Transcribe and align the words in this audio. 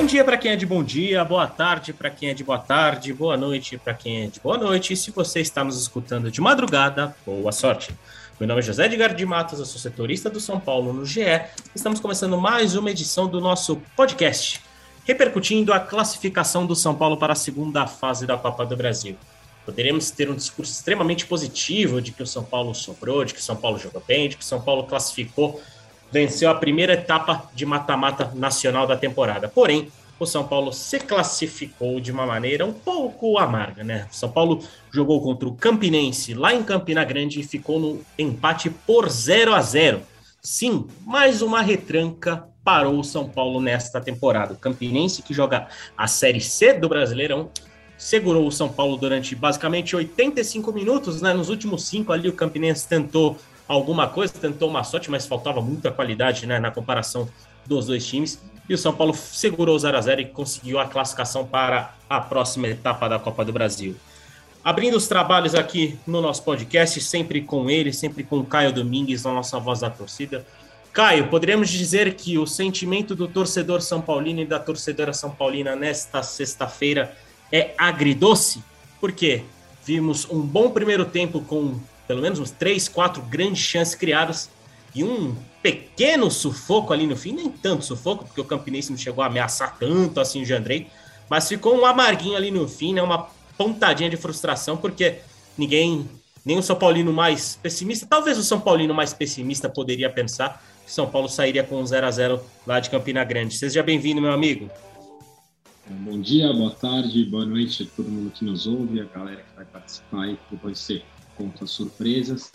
Bom 0.00 0.06
dia 0.06 0.24
para 0.24 0.38
quem 0.38 0.52
é 0.52 0.56
de 0.56 0.64
bom 0.64 0.82
dia, 0.82 1.22
boa 1.26 1.46
tarde 1.46 1.92
para 1.92 2.08
quem 2.08 2.30
é 2.30 2.34
de 2.34 2.42
boa 2.42 2.58
tarde, 2.58 3.12
boa 3.12 3.36
noite 3.36 3.76
para 3.76 3.92
quem 3.92 4.22
é 4.22 4.26
de 4.28 4.40
boa 4.40 4.56
noite. 4.56 4.94
E 4.94 4.96
se 4.96 5.10
você 5.10 5.40
está 5.40 5.62
nos 5.62 5.78
escutando 5.78 6.30
de 6.30 6.40
madrugada, 6.40 7.14
boa 7.26 7.52
sorte. 7.52 7.94
Meu 8.40 8.48
nome 8.48 8.60
é 8.60 8.62
José 8.62 8.86
Edgar 8.86 9.14
de 9.14 9.26
Matos, 9.26 9.58
eu 9.58 9.66
sou 9.66 9.78
setorista 9.78 10.30
do 10.30 10.40
São 10.40 10.58
Paulo 10.58 10.94
no 10.94 11.04
GE. 11.04 11.20
Estamos 11.74 12.00
começando 12.00 12.38
mais 12.38 12.74
uma 12.74 12.90
edição 12.90 13.26
do 13.26 13.42
nosso 13.42 13.76
podcast, 13.94 14.62
repercutindo 15.04 15.70
a 15.70 15.78
classificação 15.78 16.64
do 16.64 16.74
São 16.74 16.94
Paulo 16.94 17.18
para 17.18 17.34
a 17.34 17.36
segunda 17.36 17.86
fase 17.86 18.26
da 18.26 18.38
Copa 18.38 18.64
do 18.64 18.74
Brasil. 18.78 19.18
Poderíamos 19.66 20.10
ter 20.10 20.30
um 20.30 20.34
discurso 20.34 20.72
extremamente 20.72 21.26
positivo 21.26 22.00
de 22.00 22.10
que 22.10 22.22
o 22.22 22.26
São 22.26 22.42
Paulo 22.42 22.74
sobrou, 22.74 23.22
de 23.22 23.34
que 23.34 23.40
o 23.40 23.42
São 23.42 23.54
Paulo 23.54 23.78
jogou 23.78 24.02
bem, 24.08 24.30
de 24.30 24.38
que 24.38 24.42
o 24.42 24.46
São 24.46 24.62
Paulo 24.62 24.84
classificou, 24.84 25.60
venceu 26.12 26.50
a 26.50 26.54
primeira 26.54 26.94
etapa 26.94 27.50
de 27.54 27.64
mata-mata 27.64 28.32
nacional 28.34 28.86
da 28.86 28.96
temporada. 28.96 29.48
Porém, 29.48 29.90
o 30.18 30.26
São 30.26 30.46
Paulo 30.46 30.72
se 30.72 31.00
classificou 31.00 31.98
de 31.98 32.12
uma 32.12 32.26
maneira 32.26 32.66
um 32.66 32.72
pouco 32.72 33.38
amarga, 33.38 33.82
né? 33.82 34.06
O 34.12 34.14
São 34.14 34.30
Paulo 34.30 34.62
jogou 34.92 35.20
contra 35.22 35.48
o 35.48 35.54
Campinense 35.54 36.34
lá 36.34 36.52
em 36.52 36.62
Campina 36.62 37.02
Grande 37.04 37.40
e 37.40 37.42
ficou 37.42 37.80
no 37.80 38.02
empate 38.18 38.68
por 38.68 39.08
0 39.08 39.54
a 39.54 39.62
0. 39.62 40.02
Sim, 40.42 40.86
mais 41.06 41.40
uma 41.40 41.62
retranca 41.62 42.44
parou 42.62 42.98
o 42.98 43.04
São 43.04 43.28
Paulo 43.28 43.60
nesta 43.60 44.00
temporada. 44.00 44.52
O 44.52 44.56
Campinense, 44.56 45.22
que 45.22 45.32
joga 45.32 45.68
a 45.96 46.06
Série 46.06 46.40
C 46.40 46.74
do 46.74 46.88
Brasileirão, 46.88 47.50
segurou 47.96 48.46
o 48.46 48.52
São 48.52 48.68
Paulo 48.68 48.96
durante 48.96 49.34
basicamente 49.34 49.96
85 49.96 50.72
minutos, 50.72 51.22
né? 51.22 51.32
Nos 51.32 51.48
últimos 51.48 51.84
cinco 51.84 52.12
ali 52.12 52.28
o 52.28 52.32
Campinense 52.32 52.86
tentou 52.86 53.38
alguma 53.70 54.08
coisa, 54.08 54.32
tentou 54.34 54.68
uma 54.68 54.82
sorte, 54.82 55.10
mas 55.10 55.26
faltava 55.26 55.60
muita 55.60 55.92
qualidade 55.92 56.44
né, 56.44 56.58
na 56.58 56.72
comparação 56.72 57.28
dos 57.64 57.86
dois 57.86 58.04
times. 58.04 58.42
E 58.68 58.74
o 58.74 58.78
São 58.78 58.92
Paulo 58.92 59.14
segurou 59.14 59.76
o 59.76 59.78
0 59.78 59.96
a 59.96 60.00
0 60.00 60.20
e 60.22 60.24
conseguiu 60.26 60.80
a 60.80 60.86
classificação 60.86 61.46
para 61.46 61.94
a 62.08 62.20
próxima 62.20 62.66
etapa 62.66 63.08
da 63.08 63.18
Copa 63.18 63.44
do 63.44 63.52
Brasil. 63.52 63.94
Abrindo 64.64 64.96
os 64.96 65.06
trabalhos 65.06 65.54
aqui 65.54 65.96
no 66.04 66.20
nosso 66.20 66.42
podcast, 66.42 67.00
sempre 67.00 67.42
com 67.42 67.70
ele, 67.70 67.92
sempre 67.92 68.24
com 68.24 68.40
o 68.40 68.44
Caio 68.44 68.72
Domingues, 68.72 69.24
a 69.24 69.32
nossa 69.32 69.58
voz 69.60 69.80
da 69.80 69.88
torcida. 69.88 70.44
Caio, 70.92 71.28
poderíamos 71.28 71.70
dizer 71.70 72.14
que 72.14 72.36
o 72.38 72.46
sentimento 72.46 73.14
do 73.14 73.28
torcedor 73.28 73.80
São 73.80 74.00
Paulino 74.00 74.40
e 74.40 74.46
da 74.46 74.58
torcedora 74.58 75.12
São 75.12 75.30
Paulina 75.30 75.76
nesta 75.76 76.24
sexta-feira 76.24 77.16
é 77.52 77.72
agridoce? 77.78 78.62
Porque 79.00 79.44
vimos 79.84 80.28
um 80.28 80.40
bom 80.40 80.70
primeiro 80.70 81.04
tempo 81.04 81.40
com 81.40 81.78
pelo 82.10 82.22
menos 82.22 82.40
uns 82.40 82.50
três, 82.50 82.88
quatro 82.88 83.22
grandes 83.22 83.62
chances 83.62 83.94
criadas 83.94 84.50
e 84.92 85.04
um 85.04 85.36
pequeno 85.62 86.28
sufoco 86.28 86.92
ali 86.92 87.06
no 87.06 87.16
fim, 87.16 87.30
nem 87.30 87.48
tanto 87.48 87.84
sufoco, 87.84 88.24
porque 88.24 88.40
o 88.40 88.44
Campinense 88.44 88.90
não 88.90 88.98
chegou 88.98 89.22
a 89.22 89.28
ameaçar 89.28 89.76
tanto 89.78 90.18
assim 90.18 90.42
o 90.42 90.44
Jandrei, 90.44 90.88
mas 91.28 91.48
ficou 91.48 91.72
um 91.78 91.86
amarguinho 91.86 92.34
ali 92.34 92.50
no 92.50 92.66
fim, 92.66 92.94
né? 92.94 93.00
Uma 93.00 93.28
pontadinha 93.56 94.10
de 94.10 94.16
frustração, 94.16 94.76
porque 94.76 95.20
ninguém, 95.56 96.04
nem 96.44 96.58
o 96.58 96.62
São 96.64 96.74
Paulino 96.74 97.12
mais 97.12 97.54
pessimista, 97.62 98.04
talvez 98.10 98.36
o 98.38 98.42
São 98.42 98.58
Paulino 98.58 98.92
mais 98.92 99.14
pessimista 99.14 99.68
poderia 99.68 100.10
pensar 100.10 100.60
que 100.84 100.90
São 100.90 101.08
Paulo 101.08 101.28
sairia 101.28 101.62
com 101.62 101.80
um 101.80 101.86
0 101.86 102.06
a 102.08 102.10
0 102.10 102.40
lá 102.66 102.80
de 102.80 102.90
Campina 102.90 103.22
Grande. 103.22 103.54
Seja 103.54 103.84
bem-vindo, 103.84 104.20
meu 104.20 104.32
amigo. 104.32 104.68
Bom 105.88 106.20
dia, 106.20 106.52
boa 106.52 106.72
tarde, 106.72 107.24
boa 107.26 107.46
noite 107.46 107.84
a 107.84 107.96
todo 107.96 108.10
mundo 108.10 108.32
que 108.32 108.44
nos 108.44 108.66
ouve, 108.66 109.00
a 109.00 109.04
galera 109.04 109.44
que 109.48 109.54
vai 109.54 109.64
participar 109.64 110.28
e 110.28 110.36
que 110.48 110.56
vai 110.56 110.74
ser 110.74 111.04
contra 111.40 111.66
surpresas. 111.66 112.52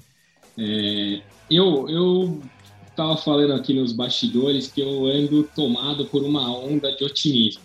É, 0.58 1.22
eu, 1.50 1.90
eu 1.90 2.42
estava 2.90 3.18
falando 3.18 3.54
aqui 3.54 3.74
nos 3.74 3.92
bastidores 3.92 4.68
que 4.68 4.82
eu 4.82 5.06
ando 5.08 5.44
tomado 5.56 6.06
por 6.06 6.24
uma 6.24 6.56
onda 6.56 6.96
de 6.96 7.04
otimismo. 7.04 7.62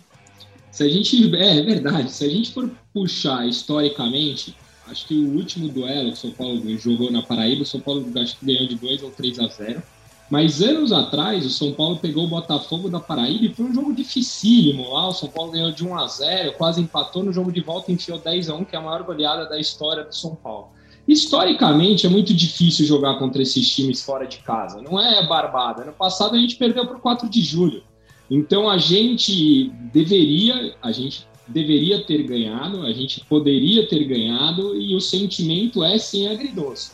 Se 0.71 0.83
a 0.83 0.89
gente. 0.89 1.35
É, 1.35 1.59
é 1.59 1.61
verdade, 1.61 2.11
se 2.11 2.25
a 2.25 2.29
gente 2.29 2.51
for 2.51 2.69
puxar 2.93 3.47
historicamente, 3.47 4.55
acho 4.87 5.07
que 5.07 5.13
o 5.13 5.35
último 5.35 5.69
duelo 5.69 6.11
que 6.11 6.17
o 6.17 6.21
São 6.21 6.31
Paulo 6.31 6.77
jogou 6.77 7.11
na 7.11 7.21
Paraíba, 7.21 7.61
o 7.61 7.65
São 7.65 7.79
Paulo 7.79 8.05
acho 8.17 8.37
que 8.37 8.45
ganhou 8.45 8.67
de 8.67 8.75
2 8.75 9.03
ou 9.03 9.11
3 9.11 9.39
a 9.39 9.47
0. 9.47 9.83
Mas 10.29 10.61
anos 10.61 10.93
atrás, 10.93 11.45
o 11.45 11.49
São 11.49 11.73
Paulo 11.73 11.97
pegou 11.97 12.23
o 12.23 12.27
Botafogo 12.27 12.89
da 12.89 13.01
Paraíba 13.01 13.45
e 13.45 13.53
foi 13.53 13.65
um 13.65 13.73
jogo 13.73 13.93
dificílimo 13.93 14.93
lá. 14.93 15.09
O 15.09 15.13
São 15.13 15.27
Paulo 15.27 15.51
ganhou 15.51 15.71
de 15.73 15.85
1 15.85 15.97
a 15.97 16.07
0, 16.07 16.53
quase 16.53 16.79
empatou 16.79 17.21
no 17.21 17.33
jogo 17.33 17.51
de 17.51 17.59
volta 17.59 17.91
enfiou 17.91 18.17
10 18.17 18.49
a 18.49 18.55
1, 18.55 18.63
que 18.63 18.73
é 18.73 18.79
a 18.79 18.81
maior 18.81 19.03
goleada 19.03 19.45
da 19.49 19.59
história 19.59 20.05
do 20.05 20.15
São 20.15 20.33
Paulo. 20.33 20.69
Historicamente, 21.11 22.05
é 22.05 22.09
muito 22.09 22.33
difícil 22.33 22.85
jogar 22.85 23.19
contra 23.19 23.41
esses 23.41 23.69
times 23.69 24.01
fora 24.01 24.25
de 24.25 24.37
casa. 24.37 24.81
Não 24.81 24.97
é 24.97 25.27
barbada. 25.27 25.83
No 25.83 25.91
passado, 25.91 26.37
a 26.37 26.39
gente 26.39 26.55
perdeu 26.55 26.87
para 26.87 26.95
o 26.95 27.01
4 27.01 27.27
de 27.27 27.41
julho. 27.41 27.83
Então, 28.29 28.69
a 28.69 28.77
gente 28.77 29.69
deveria, 29.91 30.73
a 30.81 30.89
gente 30.93 31.27
deveria 31.45 32.01
ter 32.05 32.23
ganhado, 32.23 32.85
a 32.85 32.93
gente 32.93 33.25
poderia 33.25 33.85
ter 33.89 34.05
ganhado 34.05 34.73
e 34.79 34.95
o 34.95 35.01
sentimento 35.01 35.83
é 35.83 35.97
sim 35.97 36.29
agridoce. 36.29 36.91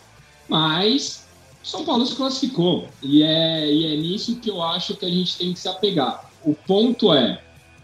Mas 0.49 1.27
São 1.61 1.85
Paulo 1.85 2.03
se 2.03 2.15
classificou 2.15 2.87
e 3.03 3.21
é, 3.21 3.71
e 3.71 3.85
é 3.85 3.95
nisso 3.97 4.37
que 4.37 4.49
eu 4.49 4.63
acho 4.63 4.95
que 4.95 5.05
a 5.05 5.11
gente 5.11 5.37
tem 5.37 5.53
que 5.53 5.59
se 5.59 5.69
apegar. 5.69 6.27
O 6.43 6.55
ponto 6.55 7.13
é, 7.13 7.39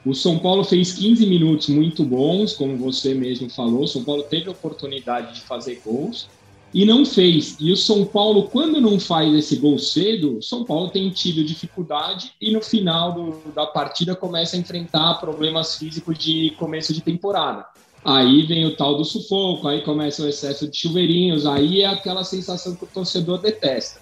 o 0.05 0.13
São 0.13 0.37
Paulo 0.37 0.65
fez 0.65 0.91
15 0.93 1.25
minutos 1.25 1.69
muito 1.69 2.03
bons, 2.03 2.53
como 2.53 2.75
você 2.75 3.13
mesmo 3.13 3.49
falou. 3.49 3.83
O 3.83 3.87
São 3.87 4.03
Paulo 4.03 4.23
teve 4.23 4.49
oportunidade 4.49 5.35
de 5.35 5.41
fazer 5.41 5.81
gols 5.83 6.27
e 6.73 6.83
não 6.83 7.05
fez. 7.05 7.55
E 7.57 7.71
o 7.71 7.77
São 7.77 8.03
Paulo, 8.03 8.43
quando 8.43 8.81
não 8.81 8.99
faz 8.99 9.33
esse 9.33 9.55
gol 9.55 9.79
cedo, 9.79 10.39
o 10.39 10.43
São 10.43 10.65
Paulo 10.65 10.89
tem 10.89 11.09
tido 11.09 11.45
dificuldade 11.45 12.33
e 12.41 12.51
no 12.51 12.61
final 12.61 13.13
do, 13.13 13.51
da 13.53 13.65
partida 13.65 14.13
começa 14.13 14.57
a 14.57 14.59
enfrentar 14.59 15.21
problemas 15.21 15.77
físicos 15.77 16.17
de 16.17 16.53
começo 16.59 16.93
de 16.93 16.99
temporada. 16.99 17.65
Aí 18.03 18.45
vem 18.45 18.65
o 18.65 18.75
tal 18.75 18.97
do 18.97 19.05
sufoco, 19.05 19.69
aí 19.69 19.81
começa 19.83 20.23
o 20.23 20.27
excesso 20.27 20.67
de 20.67 20.75
chuveirinhos, 20.75 21.45
aí 21.45 21.81
é 21.81 21.85
aquela 21.85 22.25
sensação 22.25 22.75
que 22.75 22.83
o 22.83 22.87
torcedor 22.87 23.39
detesta. 23.39 24.01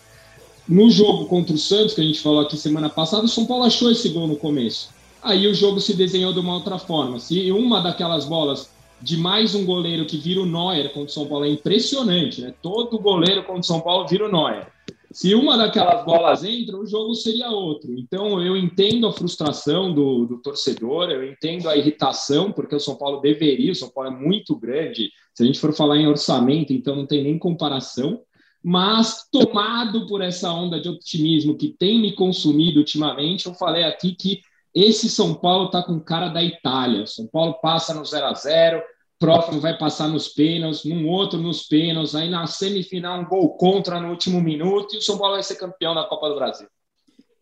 No 0.68 0.90
jogo 0.90 1.26
contra 1.26 1.54
o 1.54 1.60
Santos, 1.60 1.94
que 1.94 2.02
a 2.02 2.04
gente 2.04 2.20
falou 2.20 2.40
aqui 2.40 2.58
semana 2.58 2.90
passada, 2.90 3.26
o 3.26 3.28
São 3.28 3.46
Paulo 3.46 3.66
achou 3.66 3.92
esse 3.92 4.10
gol 4.10 4.28
no 4.28 4.36
começo 4.36 4.90
aí 5.22 5.48
o 5.48 5.54
jogo 5.54 5.80
se 5.80 5.96
desenhou 5.96 6.34
de 6.34 6.40
uma 6.40 6.54
outra 6.54 6.78
forma. 6.78 7.20
Se 7.20 7.52
uma 7.52 7.82
daquelas 7.82 8.26
bolas 8.26 8.70
de 9.02 9.18
mais 9.18 9.56
um 9.56 9.66
goleiro 9.66 10.06
que 10.06 10.18
vira 10.18 10.42
o 10.42 10.46
Neuer 10.46 10.90
contra 10.90 11.10
o 11.10 11.10
São 11.10 11.28
Paulo 11.28 11.46
é 11.46 11.50
impressionante, 11.50 12.42
né? 12.42 12.54
Todo 12.62 13.00
goleiro 13.00 13.44
contra 13.44 13.62
o 13.62 13.66
São 13.66 13.82
Paulo 13.82 14.08
vira 14.08 14.28
o 14.28 14.32
Neuer. 14.32 14.68
Se 15.12 15.36
uma 15.36 15.58
daquelas 15.58 16.06
bolas 16.06 16.44
entra, 16.44 16.78
o 16.78 16.86
jogo 16.86 17.14
seria 17.16 17.50
outro. 17.50 17.94
Então, 17.98 18.42
eu 18.42 18.56
entendo 18.56 19.06
a 19.06 19.12
frustração 19.12 19.94
do, 19.94 20.26
do, 20.26 20.38
torcedor, 20.38 21.10
eu 21.10 21.28
entendo 21.28 21.68
a 21.68 21.76
irritação, 21.76 22.52
porque 22.52 22.76
o 22.76 22.80
São 22.80 22.96
Paulo 22.96 23.20
deveria, 23.20 23.74
o 23.74 23.76
São 23.76 23.90
Paulo 23.90 24.10
é 24.10 24.16
muito 24.16 24.56
grande. 24.56 25.12
Se 25.34 25.44
a 25.44 25.46
gente 25.46 25.60
for 25.60 25.74
falar 25.74 25.98
em 25.98 26.08
orçamento, 26.08 26.72
então 26.72 26.96
não 26.96 27.06
tem 27.06 27.24
nem 27.24 27.38
comparação. 27.38 28.22
Mas, 28.64 29.28
tomado 29.30 30.08
por 30.08 30.22
essa 30.22 30.54
onda 30.54 30.80
de 30.80 30.88
otimismo 30.88 31.58
que 31.58 31.70
tem 31.70 32.00
me 32.00 32.14
consumido 32.14 32.80
ultimamente, 32.80 33.48
eu 33.48 33.54
falei 33.54 33.84
aqui 33.84 34.16
que 34.16 34.40
esse 34.74 35.10
São 35.10 35.34
Paulo 35.34 35.66
está 35.66 35.84
com 35.84 36.00
cara 36.00 36.30
da 36.30 36.44
Itália. 36.44 37.06
São 37.06 37.28
Paulo 37.28 37.56
passa 37.62 37.94
no 37.94 38.06
0 38.06 38.26
a 38.26 38.34
0 38.34 38.84
próximo 39.22 39.62
vai 39.62 39.78
passar 39.78 40.08
nos 40.08 40.30
pênaltis, 40.30 40.84
num 40.84 41.08
outro 41.08 41.38
nos 41.38 41.68
pênaltis, 41.68 42.16
aí 42.16 42.28
na 42.28 42.48
semifinal 42.48 43.20
um 43.20 43.26
gol 43.26 43.56
contra 43.56 44.02
no 44.02 44.10
último 44.10 44.42
minuto 44.42 44.96
e 44.96 44.98
o 44.98 45.02
São 45.02 45.16
Paulo 45.16 45.36
vai 45.36 45.44
ser 45.44 45.58
campeão 45.58 45.94
da 45.94 46.06
Copa 46.06 46.28
do 46.28 46.36
Brasil. 46.36 46.68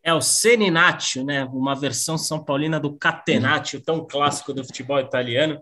É 0.10 0.14
o 0.14 0.22
Seninatio, 0.22 1.24
né? 1.24 1.46
Uma 1.46 1.76
versão 1.76 2.18
são 2.18 2.44
paulina 2.44 2.80
do 2.80 2.98
Catenaccio, 2.98 3.80
tão 3.80 4.08
clássico 4.08 4.52
do 4.52 4.64
futebol 4.64 5.00
italiano. 5.00 5.62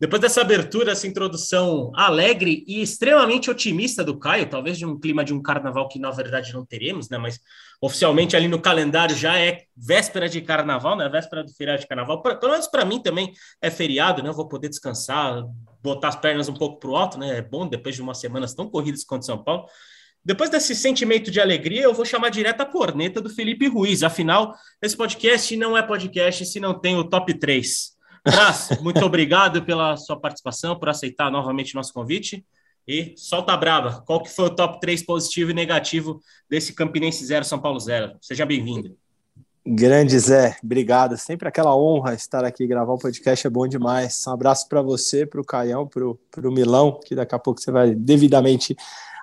Depois 0.00 0.20
dessa 0.20 0.40
abertura, 0.40 0.90
essa 0.90 1.06
introdução 1.06 1.92
alegre 1.94 2.64
e 2.66 2.82
extremamente 2.82 3.48
otimista 3.48 4.02
do 4.02 4.18
Caio, 4.18 4.50
talvez 4.50 4.78
de 4.78 4.84
um 4.84 4.98
clima 4.98 5.24
de 5.24 5.32
um 5.32 5.40
carnaval 5.40 5.86
que 5.86 6.00
na 6.00 6.10
verdade 6.10 6.52
não 6.52 6.66
teremos, 6.66 7.08
né? 7.08 7.18
Mas 7.18 7.38
oficialmente 7.80 8.36
ali 8.36 8.48
no 8.48 8.60
calendário 8.60 9.14
já 9.14 9.38
é 9.38 9.62
véspera 9.76 10.28
de 10.28 10.40
carnaval, 10.40 10.96
né? 10.96 11.08
Véspera 11.08 11.44
do 11.44 11.54
feriado 11.54 11.82
de 11.82 11.86
carnaval. 11.86 12.20
Pelo 12.20 12.50
menos 12.50 12.66
para 12.66 12.84
mim 12.84 13.00
também 13.00 13.32
é 13.62 13.70
feriado, 13.70 14.24
né? 14.24 14.28
Eu 14.28 14.34
vou 14.34 14.48
poder 14.48 14.68
descansar, 14.68 15.44
botar 15.80 16.08
as 16.08 16.16
pernas 16.16 16.48
um 16.48 16.54
pouco 16.54 16.80
para 16.80 16.90
o 16.90 16.96
alto, 16.96 17.16
né? 17.16 17.38
É 17.38 17.42
bom 17.42 17.68
depois 17.68 17.94
de 17.94 18.02
umas 18.02 18.18
semanas 18.18 18.54
tão 18.54 18.68
corridas 18.68 19.04
quanto 19.04 19.24
São 19.24 19.40
Paulo. 19.40 19.66
Depois 20.24 20.48
desse 20.48 20.74
sentimento 20.74 21.30
de 21.30 21.38
alegria, 21.38 21.82
eu 21.82 21.92
vou 21.92 22.06
chamar 22.06 22.30
direto 22.30 22.62
a 22.62 22.64
corneta 22.64 23.20
do 23.20 23.28
Felipe 23.28 23.68
Ruiz. 23.68 24.02
Afinal, 24.02 24.54
esse 24.80 24.96
podcast 24.96 25.54
não 25.54 25.76
é 25.76 25.82
podcast 25.82 26.46
se 26.46 26.58
não 26.58 26.72
tem 26.72 26.96
o 26.96 27.04
top 27.04 27.34
3. 27.34 27.92
Braz, 28.24 28.70
muito 28.80 29.04
obrigado 29.04 29.62
pela 29.62 29.98
sua 29.98 30.18
participação, 30.18 30.78
por 30.78 30.88
aceitar 30.88 31.30
novamente 31.30 31.74
nosso 31.74 31.92
convite. 31.92 32.42
E 32.88 33.14
solta 33.18 33.52
a 33.52 33.56
brava, 33.56 34.02
qual 34.06 34.22
que 34.22 34.30
foi 34.30 34.46
o 34.46 34.50
top 34.54 34.80
3 34.80 35.04
positivo 35.04 35.50
e 35.50 35.54
negativo 35.54 36.20
desse 36.48 36.72
Campinense 36.72 37.24
0 37.24 37.44
São 37.44 37.58
Paulo 37.58 37.78
0? 37.78 38.16
Seja 38.22 38.46
bem-vindo. 38.46 38.96
Grande 39.66 40.18
Zé, 40.18 40.56
obrigado. 40.62 41.16
Sempre 41.18 41.48
aquela 41.48 41.76
honra 41.76 42.14
estar 42.14 42.44
aqui 42.44 42.66
gravar 42.66 42.92
o 42.92 42.96
um 42.96 42.98
podcast, 42.98 43.46
é 43.46 43.50
bom 43.50 43.66
demais. 43.66 44.22
Um 44.26 44.32
abraço 44.32 44.68
para 44.68 44.80
você, 44.80 45.26
para 45.26 45.40
o 45.40 45.44
Caião, 45.44 45.86
para 45.86 46.48
o 46.48 46.52
Milão, 46.52 46.98
que 47.02 47.14
daqui 47.14 47.34
a 47.34 47.38
pouco 47.38 47.60
você 47.60 47.70
vai 47.70 47.94
devidamente 47.94 48.76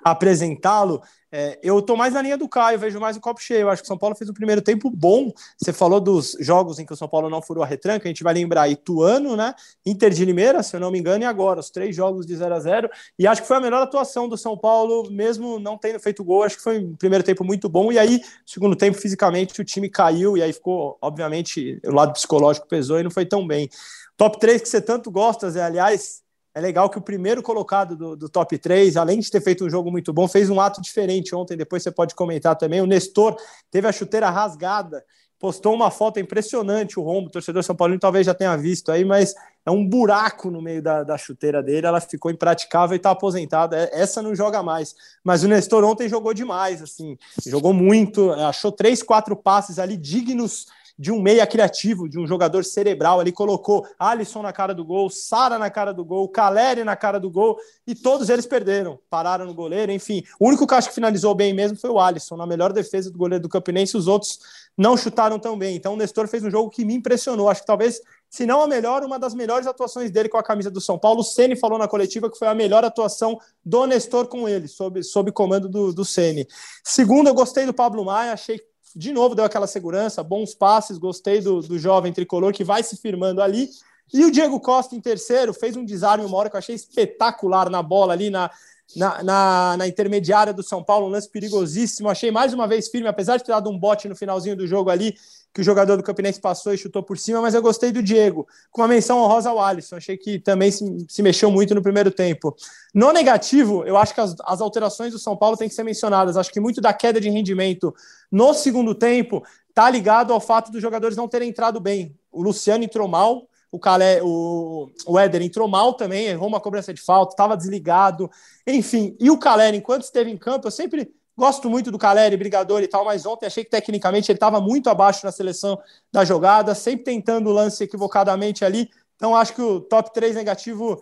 apresentá-lo. 0.04 1.02
É, 1.34 1.58
eu 1.62 1.80
tô 1.80 1.96
mais 1.96 2.12
na 2.12 2.20
linha 2.20 2.36
do 2.36 2.46
Caio, 2.46 2.78
vejo 2.78 3.00
mais 3.00 3.16
o 3.16 3.20
copo 3.20 3.40
cheio. 3.40 3.62
Eu 3.62 3.70
acho 3.70 3.80
que 3.80 3.86
o 3.86 3.88
São 3.88 3.96
Paulo 3.96 4.14
fez 4.14 4.28
um 4.28 4.34
primeiro 4.34 4.60
tempo 4.60 4.90
bom. 4.90 5.32
Você 5.56 5.72
falou 5.72 5.98
dos 5.98 6.36
jogos 6.38 6.78
em 6.78 6.84
que 6.84 6.92
o 6.92 6.96
São 6.96 7.08
Paulo 7.08 7.30
não 7.30 7.40
furou 7.40 7.64
a 7.64 7.66
retranca, 7.66 8.06
a 8.06 8.08
gente 8.08 8.22
vai 8.22 8.34
lembrar 8.34 8.68
Ituano, 8.68 9.34
né? 9.34 9.54
Inter 9.86 10.10
de 10.10 10.26
Limeira, 10.26 10.62
se 10.62 10.76
eu 10.76 10.80
não 10.80 10.90
me 10.90 10.98
engano, 10.98 11.24
e 11.24 11.26
agora, 11.26 11.60
os 11.60 11.70
três 11.70 11.96
jogos 11.96 12.26
de 12.26 12.36
0 12.36 12.54
a 12.54 12.60
0 12.60 12.90
E 13.18 13.26
acho 13.26 13.40
que 13.40 13.48
foi 13.48 13.56
a 13.56 13.60
melhor 13.60 13.82
atuação 13.82 14.28
do 14.28 14.36
São 14.36 14.58
Paulo, 14.58 15.10
mesmo 15.10 15.58
não 15.58 15.78
tendo 15.78 15.98
feito 15.98 16.22
gol. 16.22 16.42
Acho 16.42 16.58
que 16.58 16.62
foi 16.62 16.78
um 16.78 16.94
primeiro 16.96 17.24
tempo 17.24 17.42
muito 17.42 17.66
bom. 17.66 17.90
E 17.90 17.98
aí, 17.98 18.20
segundo 18.44 18.76
tempo, 18.76 18.98
fisicamente, 18.98 19.58
o 19.58 19.64
time 19.64 19.88
caiu, 19.88 20.36
e 20.36 20.42
aí 20.42 20.52
ficou, 20.52 20.98
obviamente, 21.00 21.80
o 21.86 21.94
lado 21.94 22.12
psicológico 22.12 22.68
pesou 22.68 23.00
e 23.00 23.02
não 23.02 23.10
foi 23.10 23.24
tão 23.24 23.46
bem. 23.46 23.70
Top 24.18 24.38
3 24.38 24.60
que 24.60 24.68
você 24.68 24.82
tanto 24.82 25.10
gosta, 25.10 25.50
Zé, 25.50 25.62
aliás, 25.62 26.22
é 26.54 26.60
legal 26.60 26.90
que 26.90 26.98
o 26.98 27.02
primeiro 27.02 27.42
colocado 27.42 27.96
do, 27.96 28.16
do, 28.16 28.28
top 28.28 28.58
3, 28.58 28.96
além 28.96 29.18
de 29.20 29.30
ter 29.30 29.40
feito 29.40 29.64
um 29.64 29.70
jogo 29.70 29.90
muito 29.90 30.12
bom, 30.12 30.28
fez 30.28 30.50
um 30.50 30.60
ato 30.60 30.82
diferente 30.82 31.34
ontem. 31.34 31.56
Depois 31.56 31.82
você 31.82 31.90
pode 31.90 32.14
comentar 32.14 32.56
também. 32.56 32.80
O 32.80 32.86
Nestor 32.86 33.36
teve 33.70 33.88
a 33.88 33.92
chuteira 33.92 34.28
rasgada, 34.28 35.02
postou 35.38 35.74
uma 35.74 35.90
foto 35.90 36.20
impressionante. 36.20 37.00
O 37.00 37.02
rombo, 37.02 37.28
o 37.28 37.30
torcedor 37.30 37.64
São 37.64 37.74
Paulino 37.74 37.98
talvez 37.98 38.26
já 38.26 38.34
tenha 38.34 38.54
visto 38.54 38.92
aí, 38.92 39.02
mas 39.02 39.34
é 39.64 39.70
um 39.70 39.88
buraco 39.88 40.50
no 40.50 40.60
meio 40.60 40.82
da, 40.82 41.02
da 41.02 41.16
chuteira 41.16 41.62
dele. 41.62 41.86
Ela 41.86 42.02
ficou 42.02 42.30
impraticável 42.30 42.94
e 42.94 42.98
está 42.98 43.12
aposentada. 43.12 43.76
É, 43.76 44.00
essa 44.02 44.20
não 44.20 44.34
joga 44.34 44.62
mais. 44.62 44.94
Mas 45.24 45.42
o 45.42 45.48
Nestor 45.48 45.82
ontem 45.84 46.06
jogou 46.06 46.34
demais, 46.34 46.82
assim, 46.82 47.16
jogou 47.46 47.72
muito, 47.72 48.30
achou 48.30 48.70
três, 48.70 49.02
quatro 49.02 49.34
passes 49.34 49.78
ali 49.78 49.96
dignos 49.96 50.66
de 50.98 51.10
um 51.10 51.20
meia 51.20 51.46
criativo, 51.46 52.08
de 52.08 52.18
um 52.18 52.26
jogador 52.26 52.64
cerebral. 52.64 53.20
Ali 53.20 53.32
colocou 53.32 53.86
Alisson 53.98 54.42
na 54.42 54.52
cara 54.52 54.74
do 54.74 54.84
gol, 54.84 55.10
Sara 55.10 55.58
na 55.58 55.70
cara 55.70 55.92
do 55.92 56.04
gol, 56.04 56.28
Caleri 56.28 56.84
na 56.84 56.96
cara 56.96 57.18
do 57.18 57.30
gol 57.30 57.58
e 57.86 57.94
todos 57.94 58.28
eles 58.28 58.46
perderam, 58.46 58.98
pararam 59.10 59.44
no 59.44 59.54
goleiro. 59.54 59.92
Enfim, 59.92 60.22
o 60.38 60.48
único 60.48 60.66
que 60.66 60.74
acho 60.74 60.88
que 60.88 60.94
finalizou 60.94 61.34
bem 61.34 61.52
mesmo 61.52 61.78
foi 61.78 61.90
o 61.90 61.98
Alisson, 61.98 62.36
na 62.36 62.46
melhor 62.46 62.72
defesa 62.72 63.10
do 63.10 63.18
goleiro 63.18 63.42
do 63.42 63.48
Campinense. 63.48 63.96
Os 63.96 64.06
outros 64.06 64.38
não 64.76 64.96
chutaram 64.96 65.38
tão 65.38 65.58
bem. 65.58 65.76
Então 65.76 65.94
o 65.94 65.96
Nestor 65.96 66.28
fez 66.28 66.42
um 66.42 66.50
jogo 66.50 66.70
que 66.70 66.84
me 66.84 66.94
impressionou. 66.94 67.48
Acho 67.48 67.60
que 67.60 67.66
talvez 67.66 68.00
se 68.32 68.46
não 68.46 68.62
a 68.62 68.66
melhor, 68.66 69.04
uma 69.04 69.18
das 69.18 69.34
melhores 69.34 69.66
atuações 69.66 70.10
dele 70.10 70.26
com 70.26 70.38
a 70.38 70.42
camisa 70.42 70.70
do 70.70 70.80
São 70.80 70.98
Paulo. 70.98 71.20
O 71.20 71.22
Ceni 71.22 71.54
falou 71.54 71.78
na 71.78 71.86
coletiva 71.86 72.30
que 72.30 72.38
foi 72.38 72.48
a 72.48 72.54
melhor 72.54 72.82
atuação 72.82 73.38
do 73.62 73.86
Nestor 73.86 74.26
com 74.26 74.48
ele, 74.48 74.68
sob, 74.68 75.02
sob 75.02 75.30
comando 75.32 75.68
do, 75.68 75.92
do 75.92 76.02
Ceni. 76.02 76.48
Segundo, 76.82 77.26
eu 77.26 77.34
gostei 77.34 77.66
do 77.66 77.74
Pablo 77.74 78.06
Maia, 78.06 78.32
achei 78.32 78.58
de 78.94 79.12
novo 79.12 79.34
deu 79.34 79.44
aquela 79.44 79.66
segurança, 79.66 80.22
bons 80.22 80.54
passes, 80.54 80.98
gostei 80.98 81.40
do, 81.40 81.60
do 81.60 81.78
jovem 81.78 82.12
tricolor 82.12 82.52
que 82.52 82.64
vai 82.64 82.82
se 82.82 82.96
firmando 82.96 83.42
ali. 83.42 83.70
E 84.12 84.24
o 84.24 84.30
Diego 84.30 84.60
Costa 84.60 84.94
em 84.94 85.00
terceiro 85.00 85.54
fez 85.54 85.76
um 85.76 85.84
desarme 85.84 86.24
uma 86.24 86.36
hora 86.36 86.50
que 86.50 86.56
eu 86.56 86.58
achei 86.58 86.74
espetacular 86.74 87.70
na 87.70 87.82
bola 87.82 88.12
ali 88.12 88.28
na, 88.28 88.50
na, 88.94 89.22
na, 89.22 89.76
na, 89.78 89.88
intermediária 89.88 90.52
do 90.52 90.62
São 90.62 90.82
Paulo, 90.84 91.06
um 91.06 91.10
lance 91.10 91.28
perigosíssimo. 91.28 92.08
Achei 92.08 92.30
mais 92.30 92.52
uma 92.52 92.66
vez 92.66 92.88
firme, 92.88 93.08
apesar 93.08 93.38
de 93.38 93.44
ter 93.44 93.52
dado 93.52 93.70
um 93.70 93.78
bote 93.78 94.08
no 94.08 94.16
finalzinho 94.16 94.56
do 94.56 94.66
jogo 94.66 94.90
ali, 94.90 95.16
que 95.52 95.60
o 95.60 95.64
jogador 95.64 95.96
do 95.96 96.02
Campinense 96.02 96.40
passou 96.40 96.72
e 96.72 96.78
chutou 96.78 97.02
por 97.02 97.18
cima, 97.18 97.40
mas 97.40 97.54
eu 97.54 97.60
gostei 97.60 97.92
do 97.92 98.02
Diego, 98.02 98.46
com 98.70 98.80
uma 98.80 98.88
menção 98.88 99.18
honrosa 99.18 99.50
ao 99.50 99.60
Alisson. 99.60 99.96
Achei 99.96 100.16
que 100.16 100.38
também 100.38 100.70
se, 100.70 100.84
se 101.08 101.22
mexeu 101.22 101.50
muito 101.50 101.74
no 101.74 101.82
primeiro 101.82 102.10
tempo. 102.10 102.56
No 102.94 103.12
negativo, 103.12 103.84
eu 103.84 103.96
acho 103.96 104.14
que 104.14 104.20
as, 104.20 104.34
as 104.44 104.60
alterações 104.60 105.12
do 105.12 105.18
São 105.18 105.36
Paulo 105.36 105.56
têm 105.56 105.68
que 105.68 105.74
ser 105.74 105.84
mencionadas. 105.84 106.36
Acho 106.36 106.50
que 106.50 106.60
muito 106.60 106.80
da 106.80 106.92
queda 106.94 107.20
de 107.20 107.28
rendimento 107.28 107.94
no 108.30 108.54
segundo 108.54 108.94
tempo 108.94 109.42
está 109.68 109.90
ligado 109.90 110.32
ao 110.32 110.40
fato 110.40 110.72
dos 110.72 110.80
jogadores 110.80 111.16
não 111.16 111.28
terem 111.28 111.50
entrado 111.50 111.80
bem. 111.80 112.16
O 112.30 112.42
Luciano 112.42 112.84
entrou 112.84 113.06
mal, 113.06 113.46
o, 113.70 113.78
Calé, 113.78 114.20
o, 114.22 114.90
o 115.06 115.18
Éder 115.18 115.42
entrou 115.42 115.68
mal 115.68 115.94
também, 115.94 116.26
errou 116.26 116.48
uma 116.48 116.60
cobrança 116.60 116.92
de 116.92 117.00
falta, 117.00 117.32
estava 117.32 117.56
desligado, 117.56 118.30
enfim. 118.66 119.16
E 119.18 119.30
o 119.30 119.38
Calé, 119.38 119.74
enquanto 119.74 120.02
esteve 120.02 120.30
em 120.30 120.36
campo, 120.36 120.66
eu 120.66 120.70
sempre 120.70 121.10
Gosto 121.36 121.70
muito 121.70 121.90
do 121.90 121.98
Caleri, 121.98 122.36
brigador 122.36 122.82
e 122.82 122.88
tal, 122.88 123.04
mas 123.04 123.24
ontem 123.24 123.46
achei 123.46 123.64
que 123.64 123.70
tecnicamente 123.70 124.30
ele 124.30 124.36
estava 124.36 124.60
muito 124.60 124.90
abaixo 124.90 125.24
na 125.24 125.32
seleção 125.32 125.78
da 126.12 126.24
jogada, 126.24 126.74
sempre 126.74 127.04
tentando 127.04 127.48
o 127.48 127.52
lance 127.52 127.84
equivocadamente 127.84 128.64
ali. 128.64 128.90
Então 129.16 129.34
acho 129.34 129.54
que 129.54 129.62
o 129.62 129.80
top 129.80 130.12
3 130.12 130.34
negativo 130.34 131.00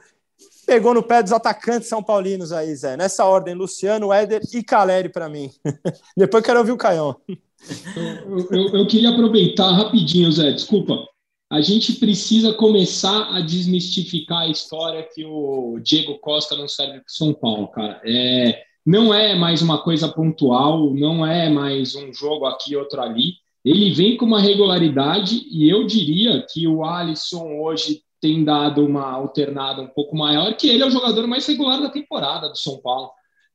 pegou 0.67 0.94
no 0.94 1.03
pé 1.03 1.23
dos 1.23 1.32
atacantes 1.32 1.88
são 1.88 2.03
paulinos 2.03 2.53
aí, 2.53 2.75
Zé. 2.77 2.97
Nessa 2.97 3.25
ordem, 3.25 3.55
Luciano, 3.55 4.12
Éder 4.12 4.41
e 4.53 4.62
Caleri 4.62 5.09
para 5.09 5.29
mim. 5.29 5.50
Depois 6.17 6.44
quero 6.44 6.61
ouvir 6.61 6.73
o 6.73 6.76
Caião. 6.76 7.17
Eu, 7.97 8.49
eu, 8.50 8.75
eu, 8.76 8.87
queria 8.87 9.11
aproveitar 9.11 9.71
rapidinho, 9.73 10.31
Zé, 10.31 10.53
desculpa. 10.53 10.94
A 11.50 11.61
gente 11.61 11.94
precisa 11.94 12.53
começar 12.55 13.35
a 13.35 13.41
desmistificar 13.41 14.43
a 14.43 14.49
história 14.49 15.06
que 15.12 15.25
o 15.25 15.81
Diego 15.81 16.19
Costa 16.21 16.56
não 16.56 16.69
serve 16.69 17.00
para 17.00 17.03
São 17.09 17.35
Paulo, 17.35 17.67
cara. 17.69 18.00
É, 18.05 18.62
não 18.85 19.12
é 19.12 19.35
mais 19.35 19.62
uma 19.62 19.79
coisa 19.79 20.09
pontual, 20.09 20.94
não 20.94 21.27
é 21.27 21.49
mais 21.49 21.94
um 21.94 22.12
jogo 22.12 22.47
aqui, 22.47 22.77
outro 22.77 23.00
ali. 23.00 23.35
Ele 23.65 23.93
vem 23.93 24.17
com 24.17 24.25
uma 24.25 24.41
regularidade 24.41 25.44
e 25.50 25.69
eu 25.69 25.87
diria 25.87 26.44
que 26.50 26.67
o 26.67 26.85
Alisson 26.85 27.61
hoje 27.61 28.03
tem 28.21 28.44
dado 28.44 28.85
uma 28.85 29.11
alternada 29.12 29.82
um 29.82 29.88
pouco 29.88 30.17
maior, 30.17 30.55
que 30.55 30.69
ele 30.69 30.82
é 30.82 30.87
o 30.87 30.91
jogador 30.91 31.27
mais 31.27 31.47
regular 31.47 31.81
da 31.81 31.91
temporada 31.91 32.49
do 32.49 32.56
São 32.56 32.81
Paulo, 32.81 33.11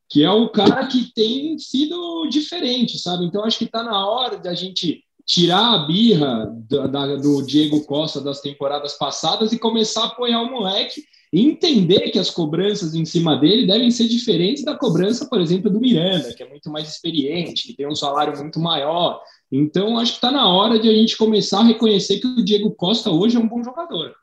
que 0.09 0.23
é 0.23 0.29
o 0.29 0.49
cara 0.49 0.85
que 0.87 1.11
tem 1.13 1.57
sido 1.57 2.27
diferente, 2.29 2.97
sabe? 2.99 3.25
Então 3.25 3.43
acho 3.43 3.57
que 3.57 3.65
está 3.65 3.83
na 3.83 4.07
hora 4.07 4.37
da 4.37 4.53
gente 4.53 5.03
tirar 5.25 5.73
a 5.73 5.85
birra 5.85 6.51
da, 6.69 7.15
do 7.15 7.43
Diego 7.43 7.83
Costa 7.85 8.21
das 8.21 8.41
temporadas 8.41 8.93
passadas 8.93 9.51
e 9.51 9.59
começar 9.59 10.03
a 10.03 10.07
apoiar 10.07 10.41
o 10.41 10.51
moleque 10.51 11.03
entender 11.39 12.11
que 12.11 12.19
as 12.19 12.29
cobranças 12.29 12.93
em 12.93 13.03
cima 13.03 13.35
dele 13.35 13.67
devem 13.67 13.91
ser 13.91 14.07
diferentes 14.07 14.63
da 14.63 14.75
cobrança, 14.75 15.27
por 15.27 15.41
exemplo, 15.41 15.69
do 15.69 15.79
Miranda, 15.79 16.33
que 16.33 16.43
é 16.43 16.49
muito 16.49 16.69
mais 16.69 16.87
experiente, 16.87 17.67
que 17.67 17.75
tem 17.75 17.87
um 17.87 17.95
salário 17.95 18.37
muito 18.37 18.59
maior. 18.59 19.19
Então, 19.51 19.97
acho 19.97 20.13
que 20.13 20.17
está 20.17 20.31
na 20.31 20.47
hora 20.47 20.79
de 20.79 20.89
a 20.89 20.93
gente 20.93 21.17
começar 21.17 21.59
a 21.59 21.63
reconhecer 21.63 22.19
que 22.19 22.27
o 22.27 22.43
Diego 22.43 22.71
Costa 22.71 23.09
hoje 23.09 23.37
é 23.37 23.39
um 23.39 23.47
bom 23.47 23.63
jogador. 23.63 24.13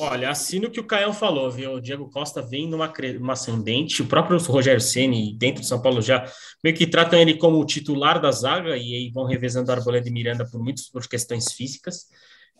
Olha, 0.00 0.30
assino 0.30 0.68
o 0.68 0.70
que 0.70 0.78
o 0.78 0.86
Caio 0.86 1.12
falou, 1.12 1.50
viu? 1.50 1.74
O 1.74 1.80
Diego 1.80 2.08
Costa 2.08 2.40
vem 2.40 2.68
numa, 2.68 2.92
numa 3.18 3.32
ascendente, 3.32 4.00
o 4.00 4.06
próprio 4.06 4.38
Rogério 4.38 4.80
Ceni 4.80 5.34
dentro 5.36 5.60
de 5.60 5.66
São 5.66 5.82
Paulo 5.82 6.00
já 6.00 6.24
meio 6.62 6.76
que 6.76 6.86
tratam 6.86 7.18
ele 7.18 7.34
como 7.34 7.58
o 7.58 7.64
titular 7.64 8.20
da 8.20 8.30
zaga 8.30 8.76
e 8.76 8.94
aí 8.94 9.10
vão 9.10 9.24
revezando 9.24 9.72
Arboleda 9.72 10.08
e 10.08 10.12
Miranda 10.12 10.48
por 10.48 10.62
muitas 10.62 10.88
por 10.88 11.06
questões 11.08 11.52
físicas. 11.52 12.06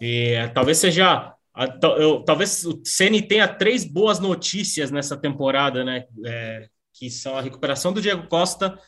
E, 0.00 0.34
talvez 0.52 0.78
seja 0.78 1.32
eu, 1.98 2.22
talvez 2.24 2.64
o 2.64 2.80
Ceni 2.84 3.22
tenha 3.22 3.48
três 3.48 3.84
boas 3.84 4.18
notícias 4.18 4.90
nessa 4.90 5.16
temporada, 5.16 5.84
né? 5.84 6.04
É, 6.24 6.68
que 6.94 7.10
são 7.10 7.36
a 7.36 7.40
recuperação 7.40 7.92
do 7.92 8.00
Diego 8.00 8.28
Costa, 8.28 8.78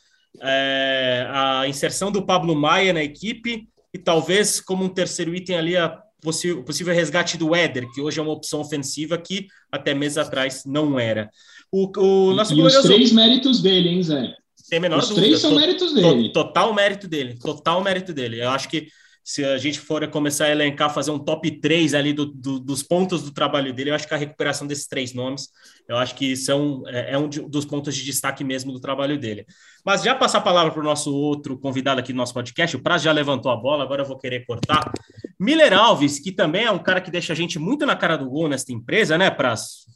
é, 0.40 1.26
a 1.28 1.66
inserção 1.68 2.10
do 2.10 2.24
Pablo 2.24 2.54
Maia 2.54 2.92
na 2.92 3.02
equipe 3.02 3.68
e 3.92 3.98
talvez 3.98 4.60
como 4.60 4.84
um 4.84 4.88
terceiro 4.88 5.34
item 5.34 5.56
ali 5.56 5.76
a 5.76 6.00
possível, 6.20 6.62
possível 6.62 6.94
resgate 6.94 7.36
do 7.36 7.54
Éder, 7.54 7.90
que 7.92 8.00
hoje 8.00 8.18
é 8.18 8.22
uma 8.22 8.32
opção 8.32 8.60
ofensiva 8.60 9.18
que 9.18 9.48
até 9.72 9.94
meses 9.94 10.18
atrás 10.18 10.64
não 10.64 10.98
era. 10.98 11.30
O, 11.72 11.90
o 11.98 12.34
nosso 12.34 12.54
e 12.54 12.62
os 12.62 12.82
três 12.82 13.12
méritos 13.12 13.62
dele, 13.62 13.88
hein, 13.88 14.02
Zé? 14.02 14.34
Menor 14.80 14.98
os 14.98 15.08
dúvida. 15.08 15.26
três 15.26 15.40
são 15.40 15.54
méritos 15.54 15.92
dele. 15.92 16.32
Total 16.32 16.72
mérito 16.72 17.08
dele. 17.08 17.38
Total 17.38 17.82
mérito 17.82 18.12
dele. 18.12 18.40
Eu 18.40 18.50
acho 18.50 18.68
que 18.68 18.86
se 19.22 19.44
a 19.44 19.58
gente 19.58 19.78
for 19.78 20.06
começar 20.08 20.46
a 20.46 20.50
elencar, 20.50 20.92
fazer 20.92 21.10
um 21.10 21.18
top 21.18 21.50
3 21.60 21.94
ali 21.94 22.12
do, 22.12 22.26
do, 22.26 22.58
dos 22.58 22.82
pontos 22.82 23.22
do 23.22 23.30
trabalho 23.30 23.72
dele, 23.72 23.90
eu 23.90 23.94
acho 23.94 24.08
que 24.08 24.14
a 24.14 24.16
recuperação 24.16 24.66
desses 24.66 24.86
três 24.86 25.12
nomes, 25.12 25.48
eu 25.88 25.96
acho 25.96 26.14
que 26.14 26.34
são, 26.36 26.82
é, 26.86 27.12
é 27.12 27.18
um 27.18 27.28
de, 27.28 27.40
dos 27.40 27.64
pontos 27.64 27.94
de 27.94 28.04
destaque 28.04 28.42
mesmo 28.42 28.72
do 28.72 28.80
trabalho 28.80 29.18
dele. 29.18 29.46
Mas 29.84 30.02
já 30.02 30.14
passar 30.14 30.38
a 30.38 30.42
palavra 30.42 30.72
para 30.72 30.80
o 30.80 30.84
nosso 30.84 31.14
outro 31.14 31.58
convidado 31.58 32.00
aqui 32.00 32.12
do 32.12 32.16
nosso 32.16 32.34
podcast, 32.34 32.76
o 32.76 32.82
Praz 32.82 33.02
já 33.02 33.12
levantou 33.12 33.50
a 33.52 33.56
bola, 33.56 33.84
agora 33.84 34.02
eu 34.02 34.06
vou 34.06 34.18
querer 34.18 34.44
cortar. 34.46 34.90
Miller 35.38 35.72
Alves, 35.72 36.18
que 36.18 36.32
também 36.32 36.64
é 36.64 36.70
um 36.70 36.78
cara 36.78 37.00
que 37.00 37.10
deixa 37.10 37.32
a 37.32 37.36
gente 37.36 37.58
muito 37.58 37.86
na 37.86 37.96
cara 37.96 38.16
do 38.16 38.28
gol 38.28 38.48
nesta 38.48 38.72
empresa, 38.72 39.16
né, 39.16 39.30
Praz? 39.30 39.86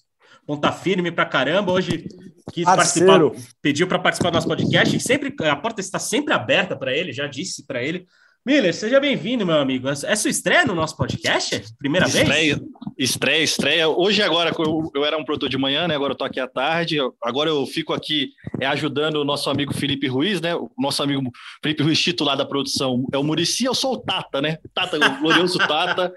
Ponta 0.47 0.71
firme 0.71 1.11
para 1.11 1.25
caramba. 1.25 1.73
Hoje 1.73 2.07
quis 2.53 2.65
participar, 2.65 3.21
pediu 3.63 3.87
para 3.87 3.99
participar 3.99 4.31
do 4.31 4.35
nosso 4.35 4.47
podcast. 4.47 5.01
Sempre 5.01 5.35
a 5.41 5.57
porta 5.57 5.81
está 5.81 5.99
sempre 5.99 6.35
aberta 6.35 6.77
para 6.77 6.95
ele, 6.95 7.13
já 7.13 7.27
disse 7.27 7.67
para 7.67 7.83
ele. 7.83 8.07
Miller, 8.47 8.75
seja 8.75 9.01
bem-vindo, 9.01 9.47
meu 9.47 9.57
amigo. 9.57 9.89
É 9.89 10.15
sua 10.15 10.29
estreia 10.29 10.67
no 10.67 10.75
nosso 10.75 10.95
podcast? 10.99 11.65
Primeira 11.79 12.07
estreia, 12.07 12.57
vez? 12.57 12.69
Estreia, 12.99 13.43
estreia. 13.43 13.89
Hoje, 13.89 14.21
agora, 14.23 14.55
eu, 14.59 14.93
eu, 14.95 15.03
era 15.03 15.17
um 15.17 15.25
produtor 15.25 15.49
de 15.49 15.57
manhã, 15.57 15.89
né? 15.89 15.95
Agora 15.95 16.13
eu 16.13 16.17
tô 16.17 16.25
aqui 16.25 16.39
à 16.39 16.47
tarde. 16.47 16.99
Agora 17.23 17.49
eu 17.49 17.65
fico 17.65 17.95
aqui 17.95 18.33
é, 18.61 18.67
ajudando 18.67 19.17
o 19.17 19.25
nosso 19.25 19.49
amigo 19.49 19.73
Felipe 19.73 20.07
Ruiz, 20.09 20.43
né? 20.43 20.55
O 20.55 20.71
nosso 20.79 21.03
amigo 21.03 21.23
Felipe 21.63 21.83
Ruiz, 21.83 21.99
titular 21.99 22.37
da 22.37 22.45
produção, 22.45 23.07
é 23.15 23.17
o 23.17 23.25
Murici. 23.25 23.65
Eu 23.65 23.75
sou 23.75 23.95
o 23.95 23.99
Tata, 23.99 24.43
né? 24.43 24.59
Tata, 24.75 24.99
o 24.99 25.21
glorioso 25.21 25.57
Tata. 25.57 26.13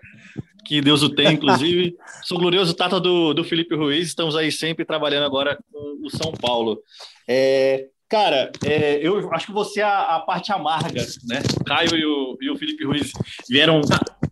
que 0.65 0.81
Deus 0.81 1.01
o 1.03 1.09
tem, 1.09 1.31
inclusive. 1.31 1.95
Sou 2.23 2.37
glorioso 2.37 2.73
Tata 2.73 2.99
do, 2.99 3.33
do 3.33 3.45
Felipe 3.45 3.73
Ruiz, 3.73 4.09
estamos 4.09 4.35
aí 4.35 4.51
sempre 4.51 4.83
trabalhando 4.83 5.23
agora 5.23 5.57
com 5.71 6.05
o 6.05 6.09
São 6.09 6.33
Paulo. 6.33 6.77
É, 7.25 7.87
Cara, 8.09 8.51
é, 8.65 9.05
eu 9.05 9.33
acho 9.33 9.47
que 9.47 9.51
você 9.51 9.81
é 9.81 9.83
a, 9.83 10.15
a, 10.15 10.19
parte 10.21 10.51
amarga, 10.53 11.05
né? 11.25 11.41
O 11.59 11.63
Caio 11.65 11.95
e 11.95 12.05
o, 12.05 12.37
e 12.41 12.49
o 12.49 12.57
Felipe 12.57 12.85
Ruiz 12.85 13.11
vieram 13.49 13.81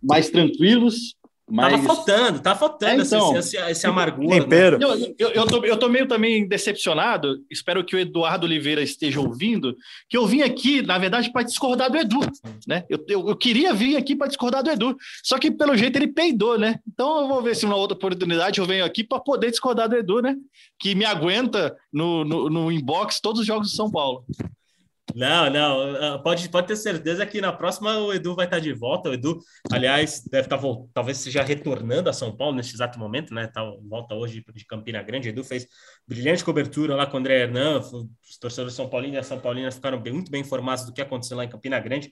mais 0.02 0.30
tranquilos. 0.30 1.14
Mas... 1.48 1.72
Tava 1.72 1.94
faltando, 1.94 2.40
tá 2.40 2.56
faltando 2.56 3.02
é, 3.02 3.04
então, 3.06 3.36
esse, 3.36 3.56
esse, 3.56 3.70
esse 3.70 3.86
amargura. 3.86 4.36
Né? 4.36 4.40
Tempero. 4.40 4.78
Né? 4.78 4.84
Eu, 4.84 5.14
eu, 5.16 5.28
eu, 5.30 5.46
tô, 5.46 5.64
eu 5.64 5.76
tô 5.76 5.88
meio 5.88 6.08
também 6.08 6.46
decepcionado, 6.46 7.38
espero 7.48 7.84
que 7.84 7.94
o 7.94 7.98
Eduardo 7.98 8.46
Oliveira 8.46 8.82
esteja 8.82 9.20
ouvindo, 9.20 9.76
que 10.08 10.16
eu 10.16 10.26
vim 10.26 10.42
aqui, 10.42 10.82
na 10.82 10.98
verdade, 10.98 11.30
para 11.30 11.44
discordar 11.44 11.90
do 11.90 11.98
Edu, 11.98 12.18
né? 12.66 12.84
Eu, 12.88 13.04
eu, 13.08 13.28
eu 13.28 13.36
queria 13.36 13.72
vir 13.72 13.96
aqui 13.96 14.16
para 14.16 14.26
discordar 14.26 14.64
do 14.64 14.70
Edu, 14.70 14.96
só 15.22 15.38
que 15.38 15.50
pelo 15.50 15.76
jeito 15.76 15.96
ele 15.96 16.08
peidou, 16.08 16.58
né? 16.58 16.80
Então 16.86 17.20
eu 17.20 17.28
vou 17.28 17.40
ver 17.40 17.54
se 17.54 17.64
uma 17.64 17.76
outra 17.76 17.96
oportunidade 17.96 18.58
eu 18.58 18.66
venho 18.66 18.84
aqui 18.84 19.04
para 19.04 19.20
poder 19.20 19.50
discordar 19.50 19.88
do 19.88 19.96
Edu, 19.96 20.20
né? 20.20 20.34
Que 20.80 20.96
me 20.96 21.04
aguenta 21.04 21.76
no, 21.92 22.24
no, 22.24 22.50
no 22.50 22.72
inbox 22.72 23.20
todos 23.20 23.42
os 23.42 23.46
jogos 23.46 23.70
do 23.70 23.76
São 23.76 23.88
Paulo. 23.88 24.24
Não, 25.14 25.48
não, 25.48 25.96
ah, 25.96 26.18
pode, 26.18 26.48
pode 26.48 26.66
ter 26.66 26.76
certeza 26.76 27.24
que 27.24 27.40
na 27.40 27.52
próxima 27.52 27.96
o 27.98 28.12
Edu 28.12 28.34
vai 28.34 28.44
estar 28.46 28.58
de 28.58 28.72
volta. 28.72 29.08
O 29.08 29.14
Edu, 29.14 29.38
aliás, 29.72 30.22
deve 30.28 30.46
estar 30.46 30.60
talvez 30.92 31.18
seja 31.18 31.42
retornando 31.42 32.10
a 32.10 32.12
São 32.12 32.36
Paulo 32.36 32.56
nesse 32.56 32.74
exato 32.74 32.98
momento, 32.98 33.32
né? 33.32 33.46
Tá, 33.46 33.62
volta 33.88 34.14
hoje 34.14 34.44
de 34.52 34.66
Campina 34.66 35.02
Grande. 35.02 35.28
O 35.28 35.30
Edu 35.30 35.44
fez 35.44 35.66
brilhante 36.06 36.44
cobertura 36.44 36.94
lá 36.94 37.06
com 37.06 37.16
o 37.16 37.20
André 37.20 37.42
Hernan. 37.42 37.78
Os 37.78 38.36
torcedores 38.38 38.74
São 38.74 38.88
Paulinos 38.88 39.16
e 39.16 39.18
a 39.18 39.22
São 39.22 39.38
Paulina 39.38 39.70
ficaram 39.70 40.00
bem, 40.00 40.12
muito 40.12 40.30
bem 40.30 40.40
informados 40.40 40.84
do 40.84 40.92
que 40.92 41.00
aconteceu 41.00 41.36
lá 41.36 41.44
em 41.44 41.48
Campina 41.48 41.78
Grande. 41.78 42.10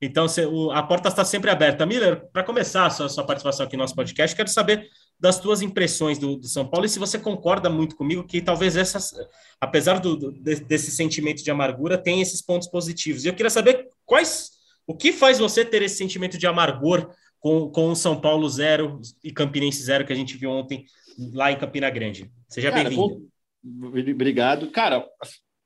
Então, 0.00 0.26
a 0.72 0.82
porta 0.82 1.08
está 1.08 1.24
sempre 1.24 1.50
aberta. 1.50 1.86
Miller, 1.86 2.28
para 2.30 2.42
começar 2.42 2.86
a 2.86 2.90
sua, 2.90 3.08
sua, 3.08 3.24
participação 3.24 3.64
aqui 3.64 3.76
no 3.76 3.82
nosso 3.82 3.94
podcast, 3.94 4.36
quero 4.36 4.48
saber 4.48 4.86
das 5.18 5.40
tuas 5.40 5.62
impressões 5.62 6.18
do, 6.18 6.36
do, 6.36 6.46
São 6.46 6.68
Paulo 6.68 6.84
e 6.84 6.88
se 6.88 6.98
você 6.98 7.18
concorda 7.18 7.70
muito 7.70 7.96
comigo 7.96 8.24
que 8.24 8.42
talvez 8.42 8.76
essas, 8.76 9.14
apesar 9.60 9.98
do, 9.98 10.16
do, 10.16 10.32
desse 10.32 10.90
sentimento 10.90 11.42
de 11.42 11.50
amargura, 11.50 11.96
tem 11.96 12.20
esses 12.20 12.42
pontos 12.42 12.68
positivos. 12.68 13.24
E 13.24 13.28
eu 13.28 13.34
queria 13.34 13.48
saber 13.48 13.88
quais, 14.04 14.50
o 14.86 14.94
que 14.94 15.12
faz 15.12 15.38
você 15.38 15.64
ter 15.64 15.82
esse 15.82 15.96
sentimento 15.96 16.36
de 16.36 16.46
amargor 16.46 17.10
com, 17.40 17.70
com 17.70 17.90
o 17.90 17.96
São 17.96 18.20
Paulo 18.20 18.48
zero 18.48 19.00
e 19.24 19.32
Campinense 19.32 19.82
zero 19.82 20.04
que 20.04 20.12
a 20.12 20.16
gente 20.16 20.36
viu 20.36 20.50
ontem 20.50 20.84
lá 21.32 21.50
em 21.50 21.58
Campina 21.58 21.88
Grande. 21.88 22.30
Seja 22.48 22.70
bem-vindo. 22.70 23.26
Obrigado. 24.12 24.70
Cara, 24.70 25.06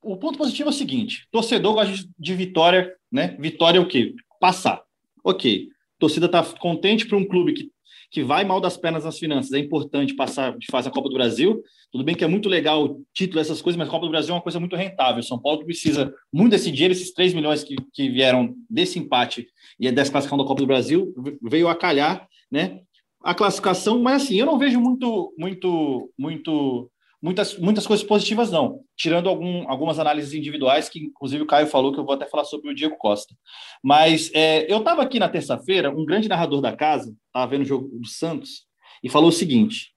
o 0.02 0.16
ponto 0.16 0.38
positivo 0.38 0.68
é 0.68 0.72
o 0.72 0.74
seguinte: 0.74 1.26
torcedor 1.30 1.74
gosta 1.74 1.92
de 2.18 2.34
vitória, 2.34 2.94
né? 3.10 3.36
Vitória 3.38 3.78
é 3.78 3.80
o 3.80 3.88
quê? 3.88 4.14
Passar. 4.38 4.82
Ok. 5.22 5.68
torcida 5.98 6.26
está 6.26 6.42
contente 6.42 7.06
para 7.06 7.18
um 7.18 7.26
clube 7.26 7.52
que, 7.52 7.70
que 8.10 8.24
vai 8.24 8.44
mal 8.44 8.60
das 8.60 8.76
pernas 8.76 9.04
nas 9.04 9.18
finanças. 9.18 9.52
É 9.52 9.58
importante 9.58 10.14
passar 10.14 10.56
de 10.58 10.66
fase 10.70 10.88
a 10.88 10.90
Copa 10.90 11.08
do 11.08 11.14
Brasil. 11.14 11.62
Tudo 11.92 12.02
bem 12.02 12.14
que 12.14 12.24
é 12.24 12.28
muito 12.28 12.48
legal 12.48 12.84
o 12.84 13.06
título, 13.14 13.40
essas 13.40 13.62
coisas, 13.62 13.78
mas 13.78 13.88
a 13.88 13.90
Copa 13.90 14.06
do 14.06 14.10
Brasil 14.10 14.32
é 14.32 14.36
uma 14.36 14.42
coisa 14.42 14.58
muito 14.58 14.74
rentável. 14.74 15.22
São 15.22 15.40
Paulo 15.40 15.64
precisa 15.64 16.12
muito 16.32 16.50
desse 16.50 16.70
dinheiro, 16.70 16.92
esses 16.92 17.12
3 17.12 17.32
milhões 17.34 17.62
que, 17.62 17.76
que 17.92 18.08
vieram 18.10 18.54
desse 18.68 18.98
empate 18.98 19.46
e 19.78 19.90
dessa 19.92 20.10
classificação 20.10 20.38
da 20.38 20.48
Copa 20.48 20.60
do 20.60 20.66
Brasil, 20.66 21.14
veio 21.40 21.68
a 21.68 21.74
calhar, 21.74 22.26
né? 22.50 22.80
A 23.22 23.34
classificação, 23.34 24.00
mas 24.00 24.24
assim, 24.24 24.36
eu 24.36 24.46
não 24.46 24.58
vejo 24.58 24.80
muito, 24.80 25.32
muito, 25.38 26.10
muito 26.18 26.90
muitas, 27.22 27.56
muitas 27.58 27.86
coisas 27.86 28.04
positivas 28.04 28.50
não, 28.50 28.80
tirando 28.96 29.28
algum, 29.28 29.68
algumas 29.68 29.98
análises 29.98 30.32
individuais, 30.32 30.88
que 30.88 30.98
inclusive 30.98 31.42
o 31.42 31.46
Caio 31.46 31.66
falou, 31.66 31.92
que 31.92 32.00
eu 32.00 32.04
vou 32.04 32.14
até 32.14 32.26
falar 32.26 32.44
sobre 32.44 32.70
o 32.70 32.74
Diego 32.74 32.96
Costa. 32.96 33.34
Mas 33.82 34.30
é, 34.34 34.70
eu 34.72 34.78
estava 34.78 35.02
aqui 35.02 35.18
na 35.18 35.28
terça-feira, 35.28 35.90
um 35.90 36.04
grande 36.04 36.28
narrador 36.28 36.60
da 36.60 36.74
casa, 36.74 37.14
estava 37.26 37.50
vendo 37.50 37.62
o 37.62 37.66
jogo 37.66 37.88
do 37.88 38.08
Santos, 38.08 38.66
e 39.02 39.08
falou 39.08 39.28
o 39.28 39.32
seguinte, 39.32 39.94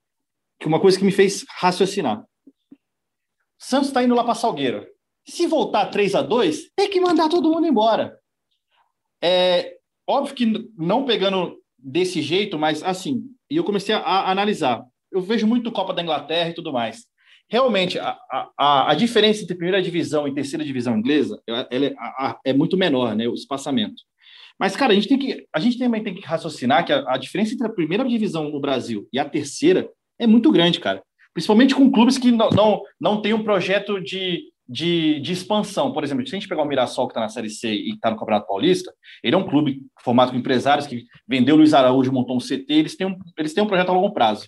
que 0.59 0.67
uma 0.67 0.79
coisa 0.79 0.97
que 0.97 1.05
me 1.05 1.11
fez 1.11 1.45
raciocinar. 1.57 2.23
Santos 3.57 3.87
está 3.87 4.03
indo 4.03 4.15
lá 4.15 4.23
para 4.23 4.35
Salgueiro. 4.35 4.85
Se 5.25 5.47
voltar 5.47 5.85
3 5.87 6.15
a 6.15 6.21
2 6.21 6.71
tem 6.75 6.89
que 6.89 6.99
mandar 6.99 7.29
todo 7.29 7.49
mundo 7.49 7.65
embora. 7.65 8.17
É 9.21 9.77
óbvio 10.05 10.35
que 10.35 10.71
não 10.77 11.05
pegando 11.05 11.57
desse 11.77 12.21
jeito, 12.21 12.59
mas 12.59 12.83
assim, 12.83 13.23
e 13.49 13.55
eu 13.55 13.63
comecei 13.63 13.95
a, 13.95 13.99
a 13.99 14.31
analisar. 14.31 14.85
Eu 15.09 15.21
vejo 15.21 15.47
muito 15.47 15.71
Copa 15.71 15.93
da 15.93 16.01
Inglaterra 16.01 16.49
e 16.49 16.53
tudo 16.53 16.73
mais 16.73 17.05
realmente 17.53 17.99
a, 17.99 18.17
a, 18.57 18.91
a 18.91 18.95
diferença 18.95 19.43
entre 19.43 19.53
primeira 19.53 19.79
divisão 19.79 20.27
e 20.27 20.33
terceira 20.33 20.65
divisão 20.65 20.97
inglesa 20.97 21.39
ela, 21.47 21.67
é, 21.71 21.93
a, 21.99 22.39
é, 22.43 22.51
muito 22.51 22.75
menor, 22.75 23.15
né? 23.15 23.27
O 23.27 23.35
espaçamento. 23.35 24.01
Mas, 24.59 24.75
cara, 24.75 24.91
a 24.91 24.95
gente, 24.95 25.07
tem 25.07 25.19
que, 25.19 25.45
a 25.53 25.59
gente 25.59 25.77
também 25.77 26.01
tem 26.01 26.15
que 26.15 26.25
raciocinar 26.25 26.83
que 26.83 26.91
a, 26.91 27.15
diferença 27.15 27.53
entre 27.53 27.67
a 27.67 27.71
primeira 27.71 28.03
divisão 28.03 28.49
no 28.49 28.59
Brasil 28.59 29.07
e 29.13 29.19
a 29.19 29.29
terceira 29.29 29.87
é 30.19 30.25
muito 30.25 30.51
grande, 30.51 30.79
cara. 30.79 31.03
Principalmente 31.31 31.75
com 31.75 31.91
clubes 31.91 32.17
que 32.17 32.31
não, 32.31 32.49
não, 32.49 32.81
não 32.99 33.21
têm 33.21 33.35
um 33.35 33.43
projeto 33.43 34.01
de, 34.01 34.45
de, 34.67 35.19
de, 35.19 35.33
expansão. 35.33 35.93
Por 35.93 36.03
exemplo, 36.03 36.25
se 36.25 36.35
a 36.35 36.39
gente 36.39 36.49
pegar 36.49 36.63
o 36.63 36.67
Mirassol, 36.67 37.07
que 37.07 37.11
está 37.11 37.21
na 37.21 37.29
Série 37.29 37.51
C 37.51 37.71
e 37.71 37.91
está 37.91 38.09
no 38.09 38.17
Campeonato 38.17 38.47
Paulista, 38.47 38.91
ele 39.23 39.35
é 39.35 39.37
um 39.37 39.47
clube 39.47 39.83
formado 40.01 40.31
com 40.31 40.37
empresários 40.39 40.87
que 40.87 41.03
vendeu 41.27 41.53
o 41.53 41.57
Luiz 41.59 41.75
Araújo, 41.75 42.11
montou 42.11 42.35
um 42.35 42.39
CT, 42.39 42.65
eles 42.69 42.97
têm 42.97 43.05
um, 43.05 43.15
eles 43.37 43.53
têm 43.53 43.63
um 43.63 43.67
projeto 43.67 43.89
a 43.89 43.93
longo 43.93 44.11
prazo. 44.11 44.47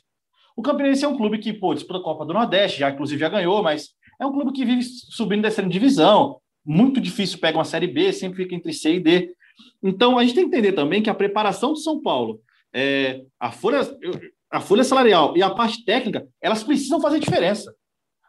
O 0.55 0.61
Campinense 0.61 1.03
é 1.03 1.07
um 1.07 1.17
clube 1.17 1.37
que, 1.37 1.51
pô, 1.51 1.73
disputa 1.73 1.99
a 1.99 2.03
Copa 2.03 2.25
do 2.25 2.33
Nordeste, 2.33 2.79
já 2.79 2.89
inclusive 2.89 3.19
já 3.19 3.29
ganhou, 3.29 3.61
mas 3.61 3.89
é 4.19 4.25
um 4.25 4.31
clube 4.31 4.53
que 4.53 4.63
vive 4.63 4.83
subindo 4.83 5.39
e 5.39 5.41
descendo 5.43 5.69
divisão. 5.69 6.39
Muito 6.65 7.01
difícil 7.01 7.39
pega 7.39 7.57
uma 7.57 7.65
Série 7.65 7.87
B, 7.87 8.13
sempre 8.13 8.43
fica 8.43 8.55
entre 8.55 8.73
C 8.73 8.95
e 8.95 8.99
D. 8.99 9.35
Então, 9.83 10.17
a 10.17 10.23
gente 10.23 10.35
tem 10.35 10.49
que 10.49 10.55
entender 10.55 10.73
também 10.73 11.01
que 11.01 11.09
a 11.09 11.15
preparação 11.15 11.73
do 11.73 11.79
São 11.79 12.01
Paulo, 12.01 12.39
é, 12.73 13.21
a, 13.39 13.51
folha, 13.51 13.81
a 14.51 14.61
folha 14.61 14.83
salarial 14.83 15.35
e 15.35 15.43
a 15.43 15.49
parte 15.49 15.83
técnica, 15.83 16.27
elas 16.41 16.63
precisam 16.63 17.01
fazer 17.01 17.19
diferença. 17.19 17.73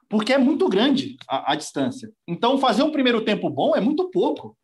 Porque 0.08 0.32
é 0.32 0.38
muito 0.38 0.68
grande 0.68 1.16
a, 1.28 1.52
a 1.52 1.54
distância. 1.56 2.10
Então, 2.28 2.58
fazer 2.58 2.82
um 2.82 2.92
primeiro 2.92 3.24
tempo 3.24 3.48
bom 3.48 3.74
é 3.74 3.80
muito 3.80 4.10
pouco. 4.10 4.56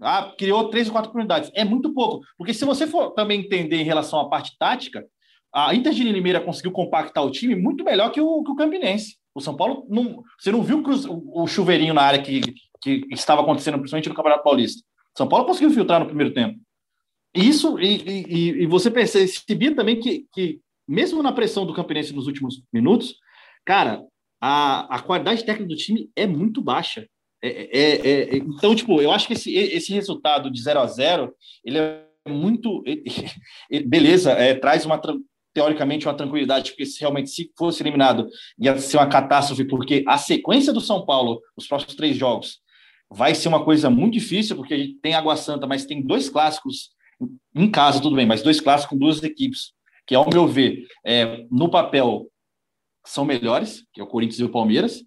Ah, 0.00 0.32
criou 0.36 0.68
três 0.68 0.88
ou 0.88 0.92
quatro 0.92 1.10
oportunidades. 1.10 1.50
É 1.54 1.64
muito 1.64 1.92
pouco. 1.92 2.24
Porque 2.36 2.52
se 2.52 2.64
você 2.64 2.86
for 2.86 3.10
também 3.10 3.40
entender 3.40 3.76
em 3.76 3.84
relação 3.84 4.18
à 4.18 4.28
parte 4.28 4.56
tática, 4.58 5.06
a 5.52 5.74
Inter 5.74 5.92
de 5.92 6.04
Limeira 6.04 6.40
conseguiu 6.40 6.72
compactar 6.72 7.24
o 7.24 7.30
time 7.30 7.54
muito 7.54 7.84
melhor 7.84 8.10
que 8.10 8.20
o, 8.20 8.42
que 8.42 8.50
o 8.50 8.56
Campinense. 8.56 9.16
O 9.34 9.40
São 9.40 9.56
Paulo, 9.56 9.86
não, 9.88 10.22
você 10.38 10.50
não 10.50 10.62
viu 10.62 10.82
o, 10.82 11.42
o 11.42 11.46
chuveirinho 11.46 11.94
na 11.94 12.02
área 12.02 12.22
que, 12.22 12.40
que 12.80 13.06
estava 13.10 13.42
acontecendo, 13.42 13.78
principalmente 13.78 14.08
no 14.08 14.14
Campeonato 14.14 14.44
Paulista. 14.44 14.82
São 15.16 15.28
Paulo 15.28 15.46
conseguiu 15.46 15.70
filtrar 15.70 16.00
no 16.00 16.06
primeiro 16.06 16.32
tempo. 16.32 16.58
Isso, 17.34 17.78
e, 17.78 17.96
e, 17.96 18.62
e 18.62 18.66
você 18.66 18.90
percebia 18.90 19.74
também 19.74 19.98
que, 19.98 20.26
que, 20.32 20.60
mesmo 20.86 21.22
na 21.22 21.32
pressão 21.32 21.64
do 21.64 21.74
Campinense 21.74 22.12
nos 22.12 22.26
últimos 22.26 22.62
minutos, 22.72 23.14
cara, 23.64 24.02
a, 24.40 24.96
a 24.96 25.00
qualidade 25.00 25.44
técnica 25.44 25.68
do 25.68 25.76
time 25.76 26.10
é 26.14 26.26
muito 26.26 26.60
baixa. 26.60 27.06
É, 27.42 27.48
é, 27.48 27.90
é, 27.96 28.34
é 28.34 28.36
então, 28.36 28.74
tipo, 28.74 29.00
eu 29.00 29.10
acho 29.10 29.26
que 29.26 29.32
esse, 29.32 29.54
esse 29.54 29.92
resultado 29.92 30.50
de 30.50 30.62
0 30.62 30.80
a 30.80 30.86
0 30.86 31.34
ele 31.64 31.78
é 31.78 32.04
muito. 32.28 32.82
Beleza, 33.86 34.32
é, 34.32 34.54
traz 34.54 34.84
uma 34.84 34.98
teoricamente 35.54 36.06
uma 36.06 36.14
tranquilidade, 36.14 36.70
porque 36.70 36.86
se 36.86 37.00
realmente 37.00 37.30
se 37.30 37.50
fosse 37.56 37.82
eliminado 37.82 38.26
ia 38.58 38.76
ser 38.78 38.96
uma 38.96 39.08
catástrofe, 39.08 39.64
porque 39.64 40.04
a 40.06 40.18
sequência 40.18 40.72
do 40.72 40.80
São 40.80 41.04
Paulo, 41.04 41.40
os 41.56 41.66
próximos 41.66 41.94
três 41.94 42.16
jogos, 42.16 42.60
vai 43.10 43.34
ser 43.34 43.48
uma 43.48 43.64
coisa 43.64 43.90
muito 43.90 44.14
difícil, 44.14 44.56
porque 44.56 44.74
a 44.74 44.78
gente 44.78 44.94
tem 44.94 45.14
Água 45.14 45.36
Santa, 45.36 45.66
mas 45.66 45.84
tem 45.84 46.02
dois 46.02 46.28
clássicos 46.28 46.90
em 47.54 47.70
casa, 47.70 48.00
tudo 48.00 48.16
bem, 48.16 48.26
mas 48.26 48.42
dois 48.42 48.60
clássicos 48.60 48.90
com 48.90 48.98
duas 48.98 49.22
equipes, 49.22 49.72
que 50.06 50.14
ao 50.14 50.28
meu 50.28 50.46
ver, 50.46 50.86
é, 51.04 51.44
no 51.50 51.70
papel 51.70 52.26
são 53.04 53.24
melhores, 53.24 53.84
que 53.92 54.00
é 54.00 54.04
o 54.04 54.06
Corinthians 54.06 54.40
e 54.40 54.44
o 54.44 54.48
Palmeiras. 54.48 55.04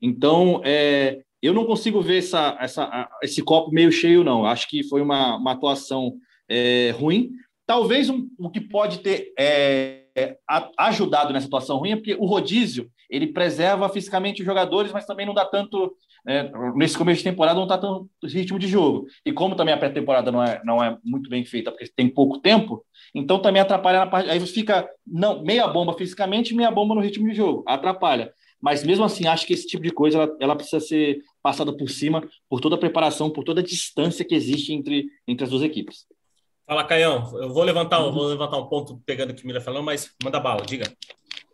Então, 0.00 0.60
é, 0.64 1.22
eu 1.40 1.54
não 1.54 1.64
consigo 1.64 2.00
ver 2.00 2.18
essa, 2.18 2.56
essa, 2.60 3.08
esse 3.22 3.42
copo 3.42 3.70
meio 3.70 3.90
cheio, 3.90 4.24
não. 4.24 4.44
Acho 4.44 4.68
que 4.68 4.84
foi 4.84 5.00
uma, 5.00 5.36
uma 5.36 5.52
atuação 5.52 6.14
é, 6.48 6.90
ruim, 6.90 7.30
Talvez 7.66 8.08
um, 8.08 8.28
o 8.38 8.48
que 8.48 8.60
pode 8.60 9.00
ter 9.00 9.32
é, 9.38 10.04
é, 10.16 10.36
ajudado 10.78 11.32
nessa 11.32 11.46
situação 11.46 11.78
ruim 11.78 11.92
é 11.92 11.96
porque 11.96 12.14
o 12.14 12.24
rodízio 12.24 12.88
ele 13.10 13.28
preserva 13.28 13.88
fisicamente 13.88 14.40
os 14.40 14.46
jogadores, 14.46 14.92
mas 14.92 15.04
também 15.04 15.26
não 15.26 15.34
dá 15.34 15.44
tanto. 15.44 15.94
É, 16.28 16.50
nesse 16.74 16.98
começo 16.98 17.18
de 17.18 17.30
temporada 17.30 17.54
não 17.54 17.64
está 17.64 17.78
tanto 17.78 18.08
ritmo 18.24 18.58
de 18.58 18.66
jogo. 18.66 19.06
E 19.24 19.32
como 19.32 19.54
também 19.54 19.72
a 19.72 19.78
pré-temporada 19.78 20.32
não 20.32 20.42
é, 20.42 20.60
não 20.64 20.82
é 20.82 20.96
muito 21.04 21.30
bem 21.30 21.44
feita, 21.44 21.70
porque 21.70 21.88
tem 21.94 22.08
pouco 22.08 22.38
tempo, 22.38 22.84
então 23.14 23.38
também 23.38 23.62
atrapalha 23.62 24.00
na 24.00 24.06
parte. 24.06 24.28
Aí 24.30 24.38
você 24.38 24.52
fica 24.52 24.88
não, 25.06 25.44
meia 25.44 25.68
bomba 25.68 25.92
fisicamente 25.94 26.54
meia 26.54 26.70
bomba 26.70 26.94
no 26.94 27.00
ritmo 27.00 27.28
de 27.28 27.34
jogo. 27.34 27.62
Atrapalha. 27.66 28.32
Mas 28.60 28.82
mesmo 28.82 29.04
assim, 29.04 29.26
acho 29.26 29.46
que 29.46 29.52
esse 29.52 29.66
tipo 29.66 29.82
de 29.82 29.90
coisa 29.90 30.18
ela, 30.18 30.36
ela, 30.40 30.56
precisa 30.56 30.80
ser 30.80 31.18
passada 31.42 31.76
por 31.76 31.88
cima, 31.88 32.26
por 32.48 32.60
toda 32.60 32.74
a 32.74 32.78
preparação, 32.78 33.30
por 33.30 33.44
toda 33.44 33.60
a 33.60 33.64
distância 33.64 34.24
que 34.24 34.34
existe 34.34 34.72
entre, 34.72 35.06
entre 35.28 35.44
as 35.44 35.50
duas 35.50 35.62
equipes. 35.62 36.06
Fala, 36.66 36.82
Caião. 36.82 37.30
Eu 37.40 37.48
vou 37.52 37.62
levantar, 37.62 38.04
um, 38.04 38.12
vou 38.12 38.26
levantar 38.26 38.58
um 38.58 38.66
ponto 38.66 39.00
pegando 39.06 39.30
o 39.30 39.34
que 39.34 39.44
o 39.44 39.46
Miller 39.46 39.62
falou, 39.62 39.82
mas 39.82 40.10
manda 40.22 40.40
bala, 40.40 40.66
diga. 40.66 40.92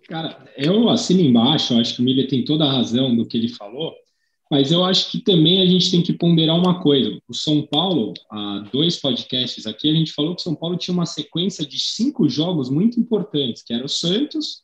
Cara, 0.08 0.42
eu 0.56 0.88
assino 0.88 1.20
embaixo, 1.20 1.78
acho 1.78 1.96
que 1.96 2.00
o 2.00 2.04
Miller 2.04 2.26
tem 2.28 2.44
toda 2.44 2.64
a 2.64 2.72
razão 2.72 3.14
do 3.14 3.26
que 3.26 3.36
ele 3.36 3.48
falou, 3.48 3.94
mas 4.50 4.72
eu 4.72 4.82
acho 4.82 5.10
que 5.10 5.20
também 5.20 5.60
a 5.60 5.66
gente 5.66 5.90
tem 5.90 6.02
que 6.02 6.14
ponderar 6.14 6.56
uma 6.56 6.82
coisa. 6.82 7.18
O 7.28 7.34
São 7.34 7.66
Paulo, 7.66 8.14
há 8.30 8.68
dois 8.72 8.96
podcasts 8.96 9.66
aqui, 9.66 9.90
a 9.90 9.94
gente 9.94 10.12
falou 10.12 10.34
que 10.34 10.40
o 10.40 10.44
São 10.44 10.54
Paulo 10.54 10.78
tinha 10.78 10.94
uma 10.94 11.06
sequência 11.06 11.66
de 11.66 11.78
cinco 11.78 12.26
jogos 12.26 12.70
muito 12.70 12.98
importantes, 12.98 13.62
que 13.62 13.74
era 13.74 13.84
o 13.84 13.88
Santos, 13.88 14.62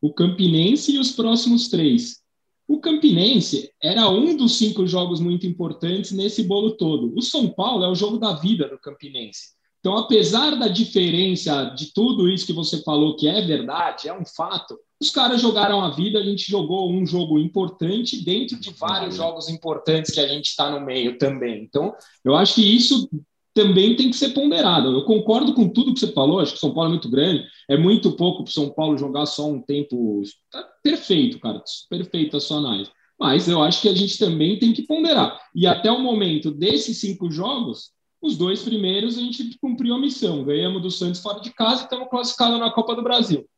o 0.00 0.12
Campinense 0.12 0.94
e 0.94 0.98
os 0.98 1.12
próximos 1.12 1.68
três. 1.68 2.20
O 2.66 2.80
Campinense 2.80 3.70
era 3.82 4.08
um 4.08 4.34
dos 4.34 4.56
cinco 4.56 4.86
jogos 4.86 5.20
muito 5.20 5.46
importantes 5.46 6.12
nesse 6.12 6.42
bolo 6.42 6.72
todo. 6.72 7.12
O 7.14 7.20
São 7.20 7.48
Paulo 7.48 7.84
é 7.84 7.88
o 7.88 7.94
jogo 7.94 8.16
da 8.16 8.32
vida 8.32 8.66
do 8.66 8.78
Campinense. 8.78 9.59
Então, 9.80 9.96
apesar 9.96 10.56
da 10.56 10.68
diferença 10.68 11.64
de 11.76 11.92
tudo 11.92 12.28
isso 12.28 12.46
que 12.46 12.52
você 12.52 12.82
falou, 12.82 13.16
que 13.16 13.26
é 13.26 13.40
verdade, 13.40 14.08
é 14.08 14.14
um 14.14 14.26
fato, 14.26 14.78
os 15.00 15.08
caras 15.08 15.40
jogaram 15.40 15.80
a 15.80 15.90
vida, 15.90 16.18
a 16.18 16.22
gente 16.22 16.50
jogou 16.50 16.92
um 16.92 17.06
jogo 17.06 17.38
importante 17.38 18.22
dentro 18.22 18.60
de 18.60 18.70
vários 18.70 19.16
jogos 19.16 19.48
importantes 19.48 20.12
que 20.12 20.20
a 20.20 20.28
gente 20.28 20.46
está 20.46 20.70
no 20.70 20.84
meio 20.84 21.16
também. 21.16 21.62
Então, 21.62 21.94
eu 22.22 22.36
acho 22.36 22.56
que 22.56 22.76
isso 22.76 23.08
também 23.54 23.96
tem 23.96 24.10
que 24.10 24.16
ser 24.16 24.30
ponderado. 24.30 24.92
Eu 24.92 25.04
concordo 25.04 25.54
com 25.54 25.68
tudo 25.68 25.94
que 25.94 26.00
você 26.00 26.12
falou, 26.12 26.40
acho 26.40 26.52
que 26.52 26.60
São 26.60 26.74
Paulo 26.74 26.88
é 26.88 26.92
muito 26.92 27.10
grande, 27.10 27.44
é 27.68 27.78
muito 27.78 28.12
pouco 28.12 28.44
para 28.44 28.52
São 28.52 28.68
Paulo 28.68 28.98
jogar 28.98 29.24
só 29.24 29.48
um 29.48 29.62
tempo. 29.62 30.22
Tá 30.52 30.62
perfeito, 30.82 31.40
cara, 31.40 31.62
perfeita 31.88 32.36
a 32.36 32.40
sua 32.40 32.58
análise. 32.58 32.90
Mas 33.18 33.48
eu 33.48 33.62
acho 33.62 33.82
que 33.82 33.88
a 33.88 33.94
gente 33.94 34.18
também 34.18 34.58
tem 34.58 34.72
que 34.72 34.86
ponderar. 34.86 35.38
E 35.54 35.66
até 35.66 35.90
o 35.90 36.00
momento 36.00 36.50
desses 36.50 37.00
cinco 37.00 37.30
jogos, 37.30 37.90
os 38.20 38.36
dois 38.36 38.62
primeiros 38.62 39.16
a 39.16 39.20
gente 39.20 39.58
cumpriu 39.58 39.94
a 39.94 39.98
missão. 39.98 40.44
Ganhamos 40.44 40.82
do 40.82 40.90
Santos 40.90 41.20
fora 41.20 41.40
de 41.40 41.52
casa 41.52 41.82
e 41.82 41.84
estamos 41.84 42.08
classificados 42.08 42.58
na 42.58 42.70
Copa 42.72 42.94
do 42.94 43.02
Brasil. 43.02 43.48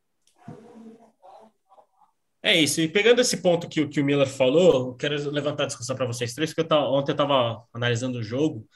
É 2.41 2.59
isso. 2.59 2.81
E 2.81 2.87
pegando 2.87 3.21
esse 3.21 3.37
ponto 3.37 3.69
que, 3.69 3.87
que 3.87 4.01
o 4.01 4.05
Miller 4.05 4.27
falou, 4.27 4.95
quero 4.95 5.31
levantar 5.31 5.63
a 5.63 5.67
discussão 5.67 5.95
para 5.95 6.05
vocês 6.05 6.33
três, 6.33 6.49
porque 6.49 6.61
eu 6.61 6.67
tava, 6.67 6.89
ontem 6.89 7.11
eu 7.11 7.13
estava 7.13 7.63
analisando 7.73 8.19
o 8.19 8.23
jogo 8.23 8.67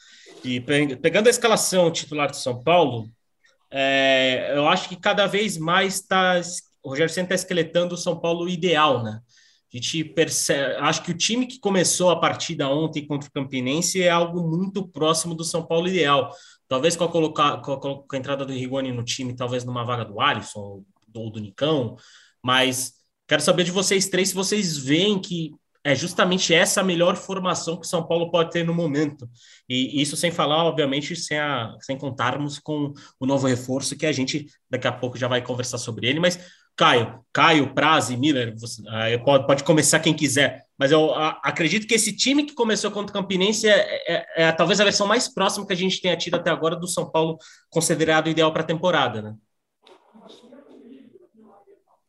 e 0.43 0.61
pegando 0.61 1.27
a 1.27 1.29
escalação 1.29 1.91
titular 1.91 2.31
de 2.31 2.37
São 2.37 2.63
Paulo, 2.63 3.09
é, 3.69 4.53
eu 4.55 4.67
acho 4.69 4.87
que 4.87 4.95
cada 4.95 5.27
vez 5.27 5.57
mais 5.57 5.95
está 5.95 6.39
o 6.87 6.89
Rogério 6.89 7.13
Senna 7.13 7.25
está 7.25 7.35
esqueletando 7.35 7.95
o 7.95 7.97
São 7.97 8.17
Paulo 8.17 8.47
ideal, 8.47 9.03
né? 9.03 9.19
A 9.73 9.77
gente 9.77 10.03
percebe, 10.03 10.75
acho 10.75 11.03
que 11.03 11.11
o 11.11 11.17
time 11.17 11.45
que 11.45 11.59
começou 11.59 12.09
a 12.09 12.19
partida 12.19 12.69
ontem 12.69 13.05
contra 13.05 13.27
o 13.27 13.31
Campinense 13.31 14.01
é 14.01 14.09
algo 14.09 14.47
muito 14.47 14.87
próximo 14.87 15.35
do 15.35 15.43
São 15.43 15.65
Paulo 15.65 15.87
ideal. 15.87 16.33
Talvez 16.67 16.95
com 16.95 17.03
a, 17.03 17.11
colocar, 17.11 17.57
com 17.61 17.73
a, 17.73 17.79
com 17.79 18.05
a 18.11 18.17
entrada 18.17 18.45
do 18.45 18.53
Rigoni 18.53 18.91
no 18.91 19.03
time, 19.03 19.35
talvez 19.35 19.65
numa 19.65 19.83
vaga 19.83 20.05
do 20.05 20.21
Alisson 20.21 20.83
ou 21.13 21.29
do 21.29 21.39
Nicão, 21.39 21.97
mas 22.43 22.93
quero 23.27 23.41
saber 23.41 23.63
de 23.63 23.71
vocês 23.71 24.07
três 24.07 24.29
se 24.29 24.35
vocês 24.35 24.77
veem 24.77 25.19
que 25.19 25.51
é 25.83 25.95
justamente 25.95 26.53
essa 26.53 26.81
a 26.81 26.83
melhor 26.83 27.15
formação 27.15 27.77
que 27.77 27.85
o 27.85 27.89
São 27.89 28.05
Paulo 28.05 28.29
pode 28.29 28.51
ter 28.51 28.65
no 28.65 28.73
momento. 28.73 29.29
E 29.69 30.01
isso 30.01 30.17
sem 30.17 30.29
falar, 30.31 30.65
obviamente, 30.65 31.15
sem, 31.15 31.39
a, 31.39 31.73
sem 31.79 31.97
contarmos 31.97 32.59
com 32.59 32.93
o 33.17 33.25
novo 33.25 33.47
reforço 33.47 33.95
que 33.95 34.05
a 34.05 34.11
gente 34.11 34.47
daqui 34.69 34.85
a 34.85 34.91
pouco 34.91 35.17
já 35.17 35.29
vai 35.29 35.41
conversar 35.41 35.77
sobre 35.77 36.07
ele, 36.07 36.19
mas 36.19 36.37
Caio, 36.77 37.25
Caio, 37.33 37.73
Praze, 37.73 38.15
Miller, 38.15 38.55
você, 38.55 38.83
pode, 39.25 39.47
pode 39.47 39.63
começar 39.63 39.99
quem 39.99 40.13
quiser, 40.13 40.63
mas 40.77 40.91
eu 40.91 41.11
acredito 41.43 41.87
que 41.87 41.95
esse 41.95 42.15
time 42.15 42.43
que 42.43 42.53
começou 42.53 42.91
contra 42.91 43.09
o 43.09 43.21
Campinense 43.21 43.67
é, 43.67 44.03
é, 44.07 44.43
é, 44.43 44.51
talvez 44.51 44.79
a 44.79 44.83
versão 44.83 45.07
mais 45.07 45.27
próxima 45.27 45.65
que 45.65 45.73
a 45.73 45.75
gente 45.75 45.99
tenha 45.99 46.15
tido 46.15 46.35
até 46.35 46.51
agora 46.51 46.75
do 46.75 46.87
São 46.87 47.09
Paulo 47.09 47.39
considerado 47.67 48.29
ideal 48.29 48.53
para 48.53 48.61
a 48.61 48.65
temporada, 48.65 49.23
né? 49.23 49.35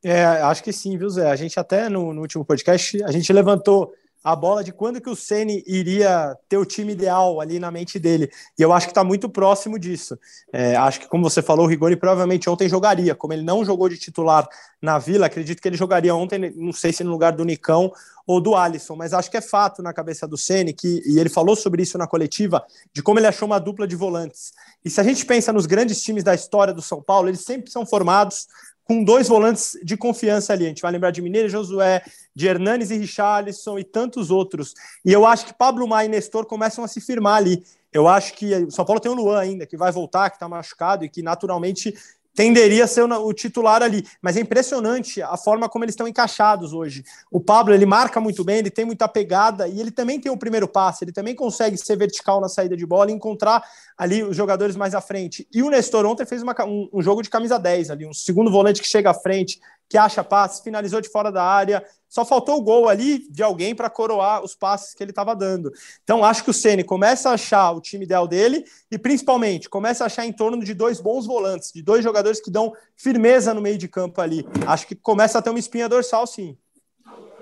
É, 0.04 0.22
acho 0.24 0.62
que 0.62 0.72
sim, 0.72 0.96
viu, 0.96 1.08
Zé? 1.08 1.30
A 1.30 1.34
gente 1.34 1.58
até 1.58 1.88
no, 1.88 2.12
no 2.12 2.20
último 2.20 2.44
podcast, 2.44 3.02
a 3.02 3.10
gente 3.10 3.32
levantou 3.32 3.92
a 4.22 4.34
bola 4.34 4.64
de 4.64 4.72
quando 4.72 5.00
que 5.00 5.08
o 5.08 5.16
Ceni 5.16 5.62
iria 5.66 6.36
ter 6.48 6.56
o 6.56 6.64
time 6.64 6.92
ideal 6.92 7.40
ali 7.40 7.58
na 7.58 7.70
mente 7.70 7.98
dele. 7.98 8.30
E 8.58 8.62
eu 8.62 8.72
acho 8.72 8.86
que 8.86 8.90
está 8.90 9.04
muito 9.04 9.28
próximo 9.28 9.78
disso. 9.78 10.18
É, 10.52 10.76
acho 10.76 11.00
que, 11.00 11.08
como 11.08 11.28
você 11.28 11.40
falou, 11.40 11.66
o 11.66 11.68
Rigoni 11.68 11.96
provavelmente 11.96 12.50
ontem 12.50 12.68
jogaria. 12.68 13.14
Como 13.14 13.32
ele 13.32 13.42
não 13.42 13.64
jogou 13.64 13.88
de 13.88 13.96
titular 13.96 14.48
na 14.82 14.98
Vila, 14.98 15.26
acredito 15.26 15.62
que 15.62 15.68
ele 15.68 15.76
jogaria 15.76 16.14
ontem, 16.14 16.52
não 16.56 16.72
sei 16.72 16.92
se 16.92 17.04
no 17.04 17.10
lugar 17.10 17.32
do 17.32 17.44
Nicão 17.44 17.92
ou 18.26 18.40
do 18.40 18.54
Alisson, 18.54 18.94
mas 18.94 19.14
acho 19.14 19.30
que 19.30 19.38
é 19.38 19.40
fato 19.40 19.82
na 19.82 19.92
cabeça 19.92 20.28
do 20.28 20.36
Ceni 20.36 20.74
que 20.74 21.02
e 21.06 21.18
ele 21.18 21.30
falou 21.30 21.56
sobre 21.56 21.82
isso 21.82 21.96
na 21.96 22.06
coletiva, 22.06 22.62
de 22.92 23.02
como 23.02 23.18
ele 23.18 23.26
achou 23.26 23.46
uma 23.46 23.58
dupla 23.58 23.88
de 23.88 23.96
volantes. 23.96 24.52
E 24.84 24.90
se 24.90 25.00
a 25.00 25.04
gente 25.04 25.24
pensa 25.24 25.52
nos 25.52 25.64
grandes 25.64 26.02
times 26.02 26.22
da 26.22 26.34
história 26.34 26.74
do 26.74 26.82
São 26.82 27.02
Paulo, 27.02 27.28
eles 27.28 27.40
sempre 27.40 27.70
são 27.70 27.86
formados 27.86 28.46
com 28.88 29.04
dois 29.04 29.28
volantes 29.28 29.78
de 29.84 29.98
confiança 29.98 30.54
ali. 30.54 30.64
A 30.64 30.68
gente 30.68 30.80
vai 30.80 30.90
lembrar 30.90 31.10
de 31.10 31.20
Mineiro 31.20 31.48
Josué, 31.48 32.02
de 32.38 32.46
Hernanes 32.46 32.92
e 32.92 32.96
Richarlison 32.96 33.80
e 33.80 33.82
tantos 33.82 34.30
outros. 34.30 34.72
E 35.04 35.12
eu 35.12 35.26
acho 35.26 35.44
que 35.44 35.52
Pablo 35.52 35.88
Maia 35.88 36.06
e 36.06 36.08
Nestor 36.08 36.46
começam 36.46 36.84
a 36.84 36.88
se 36.88 37.00
firmar 37.00 37.34
ali. 37.34 37.64
Eu 37.92 38.06
acho 38.06 38.32
que 38.34 38.54
o 38.54 38.70
São 38.70 38.84
Paulo 38.84 39.00
tem 39.00 39.10
o 39.10 39.14
Luan 39.14 39.40
ainda, 39.40 39.66
que 39.66 39.76
vai 39.76 39.90
voltar, 39.90 40.30
que 40.30 40.36
está 40.36 40.48
machucado 40.48 41.04
e 41.04 41.08
que 41.08 41.20
naturalmente 41.20 41.92
tenderia 42.36 42.84
a 42.84 42.86
ser 42.86 43.02
o, 43.02 43.32
titular 43.32 43.82
ali. 43.82 44.06
Mas 44.22 44.36
é 44.36 44.40
impressionante 44.40 45.20
a 45.20 45.36
forma 45.36 45.68
como 45.68 45.84
eles 45.84 45.94
estão 45.94 46.06
encaixados 46.06 46.72
hoje. 46.72 47.02
O 47.28 47.40
Pablo, 47.40 47.74
ele 47.74 47.84
marca 47.84 48.20
muito 48.20 48.44
bem, 48.44 48.58
ele 48.58 48.70
tem 48.70 48.84
muita 48.84 49.08
pegada 49.08 49.66
e 49.66 49.80
ele 49.80 49.90
também 49.90 50.20
tem 50.20 50.30
o 50.30 50.36
primeiro 50.36 50.68
passe, 50.68 51.02
ele 51.02 51.10
também 51.10 51.34
consegue 51.34 51.76
ser 51.76 51.96
vertical 51.96 52.40
na 52.40 52.48
saída 52.48 52.76
de 52.76 52.86
bola 52.86 53.10
e 53.10 53.14
encontrar 53.14 53.64
ali 53.96 54.22
os 54.22 54.36
jogadores 54.36 54.76
mais 54.76 54.94
à 54.94 55.00
frente. 55.00 55.48
E 55.52 55.60
o 55.60 55.70
Nestor 55.70 56.06
ontem 56.06 56.24
fez 56.24 56.40
uma, 56.40 56.54
um, 56.64 56.88
um 56.92 57.02
jogo 57.02 57.20
de 57.20 57.28
camisa 57.28 57.58
10 57.58 57.90
ali, 57.90 58.06
um 58.06 58.14
segundo 58.14 58.48
volante 58.48 58.80
que 58.80 58.86
chega 58.86 59.10
à 59.10 59.14
frente, 59.14 59.58
que 59.88 59.96
acha 59.96 60.22
passe, 60.22 60.62
finalizou 60.62 61.00
de 61.00 61.08
fora 61.08 61.32
da 61.32 61.42
área. 61.42 61.84
Só 62.08 62.24
faltou 62.24 62.56
o 62.56 62.62
gol 62.62 62.88
ali 62.88 63.26
de 63.30 63.42
alguém 63.42 63.74
para 63.74 63.88
coroar 63.90 64.42
os 64.42 64.54
passes 64.54 64.94
que 64.94 65.02
ele 65.02 65.10
estava 65.10 65.34
dando. 65.34 65.72
Então, 66.02 66.24
acho 66.24 66.44
que 66.44 66.50
o 66.50 66.54
Ceni 66.54 66.84
começa 66.84 67.30
a 67.30 67.34
achar 67.34 67.72
o 67.72 67.80
time 67.80 68.04
ideal 68.04 68.26
dele 68.26 68.64
e, 68.90 68.98
principalmente, 68.98 69.68
começa 69.68 70.04
a 70.04 70.06
achar 70.06 70.26
em 70.26 70.32
torno 70.32 70.62
de 70.62 70.74
dois 70.74 71.00
bons 71.00 71.26
volantes, 71.26 71.72
de 71.72 71.82
dois 71.82 72.02
jogadores 72.02 72.40
que 72.40 72.50
dão 72.50 72.72
firmeza 72.96 73.52
no 73.54 73.60
meio 73.60 73.78
de 73.78 73.88
campo 73.88 74.20
ali. 74.20 74.46
Acho 74.66 74.86
que 74.86 74.94
começa 74.94 75.38
a 75.38 75.42
ter 75.42 75.50
uma 75.50 75.58
espinha 75.58 75.88
dorsal, 75.88 76.26
sim. 76.26 76.56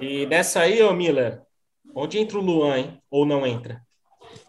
E 0.00 0.26
nessa 0.26 0.60
aí, 0.60 0.82
ô 0.82 0.92
Miller, 0.92 1.42
onde 1.94 2.18
entra 2.18 2.38
o 2.38 2.42
Luan, 2.42 2.78
hein? 2.78 3.02
Ou 3.10 3.24
não 3.24 3.46
entra? 3.46 3.80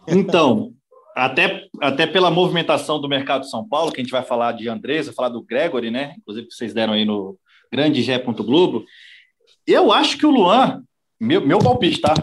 Então, 0.06 0.72
até, 1.16 1.68
até 1.80 2.06
pela 2.06 2.30
movimentação 2.30 3.00
do 3.00 3.08
mercado 3.08 3.42
de 3.42 3.50
São 3.50 3.66
Paulo, 3.66 3.90
que 3.90 4.00
a 4.00 4.04
gente 4.04 4.12
vai 4.12 4.22
falar 4.22 4.52
de 4.52 4.68
Andresa, 4.68 5.12
falar 5.12 5.30
do 5.30 5.42
Gregory, 5.42 5.90
né? 5.90 6.14
Inclusive, 6.18 6.48
que 6.48 6.54
vocês 6.54 6.74
deram 6.74 6.92
aí 6.92 7.04
no, 7.04 7.38
grande 7.72 8.02
Gé. 8.02 8.18
Globo. 8.18 8.84
Eu 9.66 9.92
acho 9.92 10.16
que 10.16 10.26
o 10.26 10.30
Luan, 10.30 10.82
meu, 11.20 11.44
meu 11.44 11.58
palpite, 11.58 12.00
tá? 12.00 12.14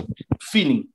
Feeling. 0.52 0.88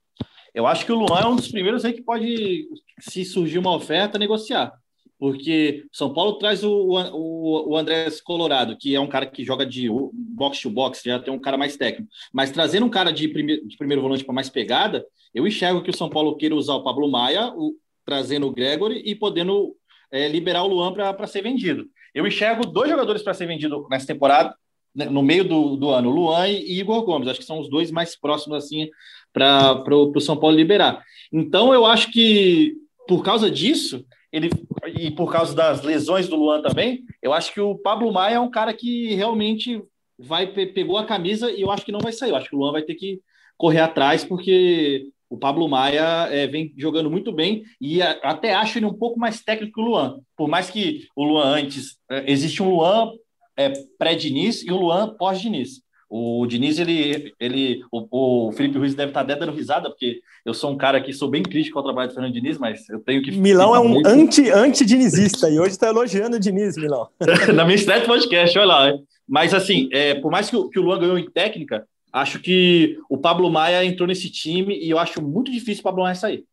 Eu 0.54 0.66
acho 0.66 0.84
que 0.84 0.92
o 0.92 0.96
Luan 0.96 1.20
é 1.20 1.26
um 1.26 1.36
dos 1.36 1.48
primeiros 1.48 1.84
aí 1.84 1.92
que 1.92 2.02
pode, 2.02 2.66
se 2.98 3.24
surgir 3.24 3.58
uma 3.58 3.74
oferta, 3.74 4.18
negociar. 4.18 4.72
Porque 5.18 5.84
São 5.92 6.14
Paulo 6.14 6.38
traz 6.38 6.64
o, 6.64 6.70
o, 6.70 7.72
o 7.72 7.76
Andrés 7.76 8.20
Colorado, 8.20 8.76
que 8.76 8.94
é 8.94 9.00
um 9.00 9.06
cara 9.06 9.26
que 9.26 9.44
joga 9.44 9.66
de 9.66 9.88
box 10.12 10.62
to 10.62 10.70
box, 10.70 11.02
já 11.04 11.18
tem 11.18 11.32
um 11.32 11.38
cara 11.38 11.58
mais 11.58 11.76
técnico. 11.76 12.10
Mas 12.32 12.50
trazendo 12.50 12.86
um 12.86 12.90
cara 12.90 13.12
de, 13.12 13.28
prime, 13.28 13.64
de 13.66 13.76
primeiro 13.76 14.00
volante 14.00 14.24
para 14.24 14.34
mais 14.34 14.48
pegada, 14.48 15.04
eu 15.34 15.46
enxergo 15.46 15.82
que 15.82 15.90
o 15.90 15.96
São 15.96 16.08
Paulo 16.08 16.36
queira 16.36 16.54
usar 16.54 16.74
o 16.74 16.82
Pablo 16.82 17.08
Maia, 17.10 17.52
o, 17.54 17.76
trazendo 18.04 18.46
o 18.46 18.50
Gregory 18.50 19.02
e 19.04 19.14
podendo 19.14 19.76
é, 20.10 20.26
liberar 20.26 20.64
o 20.64 20.68
Luan 20.68 20.92
para 20.92 21.26
ser 21.26 21.42
vendido. 21.42 21.86
Eu 22.14 22.26
enxergo 22.26 22.66
dois 22.66 22.90
jogadores 22.90 23.22
para 23.22 23.34
ser 23.34 23.46
vendido 23.46 23.86
nessa 23.90 24.06
temporada, 24.06 24.54
né, 24.94 25.06
no 25.06 25.22
meio 25.22 25.44
do, 25.44 25.76
do 25.76 25.90
ano, 25.90 26.10
Luan 26.10 26.48
e 26.48 26.78
Igor 26.78 27.04
Gomes. 27.04 27.28
Acho 27.28 27.40
que 27.40 27.46
são 27.46 27.60
os 27.60 27.68
dois 27.68 27.90
mais 27.90 28.18
próximos 28.18 28.64
assim 28.64 28.88
para 29.32 29.82
o 29.88 30.20
São 30.20 30.36
Paulo 30.36 30.56
liberar. 30.56 31.02
Então 31.32 31.72
eu 31.72 31.86
acho 31.86 32.10
que 32.10 32.74
por 33.06 33.24
causa 33.24 33.50
disso, 33.50 34.04
ele 34.32 34.50
e 34.96 35.10
por 35.10 35.32
causa 35.32 35.54
das 35.54 35.82
lesões 35.82 36.28
do 36.28 36.36
Luan 36.36 36.62
também, 36.62 37.04
eu 37.20 37.32
acho 37.32 37.52
que 37.52 37.60
o 37.60 37.76
Pablo 37.76 38.12
Maia 38.12 38.36
é 38.36 38.40
um 38.40 38.50
cara 38.50 38.72
que 38.72 39.14
realmente 39.14 39.82
vai 40.18 40.46
pegou 40.46 40.98
a 40.98 41.06
camisa 41.06 41.50
e 41.50 41.62
eu 41.62 41.70
acho 41.70 41.84
que 41.84 41.92
não 41.92 42.00
vai 42.00 42.12
sair. 42.12 42.30
Eu 42.30 42.36
acho 42.36 42.48
que 42.48 42.54
o 42.54 42.58
Luan 42.58 42.72
vai 42.72 42.82
ter 42.82 42.94
que 42.94 43.20
correr 43.56 43.80
atrás 43.80 44.24
porque 44.24 45.08
o 45.30 45.38
Pablo 45.38 45.68
Maia 45.68 46.28
é, 46.28 46.48
vem 46.48 46.74
jogando 46.76 47.08
muito 47.08 47.30
bem 47.32 47.62
e 47.80 48.02
a, 48.02 48.10
até 48.22 48.52
acho 48.52 48.78
ele 48.78 48.86
um 48.86 48.92
pouco 48.92 49.18
mais 49.18 49.40
técnico 49.40 49.74
que 49.74 49.80
o 49.80 49.84
Luan. 49.84 50.18
Por 50.36 50.48
mais 50.48 50.68
que 50.68 51.06
o 51.14 51.24
Luan 51.24 51.44
antes. 51.44 51.96
É, 52.10 52.30
existe 52.30 52.60
um 52.60 52.70
Luan 52.70 53.12
é, 53.56 53.72
pré-Diniz 53.96 54.64
e 54.64 54.72
um 54.72 54.76
Luan 54.76 55.14
pós-Diniz. 55.16 55.82
O 56.12 56.44
Diniz, 56.44 56.80
ele. 56.80 57.32
ele 57.38 57.84
o, 57.92 58.48
o, 58.48 58.52
Felipe 58.52 58.76
Ruiz 58.76 58.96
deve 58.96 59.10
estar 59.10 59.20
até 59.20 59.36
dando 59.36 59.52
risada, 59.52 59.88
porque 59.88 60.20
eu 60.44 60.52
sou 60.52 60.72
um 60.72 60.76
cara 60.76 61.00
que 61.00 61.12
sou 61.12 61.30
bem 61.30 61.44
crítico 61.44 61.78
ao 61.78 61.84
trabalho 61.84 62.08
do 62.08 62.14
Fernando 62.14 62.34
Diniz, 62.34 62.58
mas 62.58 62.88
eu 62.88 62.98
tenho 62.98 63.22
que. 63.22 63.30
Milão 63.30 63.76
é 63.76 63.78
um 63.78 64.02
anti-dinizista 64.04 65.46
anti 65.46 65.54
e 65.54 65.60
hoje 65.60 65.70
está 65.70 65.86
elogiando 65.86 66.34
o 66.34 66.40
Diniz, 66.40 66.76
Milão. 66.76 67.06
Na 67.54 67.64
minha 67.64 67.76
estreia 67.76 68.00
do 68.00 68.06
podcast, 68.06 68.58
olha 68.58 68.66
lá. 68.66 68.92
Mas, 69.28 69.54
assim, 69.54 69.88
é, 69.92 70.16
por 70.16 70.32
mais 70.32 70.50
que 70.50 70.56
o, 70.56 70.68
que 70.68 70.80
o 70.80 70.82
Luan 70.82 70.98
ganhou 70.98 71.16
em 71.16 71.30
técnica, 71.30 71.86
Acho 72.12 72.40
que 72.40 72.98
o 73.08 73.18
Pablo 73.18 73.50
Maia 73.50 73.84
entrou 73.84 74.06
nesse 74.06 74.30
time 74.30 74.76
e 74.76 74.90
eu 74.90 74.98
acho 74.98 75.22
muito 75.22 75.50
difícil 75.50 75.80
o 75.80 75.84
Pablo 75.84 76.02
Maia 76.02 76.14
sair. 76.14 76.44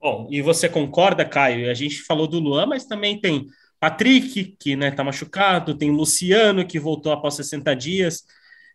Bom, 0.00 0.28
e 0.30 0.40
você 0.40 0.68
concorda, 0.68 1.24
Caio? 1.24 1.70
A 1.70 1.74
gente 1.74 2.02
falou 2.02 2.26
do 2.26 2.38
Luan, 2.38 2.66
mas 2.66 2.84
também 2.84 3.20
tem 3.20 3.46
Patrick, 3.80 4.56
que 4.58 4.76
né, 4.76 4.90
tá 4.90 5.02
machucado, 5.02 5.76
tem 5.76 5.90
Luciano, 5.90 6.66
que 6.66 6.78
voltou 6.78 7.12
após 7.12 7.34
60 7.34 7.74
dias. 7.74 8.24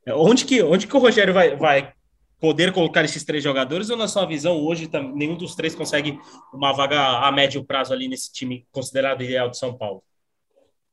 É, 0.06 0.14
onde 0.14 0.46
que, 0.46 0.62
onde 0.62 0.88
que 0.88 0.96
o 0.96 1.00
Rogério 1.00 1.34
vai, 1.34 1.56
vai 1.56 1.94
poder 2.40 2.74
colocar 2.74 3.06
esses 3.06 3.24
três 3.24 3.42
jogadores 3.42 3.90
ou 3.90 3.96
na 3.96 4.08
sua 4.08 4.26
visão 4.26 4.60
hoje 4.60 4.88
tá, 4.88 5.02
nenhum 5.02 5.38
dos 5.38 5.56
três 5.56 5.74
consegue 5.74 6.20
uma 6.54 6.74
vaga 6.74 7.20
a 7.26 7.32
médio 7.32 7.64
prazo 7.64 7.94
ali 7.94 8.10
nesse 8.10 8.32
time 8.34 8.68
considerado 8.70 9.24
ideal 9.24 9.50
de 9.50 9.58
São 9.58 9.78
Paulo? 9.78 10.04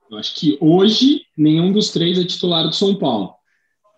Eu 0.09 0.18
acho 0.18 0.35
que 0.35 0.57
hoje 0.61 1.23
nenhum 1.37 1.73
dos 1.73 1.90
três 1.90 2.18
é 2.18 2.25
titular 2.25 2.64
do 2.64 2.73
São 2.73 2.96
Paulo. 2.96 3.35